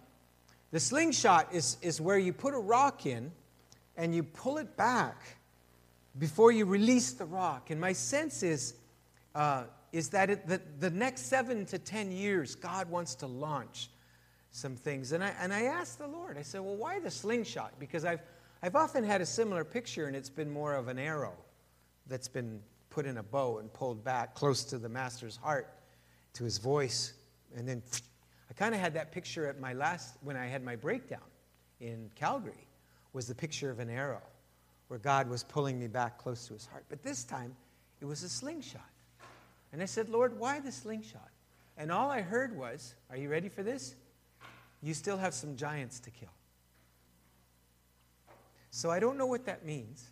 the 0.73 0.81
slingshot 0.81 1.55
is, 1.55 1.77
is 1.83 2.01
where 2.01 2.19
you 2.19 2.33
put 2.33 2.55
a 2.55 2.59
rock 2.59 3.07
in 3.07 3.31
and 3.97 4.15
you 4.15 4.23
pull 4.23 4.59
it 4.59 4.77
back 4.77 5.38
before 6.19 6.53
you 6.53 6.67
release 6.67 7.13
the 7.13 7.25
rock. 7.25 7.71
And 7.71 7.81
my 7.81 7.93
sense 7.93 8.43
is, 8.43 8.75
uh, 9.35 9.65
is 9.93 10.09
that 10.11 10.31
it, 10.31 10.47
the, 10.47 10.61
the 10.81 10.91
next 10.91 11.23
seven 11.23 11.65
to 11.67 11.79
ten 11.79 12.11
years, 12.11 12.55
God 12.55 12.91
wants 12.91 13.15
to 13.17 13.27
launch 13.27 13.91
some 14.51 14.77
things. 14.77 15.13
And 15.13 15.23
I, 15.23 15.33
and 15.41 15.53
I 15.53 15.65
asked 15.65 15.99
the 15.99 16.07
Lord, 16.07 16.37
I 16.39 16.43
said, 16.43 16.61
well, 16.61 16.77
why 16.77 16.99
the 16.99 17.11
slingshot? 17.11 17.75
Because 17.79 18.05
I've, 18.05 18.23
I've 18.63 18.77
often 18.77 19.05
had 19.05 19.21
a 19.21 19.27
similar 19.27 19.65
picture, 19.65 20.07
and 20.07 20.17
it's 20.17 20.31
been 20.31 20.51
more 20.51 20.75
of 20.75 20.89
an 20.89 20.99
arrow 20.99 21.35
that's 22.07 22.29
been 22.29 22.61
put 22.91 23.07
in 23.07 23.19
a 23.19 23.23
bow 23.23 23.59
and 23.59 23.73
pulled 23.73 24.03
back 24.03 24.35
close 24.35 24.65
to 24.65 24.79
the 24.79 24.89
master's 24.89 25.37
heart, 25.37 25.75
to 26.33 26.45
his 26.45 26.59
voice. 26.59 27.13
And 27.57 27.69
then 27.69 27.83
I 28.51 28.55
kind 28.55 28.75
of 28.75 28.81
had 28.81 28.95
that 28.95 29.13
picture 29.13 29.47
at 29.47 29.61
my 29.61 29.75
last, 29.75 30.17
when 30.23 30.37
I 30.37 30.47
had 30.47 30.65
my 30.65 30.75
breakdown 30.75 31.21
in 31.81 32.11
Calgary, 32.15 32.67
was 33.13 33.27
the 33.27 33.35
picture 33.35 33.71
of 33.71 33.79
an 33.79 33.91
arrow 33.91 34.23
where 34.89 34.99
God 34.99 35.29
was 35.29 35.45
pulling 35.45 35.79
me 35.79 35.87
back 35.87 36.19
close 36.19 36.47
to 36.49 36.55
his 36.55 36.67
heart. 36.67 36.85
But 36.89 37.03
this 37.03 37.25
time, 37.25 37.55
it 38.01 38.07
was 38.07 38.23
a 38.23 38.29
slingshot. 38.29 38.91
And 39.73 39.83
I 39.83 39.85
said, 39.85 40.09
Lord, 40.09 40.39
why 40.39 40.61
the 40.61 40.73
slingshot? 40.73 41.31
And 41.77 41.93
all 41.93 42.11
I 42.11 42.23
heard 42.23 42.57
was, 42.57 42.95
Are 43.11 43.17
you 43.17 43.29
ready 43.29 43.49
for 43.49 43.63
this? 43.63 43.95
You 44.83 44.95
still 44.95 45.17
have 45.17 45.35
some 45.35 45.57
giants 45.57 46.01
to 46.01 46.11
kill. 46.11 46.29
So 48.71 48.91
I 48.91 49.01
don't 49.01 49.19
know 49.19 49.27
what 49.27 49.45
that 49.47 49.65
means. 49.65 50.05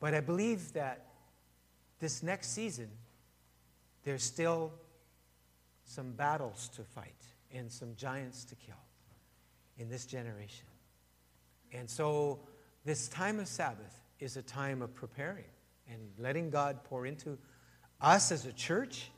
But 0.00 0.14
I 0.14 0.20
believe 0.20 0.72
that 0.74 1.06
this 1.98 2.22
next 2.22 2.52
season, 2.52 2.88
there's 4.04 4.22
still 4.22 4.72
some 5.84 6.12
battles 6.12 6.68
to 6.76 6.82
fight 6.82 7.14
and 7.52 7.70
some 7.70 7.94
giants 7.96 8.44
to 8.44 8.54
kill 8.54 8.76
in 9.78 9.88
this 9.88 10.06
generation. 10.06 10.67
And 11.72 11.88
so, 11.88 12.40
this 12.84 13.08
time 13.08 13.38
of 13.38 13.48
Sabbath 13.48 14.00
is 14.20 14.36
a 14.36 14.42
time 14.42 14.82
of 14.82 14.94
preparing 14.94 15.44
and 15.90 16.00
letting 16.18 16.50
God 16.50 16.82
pour 16.84 17.06
into 17.06 17.38
us 18.00 18.32
as 18.32 18.46
a 18.46 18.52
church 18.52 19.10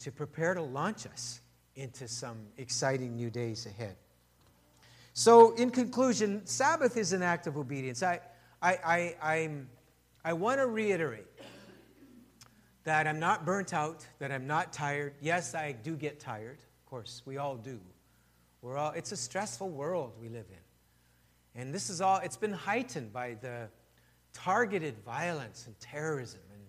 to 0.00 0.10
prepare 0.10 0.54
to 0.54 0.62
launch 0.62 1.06
us 1.06 1.40
into 1.76 2.08
some 2.08 2.38
exciting 2.58 3.16
new 3.16 3.30
days 3.30 3.66
ahead. 3.66 3.96
So, 5.12 5.54
in 5.54 5.70
conclusion, 5.70 6.46
Sabbath 6.46 6.96
is 6.96 7.12
an 7.12 7.22
act 7.22 7.46
of 7.46 7.56
obedience. 7.56 8.02
I, 8.02 8.20
I, 8.62 8.78
I, 9.22 9.34
I'm, 9.34 9.68
I 10.24 10.32
want 10.34 10.60
to 10.60 10.66
reiterate 10.66 11.26
that 12.84 13.06
I'm 13.06 13.18
not 13.18 13.44
burnt 13.44 13.74
out, 13.74 14.06
that 14.18 14.30
I'm 14.32 14.46
not 14.46 14.72
tired. 14.72 15.14
Yes, 15.20 15.54
I 15.54 15.72
do 15.72 15.96
get 15.96 16.20
tired. 16.20 16.58
Of 16.58 16.86
course, 16.86 17.22
we 17.24 17.36
all 17.36 17.56
do. 17.56 17.80
We're 18.62 18.76
all, 18.76 18.92
it's 18.92 19.12
a 19.12 19.16
stressful 19.16 19.70
world 19.70 20.12
we 20.20 20.28
live 20.28 20.46
in. 20.50 20.59
And 21.54 21.74
this 21.74 21.90
is 21.90 22.00
all, 22.00 22.18
it's 22.18 22.36
been 22.36 22.52
heightened 22.52 23.12
by 23.12 23.36
the 23.40 23.68
targeted 24.32 24.98
violence 25.04 25.66
and 25.66 25.78
terrorism. 25.80 26.40
And, 26.52 26.62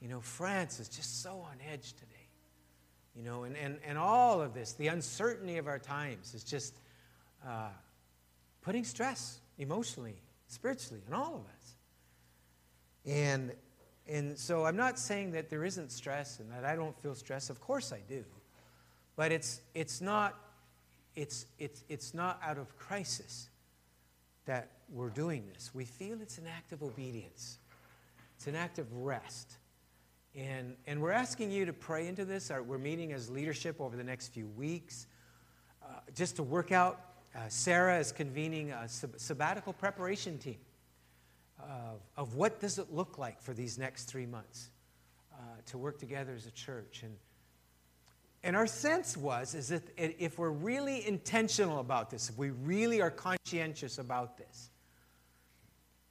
you 0.00 0.08
know, 0.08 0.20
France 0.20 0.80
is 0.80 0.88
just 0.88 1.22
so 1.22 1.30
on 1.50 1.56
edge 1.70 1.92
today. 1.92 2.10
You 3.14 3.22
know, 3.22 3.44
and, 3.44 3.56
and, 3.56 3.78
and 3.86 3.96
all 3.96 4.40
of 4.40 4.54
this, 4.54 4.72
the 4.72 4.88
uncertainty 4.88 5.58
of 5.58 5.68
our 5.68 5.78
times 5.78 6.34
is 6.34 6.42
just 6.42 6.74
uh, 7.46 7.68
putting 8.62 8.84
stress 8.84 9.40
emotionally, 9.58 10.16
spiritually, 10.48 11.00
on 11.06 11.14
all 11.14 11.34
of 11.34 11.42
us. 11.42 11.76
And, 13.06 13.52
and 14.08 14.36
so 14.36 14.64
I'm 14.64 14.76
not 14.76 14.98
saying 14.98 15.32
that 15.32 15.48
there 15.48 15.64
isn't 15.64 15.92
stress 15.92 16.40
and 16.40 16.50
that 16.50 16.64
I 16.64 16.74
don't 16.74 16.98
feel 17.02 17.14
stress. 17.14 17.50
Of 17.50 17.60
course 17.60 17.92
I 17.92 18.00
do. 18.08 18.24
But 19.14 19.30
it's, 19.30 19.60
it's, 19.74 20.00
not, 20.00 20.34
it's, 21.14 21.46
it's, 21.58 21.84
it's 21.88 22.14
not 22.14 22.40
out 22.42 22.58
of 22.58 22.76
crisis 22.76 23.48
that 24.46 24.70
we're 24.90 25.10
doing 25.10 25.44
this. 25.52 25.74
We 25.74 25.84
feel 25.84 26.20
it's 26.20 26.38
an 26.38 26.46
act 26.46 26.72
of 26.72 26.82
obedience, 26.82 27.58
it's 28.36 28.46
an 28.46 28.56
act 28.56 28.78
of 28.78 28.92
rest. 28.92 29.56
And, 30.36 30.74
and 30.88 31.00
we're 31.00 31.12
asking 31.12 31.52
you 31.52 31.64
to 31.64 31.72
pray 31.72 32.08
into 32.08 32.24
this. 32.24 32.50
We're 32.50 32.76
meeting 32.76 33.12
as 33.12 33.30
leadership 33.30 33.80
over 33.80 33.96
the 33.96 34.02
next 34.02 34.28
few 34.28 34.48
weeks 34.48 35.06
uh, 35.80 36.00
just 36.12 36.36
to 36.36 36.42
work 36.42 36.72
out. 36.72 37.00
Uh, 37.36 37.40
Sarah 37.46 38.00
is 38.00 38.10
convening 38.10 38.72
a 38.72 38.88
sab- 38.88 39.18
sabbatical 39.18 39.72
preparation 39.72 40.38
team 40.38 40.58
of, 41.60 42.00
of 42.16 42.34
what 42.34 42.60
does 42.60 42.78
it 42.78 42.92
look 42.92 43.16
like 43.16 43.40
for 43.40 43.54
these 43.54 43.78
next 43.78 44.04
three 44.04 44.26
months 44.26 44.70
uh, 45.32 45.36
to 45.66 45.78
work 45.78 45.98
together 45.98 46.34
as 46.34 46.46
a 46.46 46.50
church. 46.50 47.02
And, 47.04 47.16
and 48.44 48.54
our 48.54 48.66
sense 48.66 49.16
was 49.16 49.54
is 49.54 49.68
that 49.68 49.82
if 49.96 50.38
we're 50.38 50.50
really 50.50 51.04
intentional 51.08 51.80
about 51.80 52.10
this, 52.10 52.28
if 52.28 52.36
we 52.36 52.50
really 52.50 53.00
are 53.00 53.10
conscientious 53.10 53.96
about 53.98 54.36
this, 54.36 54.70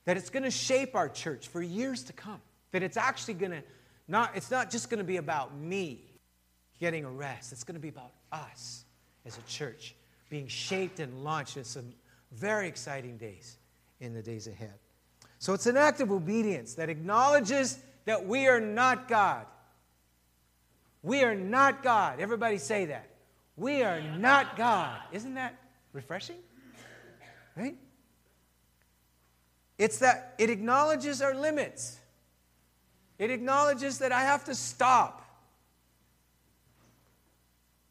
that 0.05 0.17
it's 0.17 0.31
going 0.31 0.43
to 0.43 0.51
shape 0.51 0.95
our 0.95 1.07
church 1.07 1.47
for 1.47 1.61
years 1.61 2.03
to 2.05 2.13
come. 2.13 2.41
That 2.71 2.81
it's 2.81 2.97
actually 2.97 3.36
going 3.36 3.51
to 3.51 3.63
not, 4.07 4.31
it's 4.36 4.49
not 4.49 4.71
just 4.71 4.89
going 4.89 4.97
to 4.97 5.03
be 5.05 5.17
about 5.17 5.55
me 5.55 6.01
getting 6.79 7.05
a 7.05 7.09
rest. 7.09 7.51
It's 7.51 7.63
going 7.63 7.75
to 7.75 7.81
be 7.81 7.89
about 7.89 8.11
us 8.31 8.84
as 9.25 9.38
a 9.38 9.41
church 9.43 9.95
being 10.29 10.47
shaped 10.47 10.99
and 10.99 11.23
launched 11.23 11.57
in 11.57 11.63
some 11.63 11.93
very 12.31 12.67
exciting 12.67 13.15
days 13.17 13.57
in 13.99 14.13
the 14.13 14.23
days 14.23 14.47
ahead. 14.47 14.73
So 15.38 15.53
it's 15.53 15.67
an 15.67 15.77
act 15.77 16.01
of 16.01 16.11
obedience 16.11 16.73
that 16.73 16.89
acknowledges 16.89 17.77
that 18.05 18.25
we 18.25 18.47
are 18.47 18.59
not 18.59 19.07
God. 19.07 19.45
We 21.03 21.23
are 21.23 21.35
not 21.35 21.83
God. 21.83 22.19
Everybody 22.19 22.57
say 22.57 22.85
that. 22.85 23.09
We 23.57 23.83
are 23.83 24.01
not 24.01 24.55
God. 24.55 24.97
Isn't 25.11 25.35
that 25.35 25.55
refreshing? 25.91 26.37
Right? 27.55 27.75
It's 29.77 29.99
that 29.99 30.33
it 30.39 30.49
acknowledges 30.49 31.21
our 31.21 31.35
limits. 31.35 31.99
It 33.19 33.29
acknowledges 33.29 33.99
that 33.99 34.11
I 34.11 34.21
have 34.21 34.45
to 34.45 34.55
stop. 34.55 35.21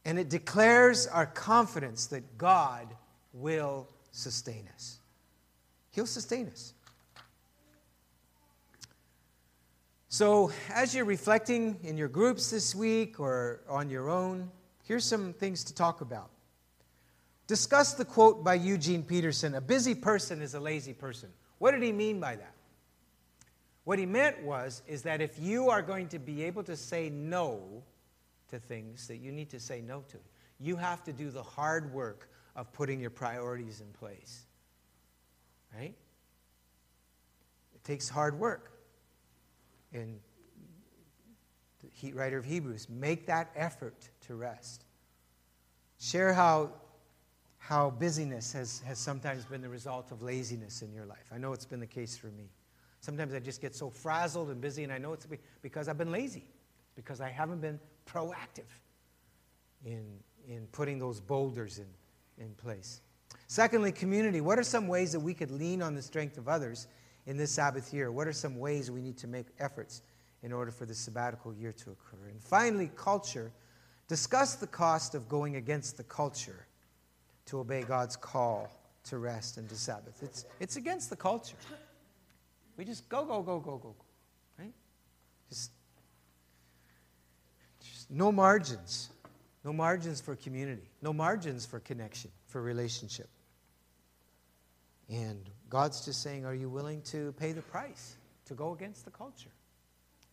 And 0.04 0.18
it 0.18 0.28
declares 0.28 1.06
our 1.06 1.26
confidence 1.26 2.06
that 2.06 2.38
God 2.38 2.88
will 3.32 3.88
sustain 4.10 4.68
us. 4.74 4.98
He'll 5.90 6.06
sustain 6.06 6.48
us. 6.48 6.72
So, 10.12 10.52
as 10.68 10.94
you're 10.94 11.06
reflecting 11.06 11.78
in 11.84 11.96
your 11.96 12.08
groups 12.08 12.50
this 12.50 12.74
week 12.74 13.18
or 13.18 13.62
on 13.66 13.88
your 13.88 14.10
own, 14.10 14.50
here's 14.84 15.06
some 15.06 15.32
things 15.32 15.64
to 15.64 15.74
talk 15.74 16.02
about. 16.02 16.28
Discuss 17.46 17.94
the 17.94 18.04
quote 18.04 18.44
by 18.44 18.56
Eugene 18.56 19.04
Peterson 19.04 19.54
A 19.54 19.60
busy 19.62 19.94
person 19.94 20.42
is 20.42 20.52
a 20.52 20.60
lazy 20.60 20.92
person. 20.92 21.30
What 21.56 21.70
did 21.70 21.82
he 21.82 21.92
mean 21.92 22.20
by 22.20 22.36
that? 22.36 22.52
What 23.84 23.98
he 23.98 24.04
meant 24.04 24.42
was 24.42 24.82
is 24.86 25.00
that 25.04 25.22
if 25.22 25.38
you 25.38 25.70
are 25.70 25.80
going 25.80 26.08
to 26.08 26.18
be 26.18 26.42
able 26.42 26.64
to 26.64 26.76
say 26.76 27.08
no 27.08 27.82
to 28.48 28.58
things 28.58 29.08
that 29.08 29.16
you 29.16 29.32
need 29.32 29.48
to 29.48 29.58
say 29.58 29.80
no 29.80 30.04
to, 30.08 30.18
you 30.60 30.76
have 30.76 31.02
to 31.04 31.14
do 31.14 31.30
the 31.30 31.42
hard 31.42 31.90
work 31.94 32.28
of 32.54 32.70
putting 32.74 33.00
your 33.00 33.08
priorities 33.08 33.80
in 33.80 33.90
place. 33.98 34.44
Right? 35.74 35.94
It 37.74 37.82
takes 37.82 38.10
hard 38.10 38.38
work 38.38 38.71
in 39.92 40.18
the 41.82 42.12
writer 42.12 42.38
of 42.38 42.44
Hebrews, 42.44 42.88
make 42.88 43.26
that 43.26 43.50
effort 43.54 44.08
to 44.26 44.34
rest. 44.34 44.84
Share 46.00 46.32
how, 46.32 46.70
how 47.58 47.90
busyness 47.90 48.52
has, 48.52 48.80
has 48.86 48.98
sometimes 48.98 49.44
been 49.44 49.62
the 49.62 49.68
result 49.68 50.10
of 50.10 50.22
laziness 50.22 50.82
in 50.82 50.92
your 50.92 51.06
life. 51.06 51.30
I 51.32 51.38
know 51.38 51.52
it's 51.52 51.66
been 51.66 51.80
the 51.80 51.86
case 51.86 52.16
for 52.16 52.28
me. 52.28 52.50
Sometimes 53.00 53.34
I 53.34 53.40
just 53.40 53.60
get 53.60 53.74
so 53.74 53.90
frazzled 53.90 54.50
and 54.50 54.60
busy, 54.60 54.84
and 54.84 54.92
I 54.92 54.98
know 54.98 55.12
it's 55.12 55.26
because 55.60 55.88
I've 55.88 55.98
been 55.98 56.12
lazy, 56.12 56.44
because 56.94 57.20
I 57.20 57.30
haven't 57.30 57.60
been 57.60 57.80
proactive 58.06 58.70
in, 59.84 60.04
in 60.48 60.66
putting 60.72 60.98
those 60.98 61.20
boulders 61.20 61.78
in, 61.78 62.44
in 62.44 62.54
place. 62.54 63.00
Secondly, 63.48 63.92
community. 63.92 64.40
What 64.40 64.58
are 64.58 64.62
some 64.62 64.88
ways 64.88 65.12
that 65.12 65.20
we 65.20 65.34
could 65.34 65.50
lean 65.50 65.82
on 65.82 65.94
the 65.94 66.02
strength 66.02 66.38
of 66.38 66.48
others 66.48 66.86
in 67.26 67.36
this 67.36 67.52
Sabbath 67.52 67.92
year? 67.92 68.10
What 68.10 68.26
are 68.26 68.32
some 68.32 68.58
ways 68.58 68.90
we 68.90 69.00
need 69.00 69.18
to 69.18 69.26
make 69.26 69.46
efforts 69.58 70.02
in 70.42 70.52
order 70.52 70.70
for 70.70 70.86
the 70.86 70.94
sabbatical 70.94 71.54
year 71.54 71.72
to 71.72 71.90
occur? 71.90 72.28
And 72.30 72.42
finally, 72.42 72.90
culture. 72.96 73.52
Discuss 74.08 74.56
the 74.56 74.66
cost 74.66 75.14
of 75.14 75.28
going 75.28 75.56
against 75.56 75.96
the 75.96 76.04
culture 76.04 76.66
to 77.46 77.60
obey 77.60 77.82
God's 77.82 78.16
call 78.16 78.70
to 79.04 79.18
rest 79.18 79.56
and 79.56 79.68
to 79.68 79.74
Sabbath. 79.74 80.22
It's, 80.22 80.44
it's 80.60 80.76
against 80.76 81.10
the 81.10 81.16
culture. 81.16 81.56
We 82.76 82.84
just 82.84 83.08
go, 83.08 83.24
go, 83.24 83.42
go, 83.42 83.58
go, 83.58 83.76
go, 83.76 83.88
go. 83.90 84.04
Right? 84.58 84.72
Just, 85.48 85.72
just 87.80 88.10
no 88.10 88.32
margins. 88.32 89.10
No 89.64 89.72
margins 89.72 90.20
for 90.20 90.34
community. 90.34 90.90
No 91.00 91.12
margins 91.12 91.64
for 91.66 91.80
connection, 91.80 92.30
for 92.46 92.60
relationship. 92.60 93.28
And 95.08 95.48
God's 95.72 96.04
just 96.04 96.22
saying, 96.22 96.44
Are 96.44 96.54
you 96.54 96.68
willing 96.68 97.00
to 97.04 97.32
pay 97.38 97.52
the 97.52 97.62
price 97.62 98.16
to 98.44 98.52
go 98.52 98.74
against 98.74 99.06
the 99.06 99.10
culture? 99.10 99.48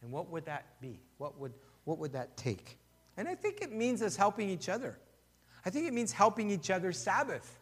And 0.01 0.11
what 0.11 0.29
would 0.29 0.43
that 0.47 0.65
be? 0.81 0.99
What 1.17 1.39
would, 1.39 1.53
what 1.85 1.97
would 1.97 2.11
that 2.11 2.35
take? 2.35 2.77
And 3.15 3.25
I 3.25 3.35
think 3.35 3.61
it 3.61 3.71
means 3.71 4.01
us 4.01 4.17
helping 4.17 4.49
each 4.49 4.67
other. 4.67 4.99
I 5.65 5.69
think 5.69 5.87
it 5.87 5.93
means 5.93 6.11
helping 6.11 6.51
each 6.51 6.69
other 6.69 6.91
Sabbath. 6.91 7.57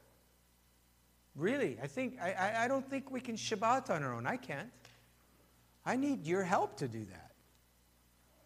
Really, 1.36 1.78
I 1.80 1.86
think 1.86 2.18
I, 2.20 2.64
I, 2.64 2.68
don't 2.68 2.90
think 2.90 3.12
we 3.12 3.20
can 3.20 3.36
Shabbat 3.36 3.92
on 3.92 4.02
our 4.02 4.16
own. 4.16 4.26
I 4.26 4.38
can't. 4.38 4.72
I 5.86 5.98
need 5.98 6.26
your 6.26 6.42
help 6.42 6.78
to 6.78 6.88
do 6.88 7.06
that. 7.06 7.32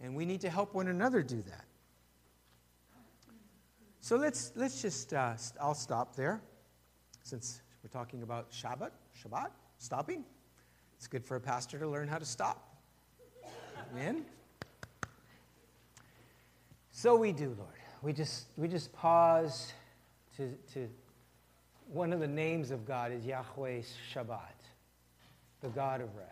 And 0.01 0.13
we 0.13 0.25
need 0.25 0.41
to 0.41 0.49
help 0.49 0.73
one 0.73 0.89
another 0.89 1.23
do 1.23 1.41
that. 1.43 1.65
So 4.01 4.17
let's 4.17 4.51
let's 4.57 4.81
just 4.81 5.13
uh, 5.13 5.35
I'll 5.61 5.73
stop 5.73 6.17
there 6.17 6.41
since 7.23 7.61
we're 7.81 7.89
talking 7.89 8.23
about 8.23 8.51
Shabbat, 8.51 8.91
Shabbat, 9.21 9.49
stopping. 9.77 10.23
It's 10.97 11.07
good 11.07 11.25
for 11.25 11.35
a 11.35 11.39
pastor 11.39 11.77
to 11.79 11.87
learn 11.87 12.07
how 12.07 12.17
to 12.17 12.25
stop. 12.25 12.75
Amen. 13.91 14.25
So 16.91 17.15
we 17.15 17.31
do, 17.31 17.55
Lord. 17.57 17.69
We 18.01 18.13
just 18.13 18.47
we 18.57 18.67
just 18.67 18.91
pause 18.93 19.73
to 20.37 20.55
to 20.73 20.89
one 21.87 22.13
of 22.13 22.19
the 22.19 22.27
names 22.27 22.71
of 22.71 22.85
God 22.85 23.11
is 23.11 23.25
Yahweh 23.25 23.81
Shabbat, 24.13 24.39
the 25.61 25.69
God 25.69 26.01
of 26.01 26.15
rest. 26.15 26.29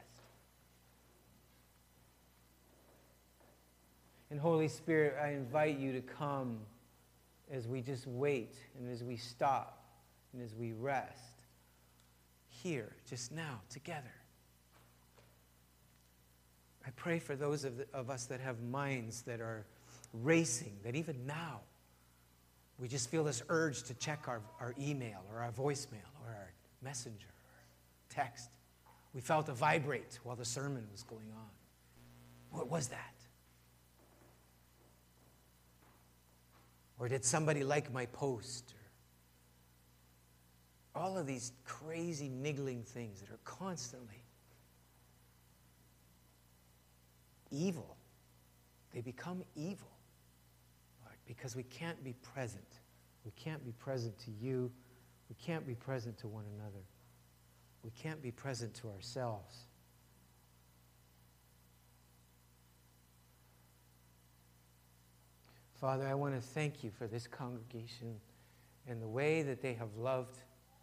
And 4.31 4.39
Holy 4.39 4.67
Spirit, 4.67 5.15
I 5.21 5.29
invite 5.31 5.77
you 5.77 5.91
to 5.93 6.01
come 6.01 6.59
as 7.51 7.67
we 7.67 7.81
just 7.81 8.07
wait 8.07 8.55
and 8.77 8.89
as 8.89 9.03
we 9.03 9.17
stop 9.17 9.83
and 10.33 10.41
as 10.41 10.53
we 10.53 10.71
rest 10.73 11.28
here, 12.63 12.95
just 13.09 13.31
now, 13.31 13.61
together. 13.69 14.13
I 16.85 16.91
pray 16.95 17.19
for 17.19 17.35
those 17.35 17.65
of, 17.65 17.77
the, 17.77 17.85
of 17.93 18.09
us 18.09 18.25
that 18.25 18.39
have 18.39 18.61
minds 18.61 19.21
that 19.23 19.41
are 19.41 19.65
racing, 20.13 20.75
that 20.83 20.95
even 20.95 21.25
now 21.25 21.61
we 22.79 22.87
just 22.87 23.09
feel 23.09 23.23
this 23.23 23.43
urge 23.49 23.83
to 23.83 23.93
check 23.93 24.27
our, 24.27 24.41
our 24.59 24.73
email 24.79 25.19
or 25.31 25.41
our 25.41 25.51
voicemail 25.51 26.09
or 26.23 26.29
our 26.29 26.51
messenger 26.81 27.27
or 27.27 28.15
text. 28.15 28.49
We 29.13 29.21
felt 29.21 29.49
a 29.49 29.53
vibrate 29.53 30.19
while 30.23 30.35
the 30.35 30.45
sermon 30.45 30.87
was 30.91 31.03
going 31.03 31.31
on. 31.35 32.57
What 32.57 32.69
was 32.69 32.87
that? 32.87 33.13
Or 36.97 37.07
did 37.07 37.23
somebody 37.23 37.63
like 37.63 37.93
my 37.93 38.05
post? 38.07 38.73
All 40.95 41.17
of 41.17 41.27
these 41.27 41.51
crazy, 41.65 42.29
niggling 42.29 42.83
things 42.83 43.21
that 43.21 43.29
are 43.29 43.39
constantly 43.43 44.23
evil. 47.51 47.97
They 48.93 49.01
become 49.01 49.43
evil, 49.55 49.91
Lord, 51.03 51.15
because 51.27 51.55
we 51.55 51.63
can't 51.63 52.03
be 52.03 52.13
present. 52.33 52.63
We 53.23 53.31
can't 53.31 53.63
be 53.63 53.71
present 53.73 54.17
to 54.19 54.31
you. 54.31 54.71
We 55.29 55.35
can't 55.35 55.65
be 55.65 55.75
present 55.75 56.17
to 56.19 56.27
one 56.27 56.45
another. 56.57 56.83
We 57.83 57.91
can't 57.91 58.21
be 58.21 58.31
present 58.31 58.73
to 58.75 58.89
ourselves. 58.89 59.55
Father, 65.79 66.05
I 66.05 66.13
want 66.13 66.35
to 66.35 66.41
thank 66.41 66.83
you 66.83 66.91
for 66.91 67.07
this 67.07 67.25
congregation 67.25 68.19
and 68.87 69.01
the 69.01 69.07
way 69.07 69.43
that 69.43 69.61
they 69.61 69.73
have 69.75 69.95
loved 69.95 70.37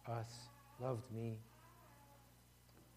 us, 0.09 0.49
loved 0.81 1.11
me. 1.11 1.37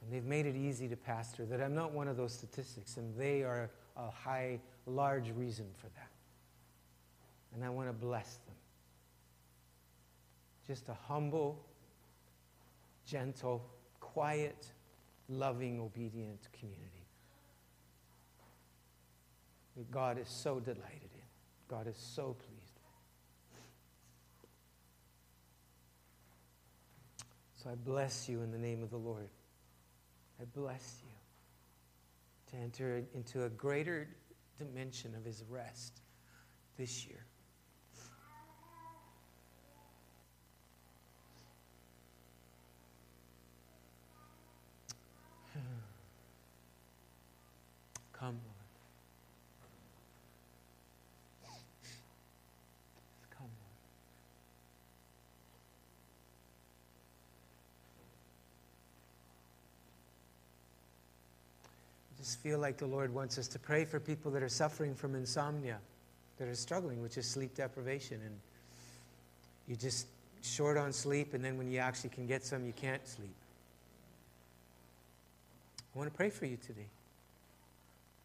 And 0.02 0.12
they've 0.12 0.24
made 0.24 0.46
it 0.46 0.56
easy 0.56 0.88
to 0.88 0.96
pastor, 0.96 1.44
that 1.46 1.60
I'm 1.60 1.74
not 1.74 1.92
one 1.92 2.08
of 2.08 2.16
those 2.16 2.32
statistics, 2.32 2.96
and 2.96 3.14
they 3.16 3.42
are 3.42 3.70
a 3.96 4.10
high, 4.10 4.60
large 4.86 5.30
reason 5.36 5.66
for 5.76 5.88
that. 5.88 6.10
And 7.54 7.64
I 7.64 7.68
want 7.68 7.88
to 7.88 7.92
bless 7.92 8.36
them. 8.46 8.54
Just 10.66 10.88
a 10.88 10.94
humble, 11.08 11.64
gentle, 13.04 13.68
quiet, 13.98 14.66
loving, 15.28 15.80
obedient 15.80 16.48
community. 16.58 16.86
That 19.76 19.90
God 19.90 20.18
is 20.18 20.28
so 20.28 20.60
delighted 20.60 21.10
in. 21.14 21.20
God 21.68 21.86
is 21.86 21.96
so 21.96 22.36
pleased. 22.38 22.49
So 27.62 27.68
I 27.68 27.74
bless 27.74 28.26
you 28.26 28.40
in 28.40 28.50
the 28.52 28.58
name 28.58 28.82
of 28.82 28.88
the 28.88 28.96
Lord. 28.96 29.28
I 30.40 30.44
bless 30.56 31.02
you 31.02 31.10
to 32.52 32.56
enter 32.56 33.02
into 33.14 33.44
a 33.44 33.50
greater 33.50 34.08
dimension 34.58 35.14
of 35.14 35.26
his 35.26 35.44
rest 35.46 36.00
this 36.78 37.04
year. 37.06 37.22
Come, 48.14 48.40
Lord. 48.46 48.56
Come, 53.36 53.50
Lord. 53.60 53.76
I 62.10 62.16
just 62.16 62.29
feel 62.42 62.58
like 62.58 62.78
the 62.78 62.86
Lord 62.86 63.12
wants 63.12 63.38
us 63.38 63.46
to 63.48 63.58
pray 63.58 63.84
for 63.84 64.00
people 64.00 64.30
that 64.32 64.42
are 64.42 64.48
suffering 64.48 64.94
from 64.94 65.14
insomnia, 65.14 65.78
that 66.38 66.48
are 66.48 66.54
struggling 66.54 67.02
with 67.02 67.14
just 67.14 67.32
sleep 67.32 67.54
deprivation. 67.54 68.20
And 68.24 68.34
you 69.68 69.76
just 69.76 70.06
short 70.42 70.76
on 70.76 70.92
sleep, 70.92 71.34
and 71.34 71.44
then 71.44 71.58
when 71.58 71.70
you 71.70 71.78
actually 71.78 72.10
can 72.10 72.26
get 72.26 72.44
some, 72.44 72.64
you 72.64 72.72
can't 72.72 73.06
sleep. 73.06 73.34
I 75.94 75.98
want 75.98 76.10
to 76.10 76.16
pray 76.16 76.30
for 76.30 76.46
you 76.46 76.56
today. 76.56 76.86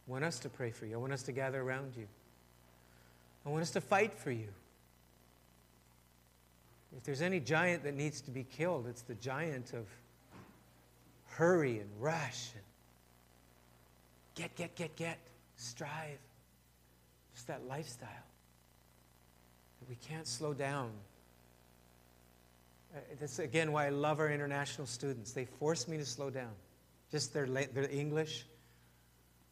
I 0.08 0.12
want 0.12 0.24
us 0.24 0.40
to 0.40 0.50
pray 0.50 0.72
for 0.72 0.86
you. 0.86 0.94
I 0.96 0.98
want 0.98 1.14
us 1.14 1.24
to 1.24 1.32
gather 1.32 1.62
around 1.62 1.94
you. 1.98 2.08
I 3.46 3.50
want 3.50 3.64
us 3.64 3.72
to 3.72 3.82
fight 3.82 4.14
for 4.14 4.32
you. 4.32 4.48
If 6.98 7.04
there's 7.04 7.22
any 7.22 7.40
giant 7.40 7.84
that 7.84 7.96
needs 7.96 8.22
to 8.22 8.32
be 8.32 8.44
killed, 8.44 8.88
it's 8.88 9.02
the 9.02 9.16
giant 9.16 9.74
of 9.74 9.86
hurry 11.28 11.80
and 11.80 11.90
rush 12.00 12.52
and 12.54 12.65
get, 14.36 14.56
get, 14.56 14.76
get, 14.76 14.96
get, 14.96 15.18
strive. 15.56 16.20
Just 17.34 17.48
that 17.48 17.66
lifestyle. 17.68 18.10
We 19.90 19.96
can't 19.96 20.28
slow 20.28 20.54
down. 20.54 20.92
Uh, 22.96 23.00
that's 23.20 23.40
again 23.40 23.72
why 23.72 23.88
I 23.88 23.90
love 23.90 24.20
our 24.20 24.30
international 24.30 24.88
students. 24.88 25.32
They 25.32 25.46
force 25.46 25.88
me 25.88 25.98
to 25.98 26.06
slow 26.06 26.30
down. 26.30 26.52
Just 27.12 27.34
their, 27.34 27.46
their 27.46 27.90
English. 27.90 28.46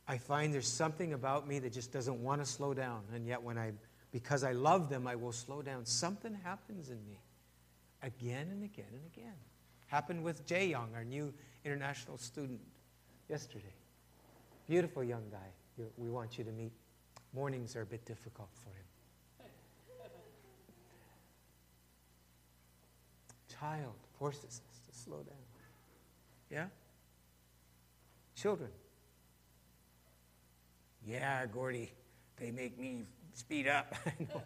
I 0.07 0.17
find 0.17 0.53
there's 0.53 0.67
something 0.67 1.13
about 1.13 1.47
me 1.47 1.59
that 1.59 1.71
just 1.71 1.91
doesn't 1.91 2.21
want 2.21 2.41
to 2.41 2.45
slow 2.45 2.73
down. 2.73 3.03
And 3.13 3.25
yet, 3.25 3.41
when 3.41 3.57
I, 3.57 3.71
because 4.11 4.43
I 4.43 4.51
love 4.51 4.89
them, 4.89 5.07
I 5.07 5.15
will 5.15 5.31
slow 5.31 5.61
down. 5.61 5.86
Something 5.86 6.38
happens 6.43 6.89
in 6.89 6.97
me 7.05 7.19
again 8.01 8.47
and 8.51 8.63
again 8.63 8.86
and 8.91 9.01
again. 9.15 9.36
Happened 9.88 10.23
with 10.23 10.45
Jay 10.45 10.67
Young, 10.67 10.89
our 10.95 11.03
new 11.03 11.34
international 11.63 12.17
student, 12.17 12.59
yesterday. 13.29 13.73
Beautiful 14.68 15.03
young 15.03 15.24
guy. 15.32 15.38
You, 15.78 15.88
we 15.97 16.09
want 16.09 16.38
you 16.38 16.43
to 16.43 16.51
meet. 16.51 16.72
Mornings 17.34 17.76
are 17.76 17.82
a 17.82 17.86
bit 17.86 18.05
difficult 18.05 18.49
for 18.64 18.70
him. 18.70 19.49
Child 23.59 23.93
forces 24.20 24.61
us 24.70 24.80
to 24.88 24.97
slow 24.97 25.18
down. 25.18 25.36
Yeah? 26.51 26.66
Children. 28.36 28.70
Yeah, 31.05 31.45
Gordy, 31.47 31.91
they 32.38 32.51
make 32.51 32.80
me 32.80 33.03
speed 33.34 33.68
up. 33.68 33.95
I 34.05 34.24
know. 34.24 34.43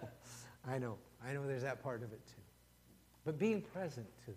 I 0.67 0.77
know. 0.77 0.97
I 1.25 1.33
know 1.33 1.45
there's 1.45 1.63
that 1.63 1.83
part 1.83 2.03
of 2.03 2.11
it 2.11 2.25
too. 2.27 2.41
But 3.25 3.37
being 3.37 3.61
present 3.61 4.07
to 4.21 4.27
them. 4.27 4.35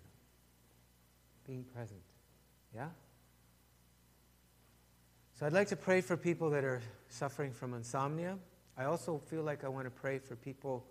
Being 1.47 1.63
present. 1.63 2.01
Yeah? 2.75 2.87
So 5.41 5.47
I'd 5.47 5.53
like 5.53 5.69
to 5.69 5.75
pray 5.75 6.01
for 6.01 6.15
people 6.17 6.51
that 6.51 6.63
are 6.63 6.83
suffering 7.09 7.51
from 7.51 7.73
insomnia. 7.73 8.37
I 8.77 8.83
also 8.83 9.17
feel 9.25 9.41
like 9.41 9.63
I 9.63 9.69
want 9.69 9.87
to 9.87 9.89
pray 9.89 10.19
for 10.19 10.35
people 10.35 10.85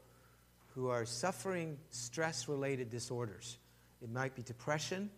who 0.75 0.89
are 0.89 1.07
suffering 1.07 1.79
stress 1.91 2.49
related 2.49 2.91
disorders. 2.91 3.59
It 4.03 4.11
might 4.11 4.35
be 4.35 4.43
depression. 4.43 5.09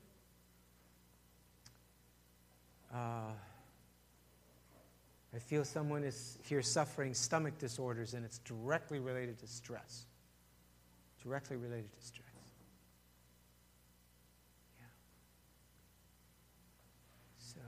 Uh, 2.92 3.32
I 5.34 5.38
feel 5.38 5.64
someone 5.64 6.04
is 6.04 6.36
here 6.44 6.60
suffering 6.60 7.14
stomach 7.14 7.56
disorders, 7.56 8.12
and 8.12 8.26
it's 8.26 8.36
directly 8.40 8.98
related 8.98 9.38
to 9.38 9.46
stress. 9.46 10.04
Directly 11.24 11.56
related 11.56 11.90
to 11.90 12.04
stress. 12.04 12.28
Yeah. 14.78 14.86
So, 17.38 17.60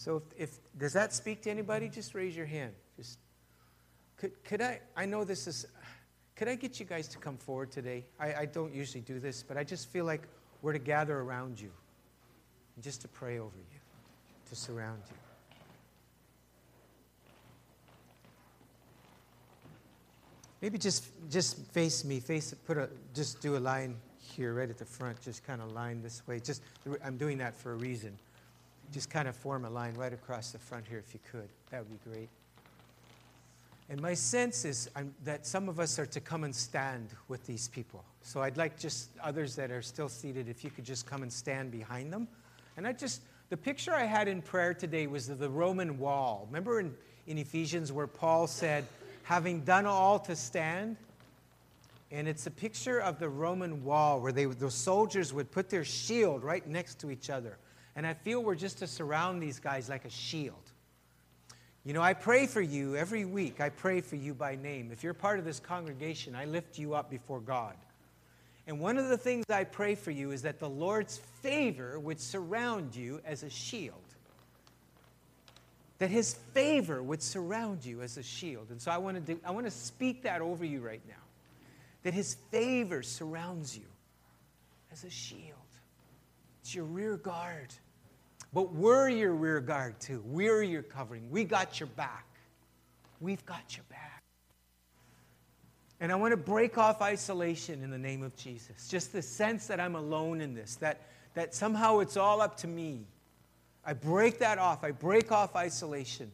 so 0.00 0.22
if, 0.38 0.50
if 0.50 0.78
does 0.78 0.94
that 0.94 1.12
speak 1.12 1.42
to 1.42 1.50
anybody? 1.50 1.90
Just 1.90 2.14
raise 2.14 2.34
your 2.34 2.46
hand. 2.46 2.72
Just 2.96 3.18
could 4.16 4.32
could 4.44 4.62
I? 4.62 4.80
I 4.96 5.04
know 5.04 5.24
this 5.24 5.46
is. 5.46 5.66
Could 6.36 6.48
I 6.48 6.54
get 6.54 6.80
you 6.80 6.86
guys 6.86 7.06
to 7.08 7.18
come 7.18 7.36
forward 7.36 7.70
today? 7.70 8.06
I, 8.18 8.32
I 8.32 8.46
don't 8.46 8.74
usually 8.74 9.02
do 9.02 9.20
this, 9.20 9.42
but 9.42 9.58
I 9.58 9.64
just 9.64 9.90
feel 9.90 10.06
like 10.06 10.22
we're 10.62 10.72
to 10.72 10.78
gather 10.78 11.18
around 11.18 11.60
you, 11.60 11.70
just 12.80 13.02
to 13.02 13.08
pray 13.08 13.38
over 13.38 13.58
you, 13.58 13.78
to 14.48 14.56
surround 14.56 15.02
you. 15.10 15.16
Maybe 20.62 20.78
just 20.78 21.04
just 21.28 21.58
face 21.72 22.06
me, 22.06 22.20
face 22.20 22.54
put 22.66 22.78
a 22.78 22.88
just 23.12 23.42
do 23.42 23.58
a 23.58 23.60
line 23.60 23.96
here 24.18 24.54
right 24.54 24.70
at 24.70 24.78
the 24.78 24.86
front, 24.86 25.20
just 25.20 25.44
kind 25.44 25.60
of 25.60 25.72
line 25.72 26.00
this 26.00 26.26
way. 26.26 26.40
Just 26.40 26.62
I'm 27.04 27.18
doing 27.18 27.36
that 27.36 27.54
for 27.54 27.72
a 27.72 27.76
reason. 27.76 28.18
Just 28.92 29.10
kind 29.10 29.28
of 29.28 29.36
form 29.36 29.64
a 29.64 29.70
line 29.70 29.94
right 29.94 30.12
across 30.12 30.50
the 30.50 30.58
front 30.58 30.86
here 30.86 30.98
if 30.98 31.14
you 31.14 31.20
could. 31.30 31.48
That 31.70 31.80
would 31.80 32.04
be 32.04 32.10
great. 32.10 32.28
And 33.88 34.00
my 34.00 34.14
sense 34.14 34.64
is 34.64 34.88
I'm, 34.94 35.12
that 35.24 35.46
some 35.46 35.68
of 35.68 35.80
us 35.80 35.98
are 35.98 36.06
to 36.06 36.20
come 36.20 36.44
and 36.44 36.54
stand 36.54 37.08
with 37.28 37.44
these 37.46 37.68
people. 37.68 38.04
So 38.22 38.40
I'd 38.40 38.56
like 38.56 38.78
just 38.78 39.10
others 39.22 39.56
that 39.56 39.70
are 39.70 39.82
still 39.82 40.08
seated, 40.08 40.48
if 40.48 40.62
you 40.62 40.70
could 40.70 40.84
just 40.84 41.06
come 41.06 41.22
and 41.22 41.32
stand 41.32 41.72
behind 41.72 42.12
them. 42.12 42.28
And 42.76 42.86
I 42.86 42.92
just, 42.92 43.22
the 43.48 43.56
picture 43.56 43.92
I 43.92 44.04
had 44.04 44.28
in 44.28 44.42
prayer 44.42 44.74
today 44.74 45.06
was 45.08 45.26
the 45.26 45.48
Roman 45.48 45.98
wall. 45.98 46.46
Remember 46.48 46.78
in, 46.78 46.94
in 47.26 47.38
Ephesians 47.38 47.92
where 47.92 48.06
Paul 48.06 48.46
said, 48.46 48.86
having 49.24 49.60
done 49.60 49.86
all 49.86 50.18
to 50.18 50.34
stand. 50.34 50.96
And 52.12 52.26
it's 52.26 52.46
a 52.46 52.50
picture 52.50 53.00
of 53.00 53.18
the 53.18 53.28
Roman 53.28 53.84
wall 53.84 54.20
where 54.20 54.32
they, 54.32 54.44
the 54.44 54.70
soldiers 54.70 55.32
would 55.32 55.50
put 55.50 55.70
their 55.70 55.84
shield 55.84 56.42
right 56.42 56.66
next 56.66 56.98
to 57.00 57.10
each 57.10 57.30
other. 57.30 57.56
And 57.96 58.06
I 58.06 58.14
feel 58.14 58.42
we're 58.42 58.54
just 58.54 58.78
to 58.78 58.86
surround 58.86 59.42
these 59.42 59.58
guys 59.58 59.88
like 59.88 60.04
a 60.04 60.10
shield. 60.10 60.54
You 61.84 61.92
know, 61.94 62.02
I 62.02 62.12
pray 62.12 62.46
for 62.46 62.60
you 62.60 62.96
every 62.96 63.24
week. 63.24 63.60
I 63.60 63.70
pray 63.70 64.00
for 64.00 64.16
you 64.16 64.34
by 64.34 64.56
name. 64.56 64.90
If 64.92 65.02
you're 65.02 65.14
part 65.14 65.38
of 65.38 65.44
this 65.44 65.60
congregation, 65.60 66.34
I 66.34 66.44
lift 66.44 66.78
you 66.78 66.94
up 66.94 67.10
before 67.10 67.40
God. 67.40 67.74
And 68.66 68.78
one 68.78 68.98
of 68.98 69.08
the 69.08 69.16
things 69.16 69.46
I 69.48 69.64
pray 69.64 69.94
for 69.94 70.10
you 70.10 70.30
is 70.30 70.42
that 70.42 70.60
the 70.60 70.68
Lord's 70.68 71.18
favor 71.42 71.98
would 71.98 72.20
surround 72.20 72.94
you 72.94 73.20
as 73.24 73.42
a 73.42 73.50
shield 73.50 73.96
that 76.00 76.10
his 76.10 76.34
favor 76.54 77.02
would 77.02 77.22
surround 77.22 77.84
you 77.84 78.00
as 78.00 78.16
a 78.16 78.22
shield. 78.22 78.70
And 78.70 78.80
so 78.80 78.90
I 78.90 78.96
want 78.96 79.16
to, 79.16 79.34
do, 79.34 79.40
I 79.44 79.50
want 79.50 79.66
to 79.66 79.70
speak 79.70 80.22
that 80.22 80.40
over 80.40 80.64
you 80.64 80.80
right 80.80 81.02
now. 81.06 81.14
That 82.02 82.14
his 82.14 82.36
favor 82.50 83.02
surrounds 83.02 83.76
you 83.76 83.84
as 84.90 85.04
a 85.04 85.10
shield. 85.10 85.59
It's 86.70 86.76
your 86.76 86.84
rear 86.84 87.16
guard. 87.16 87.74
But 88.52 88.72
we're 88.72 89.08
your 89.08 89.32
rear 89.32 89.58
guard 89.58 89.98
too. 89.98 90.22
We're 90.24 90.62
your 90.62 90.84
covering. 90.84 91.28
We 91.28 91.42
got 91.42 91.80
your 91.80 91.88
back. 91.88 92.26
We've 93.18 93.44
got 93.44 93.76
your 93.76 93.82
back. 93.90 94.22
And 95.98 96.12
I 96.12 96.14
want 96.14 96.30
to 96.30 96.36
break 96.36 96.78
off 96.78 97.02
isolation 97.02 97.82
in 97.82 97.90
the 97.90 97.98
name 97.98 98.22
of 98.22 98.36
Jesus. 98.36 98.86
Just 98.86 99.12
the 99.12 99.20
sense 99.20 99.66
that 99.66 99.80
I'm 99.80 99.96
alone 99.96 100.40
in 100.40 100.54
this, 100.54 100.76
that, 100.76 101.00
that 101.34 101.56
somehow 101.56 101.98
it's 101.98 102.16
all 102.16 102.40
up 102.40 102.56
to 102.58 102.68
me. 102.68 103.04
I 103.84 103.92
break 103.92 104.38
that 104.38 104.58
off. 104.58 104.84
I 104.84 104.92
break 104.92 105.32
off 105.32 105.56
isolation. 105.56 106.30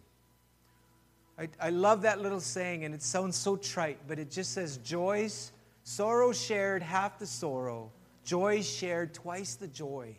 I, 1.38 1.48
I 1.58 1.70
love 1.70 2.02
that 2.02 2.20
little 2.20 2.40
saying, 2.40 2.84
and 2.84 2.94
it 2.94 3.02
sounds 3.02 3.36
so 3.36 3.56
trite, 3.56 4.00
but 4.06 4.18
it 4.18 4.30
just 4.30 4.52
says, 4.52 4.76
Joys, 4.76 5.52
sorrow 5.82 6.32
shared, 6.32 6.82
half 6.82 7.18
the 7.18 7.26
sorrow, 7.26 7.90
joy 8.22 8.60
shared, 8.60 9.14
twice 9.14 9.54
the 9.54 9.68
joy. 9.68 10.14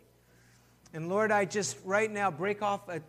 And 0.97 1.09
Lord, 1.09 1.31
I 1.31 1.45
just 1.45 1.77
right 1.85 2.11
now 2.11 2.31
break 2.31 2.63
off, 2.63 2.89
a, 2.89 2.99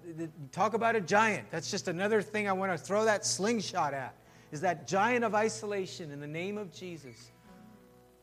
talk 0.53 0.74
about 0.74 0.95
a 0.95 1.01
giant. 1.01 1.51
That's 1.51 1.70
just 1.70 1.89
another 1.89 2.20
thing 2.20 2.47
I 2.47 2.53
want 2.53 2.70
to 2.70 2.76
throw 2.76 3.07
that 3.07 3.24
slingshot 3.24 3.95
at, 3.95 4.14
is 4.53 4.61
that 4.61 4.86
giant 4.86 5.24
of 5.24 5.34
isolation 5.34 6.11
in 6.11 6.20
the 6.20 6.26
name 6.26 6.59
of 6.59 6.70
Jesus. 6.70 7.30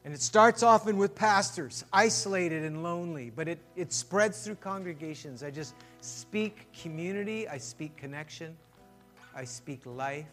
And 0.03 0.13
it 0.13 0.21
starts 0.21 0.61
often 0.61 0.97
with 0.97 1.15
pastors, 1.15 1.83
isolated 1.91 2.63
and 2.63 2.83
lonely, 2.83 3.31
but 3.35 3.47
it, 3.47 3.57
it 3.75 3.91
spreads 3.91 4.45
through 4.45 4.57
congregations. 4.57 5.41
I 5.41 5.49
just 5.49 5.73
speak 5.99 6.71
community, 6.79 7.47
I 7.47 7.57
speak 7.57 7.97
connection, 7.97 8.55
I 9.35 9.45
speak 9.45 9.81
life, 9.87 10.27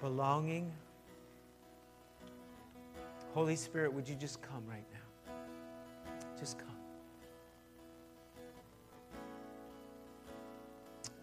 belonging. 0.00 0.72
Holy 3.32 3.54
Spirit, 3.54 3.92
would 3.92 4.08
you 4.08 4.16
just 4.16 4.42
come 4.42 4.64
right 4.68 4.86
now? 4.92 5.32
Just 6.36 6.58
come. 6.58 6.69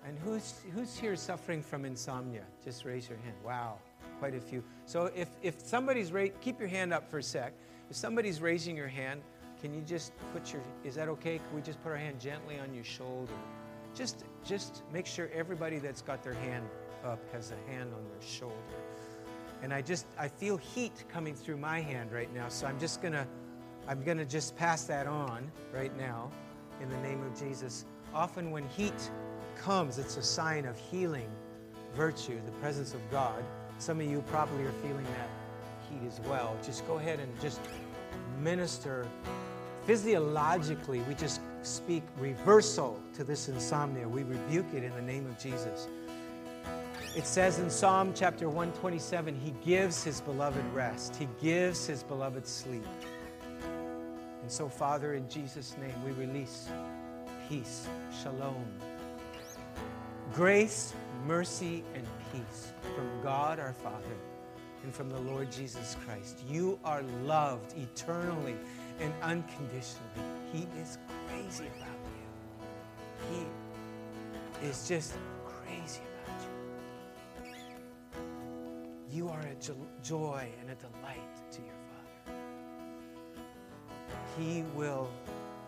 And 0.07 0.17
who's, 0.19 0.61
who's 0.73 0.97
here 0.97 1.15
suffering 1.15 1.61
from 1.61 1.83
insomnia? 1.83 2.43
Just 2.63 2.85
raise 2.85 3.09
your 3.09 3.17
hand. 3.19 3.35
Wow 3.43 3.77
quite 4.19 4.35
a 4.35 4.39
few. 4.39 4.63
So 4.85 5.11
if, 5.15 5.29
if 5.41 5.59
somebody's, 5.59 6.11
ra- 6.11 6.27
keep 6.41 6.59
your 6.59 6.69
hand 6.69 6.93
up 6.93 7.09
for 7.09 7.19
a 7.19 7.23
sec. 7.23 7.53
If 7.89 7.95
somebody's 7.95 8.41
raising 8.41 8.75
your 8.75 8.87
hand, 8.87 9.21
can 9.61 9.73
you 9.73 9.81
just 9.81 10.11
put 10.33 10.53
your, 10.53 10.61
is 10.83 10.95
that 10.95 11.07
okay? 11.09 11.37
Can 11.37 11.55
we 11.55 11.61
just 11.61 11.81
put 11.83 11.89
our 11.89 11.97
hand 11.97 12.19
gently 12.19 12.59
on 12.59 12.73
your 12.73 12.83
shoulder? 12.83 13.33
Just, 13.95 14.25
just 14.45 14.83
make 14.91 15.05
sure 15.05 15.29
everybody 15.33 15.79
that's 15.79 16.01
got 16.01 16.23
their 16.23 16.33
hand 16.33 16.65
up 17.03 17.19
has 17.31 17.51
a 17.51 17.71
hand 17.71 17.91
on 17.93 18.03
their 18.09 18.27
shoulder. 18.27 18.55
And 19.63 19.73
I 19.73 19.81
just, 19.81 20.05
I 20.19 20.27
feel 20.27 20.57
heat 20.57 21.03
coming 21.09 21.33
through 21.33 21.57
my 21.57 21.79
hand 21.79 22.11
right 22.11 22.31
now. 22.33 22.47
So 22.49 22.67
I'm 22.67 22.79
just 22.79 23.01
gonna, 23.01 23.27
I'm 23.87 24.03
gonna 24.03 24.25
just 24.25 24.55
pass 24.55 24.83
that 24.83 25.07
on 25.07 25.51
right 25.73 25.95
now 25.97 26.31
in 26.81 26.89
the 26.89 26.97
name 26.97 27.23
of 27.23 27.37
Jesus. 27.39 27.85
Often 28.13 28.51
when 28.51 28.67
heat 28.69 29.11
comes, 29.57 29.97
it's 29.97 30.17
a 30.17 30.23
sign 30.23 30.65
of 30.65 30.77
healing 30.77 31.29
virtue, 31.95 32.39
the 32.45 32.51
presence 32.53 32.93
of 32.93 33.01
God. 33.11 33.43
Some 33.79 33.99
of 33.99 34.07
you 34.07 34.23
probably 34.27 34.63
are 34.65 34.71
feeling 34.83 35.05
that 35.05 35.29
heat 35.89 36.07
as 36.07 36.19
well. 36.21 36.55
Just 36.63 36.85
go 36.87 36.95
ahead 36.97 37.19
and 37.19 37.41
just 37.41 37.59
minister 38.39 39.07
physiologically. 39.85 40.99
We 41.01 41.15
just 41.15 41.41
speak 41.63 42.03
reversal 42.17 43.01
to 43.15 43.23
this 43.23 43.49
insomnia. 43.49 44.07
We 44.07 44.23
rebuke 44.23 44.73
it 44.73 44.83
in 44.83 44.93
the 44.95 45.01
name 45.01 45.25
of 45.27 45.39
Jesus. 45.39 45.87
It 47.15 47.25
says 47.25 47.59
in 47.59 47.69
Psalm 47.69 48.13
chapter 48.13 48.47
127, 48.47 49.35
He 49.35 49.53
gives 49.65 50.03
His 50.03 50.21
beloved 50.21 50.63
rest, 50.73 51.15
He 51.15 51.27
gives 51.41 51.87
His 51.87 52.03
beloved 52.03 52.45
sleep. 52.45 52.85
And 54.41 54.51
so, 54.51 54.69
Father, 54.69 55.15
in 55.15 55.27
Jesus' 55.27 55.75
name, 55.77 55.95
we 56.05 56.11
release 56.11 56.69
peace, 57.49 57.87
shalom, 58.21 58.65
grace, 60.37 60.93
mercy, 61.25 61.83
and 61.95 62.05
peace 62.31 62.71
from 62.95 63.09
God 63.23 63.59
our 63.59 63.73
Father 63.73 64.15
and 64.83 64.93
from 64.93 65.09
the 65.09 65.19
Lord 65.19 65.51
Jesus 65.51 65.97
Christ. 66.05 66.43
You 66.47 66.77
are 66.85 67.01
loved 67.23 67.73
eternally 67.75 68.55
and 68.99 69.11
unconditionally. 69.23 70.05
He 70.53 70.67
is 70.79 70.99
crazy 71.27 71.65
about 71.65 71.97
you. 73.31 73.47
He 74.61 74.67
is 74.67 74.87
just 74.87 75.15
crazy 75.43 76.01
about 76.23 76.39
you. 78.13 78.21
You 79.11 79.29
are 79.29 79.41
a 79.41 79.55
joy 80.03 80.47
and 80.61 80.69
a 80.69 80.75
delight 80.75 81.51
to 81.51 81.61
your 81.63 81.73
Father. 81.89 82.37
He 84.37 84.63
will 84.75 85.09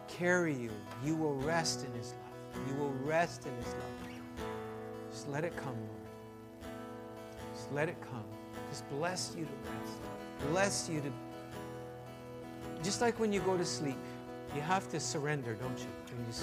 carry 0.07 0.53
you. 0.53 0.69
You 1.03 1.15
will 1.15 1.33
rest 1.37 1.85
in 1.85 1.91
His 1.93 2.13
love. 2.13 2.67
You 2.67 2.75
will 2.75 2.93
rest 3.03 3.47
in 3.47 3.55
His 3.63 3.73
love. 3.73 4.08
Just 5.19 5.31
let 5.31 5.43
it 5.43 5.53
come, 5.57 5.75
Lord 5.75 6.71
Just 7.53 7.73
let 7.73 7.89
it 7.89 7.97
come. 7.99 8.23
Just 8.69 8.89
bless 8.89 9.35
you 9.37 9.43
to 9.43 9.51
rest. 9.69 10.49
Bless 10.49 10.89
you 10.89 11.01
to. 11.01 11.11
Just 12.81 13.01
like 13.01 13.19
when 13.19 13.33
you 13.33 13.41
go 13.41 13.57
to 13.57 13.65
sleep, 13.65 13.97
you 14.55 14.61
have 14.61 14.87
to 14.91 14.97
surrender, 14.97 15.55
don't 15.55 15.77
you? 15.77 15.87
When 16.15 16.25
you, 16.25 16.33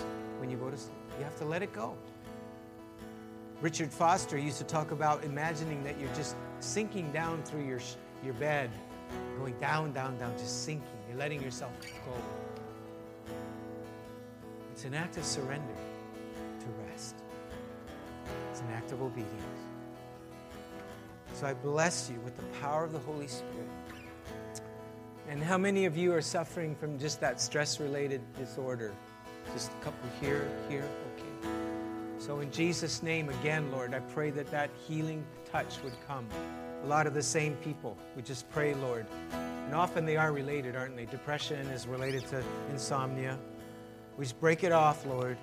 when 0.40 0.50
you 0.50 0.56
go 0.58 0.68
to 0.68 0.76
sleep, 0.76 0.98
you 1.16 1.24
have 1.24 1.38
to 1.38 1.46
let 1.46 1.62
it 1.62 1.72
go. 1.72 1.96
Richard 3.62 3.90
Foster 3.90 4.36
used 4.36 4.58
to 4.58 4.64
talk 4.64 4.90
about 4.90 5.24
imagining 5.24 5.82
that 5.82 5.98
you're 5.98 6.14
just 6.14 6.36
sinking 6.60 7.10
down 7.12 7.42
through 7.44 7.64
your, 7.64 7.80
your 8.22 8.34
bed, 8.34 8.68
going 9.38 9.58
down, 9.58 9.94
down, 9.94 10.18
down, 10.18 10.36
just 10.36 10.66
sinking. 10.66 10.86
You're 11.08 11.16
letting 11.16 11.42
yourself 11.42 11.72
go. 12.04 12.12
It's 14.72 14.84
an 14.84 14.92
act 14.92 15.16
of 15.16 15.24
surrender 15.24 15.72
it's 18.56 18.62
an 18.62 18.72
act 18.74 18.90
of 18.90 19.02
obedience. 19.02 19.60
So 21.34 21.46
I 21.46 21.52
bless 21.52 22.08
you 22.08 22.18
with 22.20 22.38
the 22.38 22.58
power 22.58 22.84
of 22.84 22.92
the 22.94 22.98
Holy 23.00 23.26
Spirit. 23.26 23.68
And 25.28 25.42
how 25.42 25.58
many 25.58 25.84
of 25.84 25.94
you 25.94 26.14
are 26.14 26.22
suffering 26.22 26.74
from 26.74 26.98
just 26.98 27.20
that 27.20 27.38
stress 27.38 27.80
related 27.80 28.22
disorder? 28.38 28.94
Just 29.52 29.72
a 29.72 29.84
couple 29.84 30.08
here, 30.22 30.48
here, 30.70 30.88
okay. 31.12 31.48
So 32.18 32.40
in 32.40 32.50
Jesus' 32.50 33.02
name, 33.02 33.28
again, 33.28 33.70
Lord, 33.72 33.92
I 33.92 33.98
pray 33.98 34.30
that 34.30 34.50
that 34.52 34.70
healing 34.88 35.22
touch 35.52 35.76
would 35.84 35.92
come. 36.08 36.26
A 36.82 36.86
lot 36.86 37.06
of 37.06 37.12
the 37.12 37.22
same 37.22 37.56
people. 37.56 37.98
We 38.16 38.22
just 38.22 38.48
pray, 38.48 38.72
Lord. 38.72 39.04
And 39.66 39.74
often 39.74 40.06
they 40.06 40.16
are 40.16 40.32
related, 40.32 40.76
aren't 40.76 40.96
they? 40.96 41.04
Depression 41.04 41.66
is 41.66 41.86
related 41.86 42.26
to 42.28 42.42
insomnia. 42.70 43.38
We 44.16 44.24
just 44.24 44.40
break 44.40 44.64
it 44.64 44.72
off, 44.72 45.04
Lord. 45.04 45.36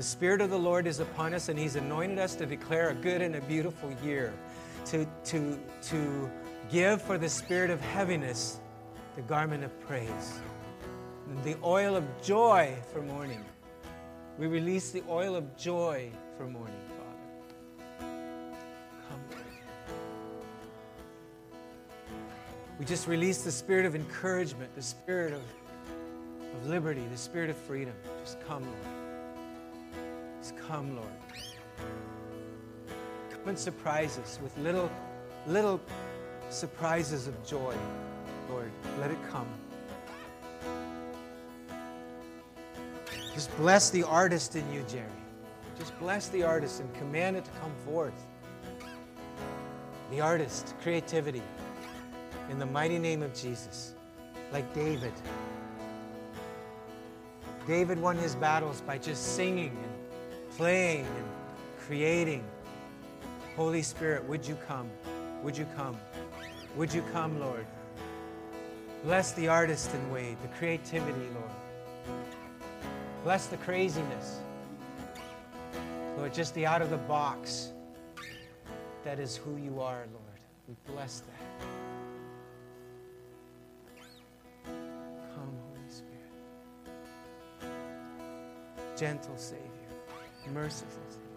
The 0.00 0.06
Spirit 0.06 0.40
of 0.40 0.48
the 0.48 0.58
Lord 0.58 0.86
is 0.86 0.98
upon 0.98 1.34
us, 1.34 1.50
and 1.50 1.58
He's 1.58 1.76
anointed 1.76 2.18
us 2.18 2.34
to 2.36 2.46
declare 2.46 2.88
a 2.88 2.94
good 2.94 3.20
and 3.20 3.36
a 3.36 3.40
beautiful 3.42 3.94
year 4.02 4.32
to, 4.86 5.06
to, 5.26 5.60
to 5.82 6.30
give 6.70 7.02
for 7.02 7.18
the 7.18 7.28
spirit 7.28 7.68
of 7.68 7.82
heaviness 7.82 8.60
the 9.14 9.20
garment 9.20 9.62
of 9.62 9.78
praise, 9.82 10.40
the 11.44 11.54
oil 11.62 11.96
of 11.96 12.04
joy 12.22 12.74
for 12.90 13.02
mourning. 13.02 13.44
We 14.38 14.46
release 14.46 14.90
the 14.90 15.02
oil 15.06 15.36
of 15.36 15.54
joy 15.58 16.10
for 16.38 16.46
mourning, 16.46 16.80
Father. 17.98 18.08
Come. 19.06 19.20
We 22.78 22.86
just 22.86 23.06
release 23.06 23.42
the 23.42 23.52
spirit 23.52 23.84
of 23.84 23.94
encouragement, 23.94 24.74
the 24.74 24.80
spirit 24.80 25.34
of, 25.34 25.42
of 26.56 26.66
liberty, 26.70 27.04
the 27.12 27.18
spirit 27.18 27.50
of 27.50 27.56
freedom. 27.58 27.92
Just 28.24 28.40
come, 28.46 28.62
Lord. 28.62 28.99
Just 30.40 30.56
come, 30.56 30.96
Lord 30.96 31.08
Come 33.30 33.48
and 33.48 33.58
surprise 33.58 34.18
us 34.18 34.38
with 34.42 34.56
little, 34.58 34.90
little 35.46 35.80
surprises 36.50 37.26
of 37.26 37.46
joy. 37.46 37.74
Lord, 38.50 38.70
let 38.98 39.10
it 39.10 39.18
come. 39.30 39.46
Just 43.32 43.56
bless 43.56 43.88
the 43.88 44.02
artist 44.02 44.56
in 44.56 44.70
you, 44.72 44.84
Jerry. 44.88 45.06
Just 45.78 45.98
bless 45.98 46.28
the 46.28 46.42
artist 46.42 46.80
and 46.80 46.94
command 46.96 47.36
it 47.36 47.44
to 47.46 47.50
come 47.62 47.72
forth. 47.86 48.26
The 50.10 50.20
artist, 50.20 50.74
creativity, 50.82 51.42
in 52.50 52.58
the 52.58 52.66
mighty 52.66 52.98
name 52.98 53.22
of 53.22 53.32
Jesus, 53.32 53.94
like 54.52 54.74
David. 54.74 55.12
David 57.66 57.98
won 57.98 58.18
his 58.18 58.34
battles 58.34 58.82
by 58.82 58.98
just 58.98 59.36
singing 59.36 59.74
playing 60.60 61.06
and 61.06 61.24
creating. 61.86 62.44
Holy 63.56 63.80
Spirit, 63.80 64.22
would 64.28 64.46
you 64.46 64.58
come? 64.68 64.90
Would 65.42 65.56
you 65.56 65.66
come? 65.74 65.96
Would 66.76 66.92
you 66.92 67.00
come, 67.14 67.40
Lord? 67.40 67.64
Bless 69.02 69.32
the 69.32 69.48
artist 69.48 69.94
in 69.94 70.12
Wade, 70.12 70.36
the 70.42 70.48
creativity, 70.58 71.28
Lord. 71.32 72.20
Bless 73.24 73.46
the 73.46 73.56
craziness. 73.56 74.40
Lord, 76.18 76.34
just 76.34 76.54
the 76.54 76.66
out 76.66 76.82
of 76.82 76.90
the 76.90 76.98
box. 76.98 77.72
That 79.02 79.18
is 79.18 79.38
who 79.38 79.56
you 79.56 79.80
are, 79.80 80.04
Lord. 80.12 80.40
We 80.68 80.74
bless 80.92 81.20
that. 81.20 81.40
Come, 84.66 85.54
Holy 85.70 85.88
Spirit. 85.88 86.34
Gentle 88.94 89.38
Savior, 89.38 89.79
merciful 90.48 91.02
Savior. 91.08 91.30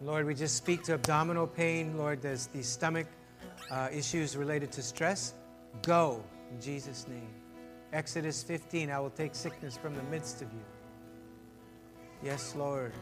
Lord, 0.00 0.02
Lord, 0.02 0.26
we 0.26 0.34
just 0.34 0.56
speak 0.56 0.82
to 0.84 0.94
abdominal 0.94 1.46
pain. 1.46 1.96
Lord, 1.96 2.22
there's 2.22 2.46
the 2.48 2.62
stomach 2.62 3.06
uh, 3.70 3.88
issues 3.92 4.36
related 4.36 4.72
to 4.72 4.82
stress, 4.82 5.34
go 5.82 6.22
in 6.50 6.60
Jesus' 6.60 7.06
name. 7.08 7.28
Exodus 7.92 8.42
15, 8.42 8.90
I 8.90 8.98
will 8.98 9.10
take 9.10 9.34
sickness 9.34 9.76
from 9.76 9.94
the 9.94 10.02
midst 10.04 10.42
of 10.42 10.52
you. 10.52 10.64
Yes, 12.22 12.54
Lord. 12.56 12.92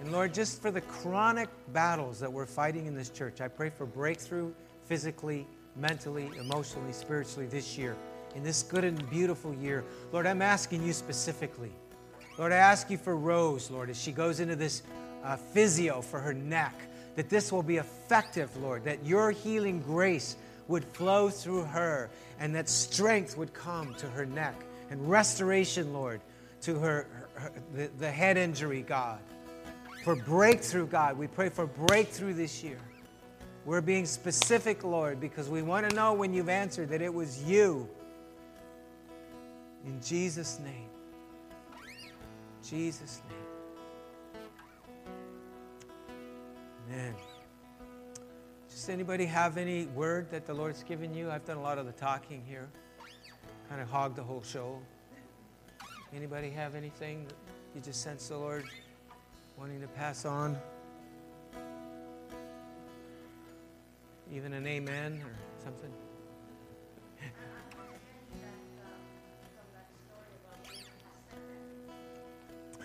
And 0.00 0.12
Lord, 0.12 0.32
just 0.32 0.62
for 0.62 0.70
the 0.70 0.80
chronic 0.80 1.48
battles 1.72 2.20
that 2.20 2.32
we're 2.32 2.46
fighting 2.46 2.86
in 2.86 2.94
this 2.94 3.10
church, 3.10 3.40
I 3.40 3.48
pray 3.48 3.70
for 3.70 3.84
breakthrough 3.84 4.52
physically, 4.84 5.46
mentally, 5.74 6.30
emotionally, 6.38 6.92
spiritually 6.92 7.46
this 7.46 7.76
year, 7.76 7.96
in 8.36 8.42
this 8.44 8.62
good 8.62 8.84
and 8.84 9.10
beautiful 9.10 9.52
year. 9.54 9.84
Lord, 10.12 10.26
I'm 10.26 10.42
asking 10.42 10.86
you 10.86 10.92
specifically. 10.92 11.72
Lord, 12.38 12.52
I 12.52 12.56
ask 12.56 12.88
you 12.90 12.96
for 12.96 13.16
Rose, 13.16 13.70
Lord, 13.70 13.90
as 13.90 14.00
she 14.00 14.12
goes 14.12 14.38
into 14.38 14.54
this 14.54 14.82
uh, 15.24 15.36
physio 15.36 16.00
for 16.00 16.20
her 16.20 16.32
neck, 16.32 16.74
that 17.16 17.28
this 17.28 17.50
will 17.50 17.64
be 17.64 17.78
effective, 17.78 18.56
Lord, 18.58 18.84
that 18.84 19.04
your 19.04 19.32
healing 19.32 19.80
grace 19.80 20.36
would 20.68 20.84
flow 20.84 21.30
through 21.30 21.64
her 21.64 22.10
and 22.38 22.54
that 22.54 22.68
strength 22.68 23.36
would 23.36 23.52
come 23.52 23.94
to 23.94 24.06
her 24.06 24.24
neck 24.24 24.54
and 24.90 25.10
restoration, 25.10 25.92
Lord, 25.92 26.20
to 26.62 26.78
her, 26.78 27.06
her, 27.34 27.40
her 27.40 27.52
the, 27.74 27.90
the 27.98 28.10
head 28.10 28.36
injury, 28.36 28.82
God. 28.82 29.18
For 30.02 30.14
breakthrough, 30.16 30.86
God, 30.86 31.18
we 31.18 31.26
pray 31.26 31.48
for 31.48 31.66
breakthrough 31.66 32.34
this 32.34 32.62
year. 32.62 32.78
We're 33.64 33.80
being 33.80 34.06
specific, 34.06 34.84
Lord, 34.84 35.20
because 35.20 35.48
we 35.48 35.62
want 35.62 35.88
to 35.88 35.94
know 35.94 36.14
when 36.14 36.32
you've 36.32 36.48
answered 36.48 36.88
that 36.90 37.02
it 37.02 37.12
was 37.12 37.42
you. 37.42 37.88
In 39.84 40.00
Jesus' 40.02 40.58
name. 40.60 40.88
Jesus' 42.66 43.20
name. 43.28 44.42
Amen. 46.90 47.14
Does 48.70 48.88
anybody 48.88 49.26
have 49.26 49.58
any 49.58 49.86
word 49.86 50.30
that 50.30 50.46
the 50.46 50.54
Lord's 50.54 50.82
given 50.82 51.12
you? 51.12 51.30
I've 51.30 51.44
done 51.44 51.58
a 51.58 51.62
lot 51.62 51.76
of 51.76 51.86
the 51.86 51.92
talking 51.92 52.42
here. 52.46 52.68
Kind 53.68 53.82
of 53.82 53.90
hogged 53.90 54.16
the 54.16 54.22
whole 54.22 54.42
show. 54.42 54.78
Anybody 56.14 56.48
have 56.50 56.74
anything 56.74 57.26
that 57.26 57.34
you 57.74 57.80
just 57.82 58.02
sense 58.02 58.28
the 58.28 58.38
Lord 58.38 58.64
wanting 59.58 59.80
to 59.80 59.88
pass 59.88 60.24
on? 60.24 60.56
Even 64.32 64.52
an 64.52 64.66
amen 64.66 65.20
or 65.24 65.32
something? 65.62 65.90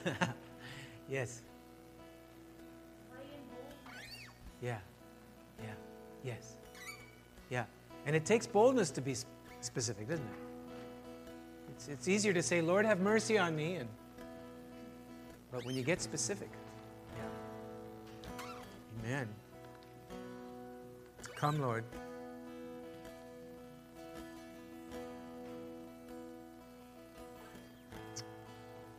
yes. 1.09 1.41
Yeah. 4.61 4.77
Yeah. 5.61 5.69
Yes. 6.23 6.55
Yeah. 7.49 7.65
And 8.05 8.15
it 8.15 8.25
takes 8.25 8.47
boldness 8.47 8.89
to 8.91 9.01
be 9.01 9.15
specific, 9.61 10.09
doesn't 10.09 10.25
it? 10.25 10.31
It's, 11.75 11.87
it's 11.87 12.07
easier 12.07 12.33
to 12.33 12.41
say, 12.41 12.61
Lord, 12.61 12.85
have 12.85 12.99
mercy 12.99 13.37
on 13.37 13.55
me. 13.55 13.75
And, 13.75 13.89
but 15.51 15.63
when 15.65 15.75
you 15.75 15.83
get 15.83 16.01
specific. 16.01 16.49
Come, 21.35 21.61
Lord. 21.61 21.83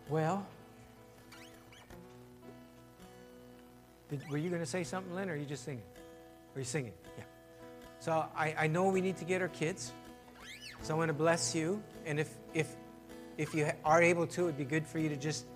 Well, 0.09 0.47
did, 4.11 4.29
were 4.29 4.37
you 4.37 4.51
going 4.51 4.61
to 4.61 4.67
say 4.67 4.85
something, 4.85 5.15
Lynn, 5.15 5.31
or 5.31 5.33
are 5.33 5.37
you 5.37 5.47
just 5.47 5.65
singing? 5.65 5.83
Are 6.55 6.59
you 6.61 6.65
singing? 6.65 6.93
Yeah. 7.17 7.25
So 7.99 8.27
I, 8.37 8.55
I 8.59 8.67
know 8.67 8.89
we 8.91 9.01
need 9.01 9.17
to 9.17 9.25
get 9.25 9.41
our 9.41 9.49
kids. 9.49 9.93
So 10.83 10.95
I 10.95 10.99
want 10.99 11.09
to 11.09 11.15
bless 11.15 11.55
you. 11.55 11.83
And 12.07 12.21
if, 12.21 12.29
if, 12.53 12.77
if 13.39 13.55
you 13.55 13.71
are 13.85 14.03
able 14.03 14.27
to, 14.29 14.43
it'd 14.43 14.59
be 14.59 14.65
good 14.65 14.87
for 14.87 14.99
you 14.99 15.09
to 15.09 15.17
just 15.17 15.47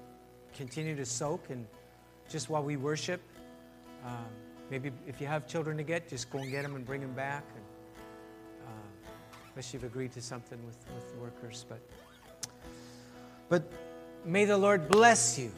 continue 0.55 0.97
to 0.97 1.05
soak 1.05 1.51
and 1.51 1.67
just 2.29 2.49
while 2.49 2.63
we 2.65 2.77
worship. 2.77 3.21
Um, 4.05 4.25
maybe 4.71 4.91
if 5.07 5.21
you 5.21 5.27
have 5.27 5.47
children 5.47 5.77
to 5.77 5.83
get, 5.83 6.09
just 6.09 6.31
go 6.31 6.39
and 6.39 6.51
get 6.51 6.63
them 6.63 6.75
and 6.75 6.85
bring 6.85 7.01
them 7.01 7.13
back. 7.13 7.45
And, 7.55 7.65
uh, 8.67 9.11
unless 9.53 9.73
you've 9.73 9.85
agreed 9.85 10.13
to 10.13 10.21
something 10.23 10.59
with, 10.67 10.77
with 10.95 11.15
workers. 11.17 11.65
But, 11.69 11.81
but 13.49 13.73
may 14.25 14.45
the 14.45 14.59
Lord 14.59 14.89
bless 14.89 15.39
you 15.39 15.53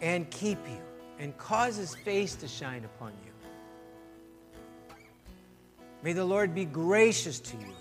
and 0.00 0.28
keep 0.30 0.58
you 0.68 0.80
and 1.18 1.36
cause 1.38 1.76
his 1.76 1.94
face 1.94 2.34
to 2.36 2.48
shine 2.48 2.84
upon 2.84 3.12
you. 3.24 3.32
May 6.02 6.12
the 6.12 6.24
Lord 6.24 6.54
be 6.54 6.64
gracious 6.64 7.38
to 7.40 7.56
you. 7.56 7.74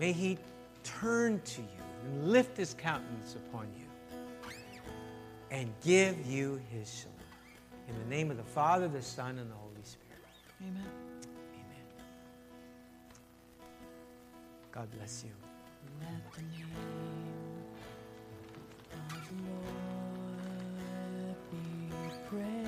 May 0.00 0.12
he 0.12 0.38
turn 0.82 1.40
to 1.44 1.60
you 1.60 1.68
and 2.04 2.32
lift 2.32 2.56
his 2.56 2.74
countenance 2.74 3.36
upon 3.36 3.68
you 3.78 3.84
and 5.50 5.72
give 5.82 6.26
you 6.26 6.60
his 6.70 6.92
shalom. 6.92 7.17
In 7.88 7.98
the 7.98 8.04
name 8.14 8.30
of 8.30 8.36
the 8.36 8.42
Father, 8.42 8.86
the 8.88 9.02
Son, 9.02 9.38
and 9.38 9.50
the 9.50 9.54
Holy 9.54 9.82
Spirit. 9.82 10.08
Amen. 10.60 10.82
Amen. 11.54 11.86
God 14.70 14.90
bless 14.90 15.24
you. 15.24 15.30
Let 16.00 16.32
the 16.34 16.42
name 16.42 16.66
of 18.92 19.16
the 19.28 19.34
Lord 21.22 21.36
be 21.50 21.58
praised. 22.28 22.67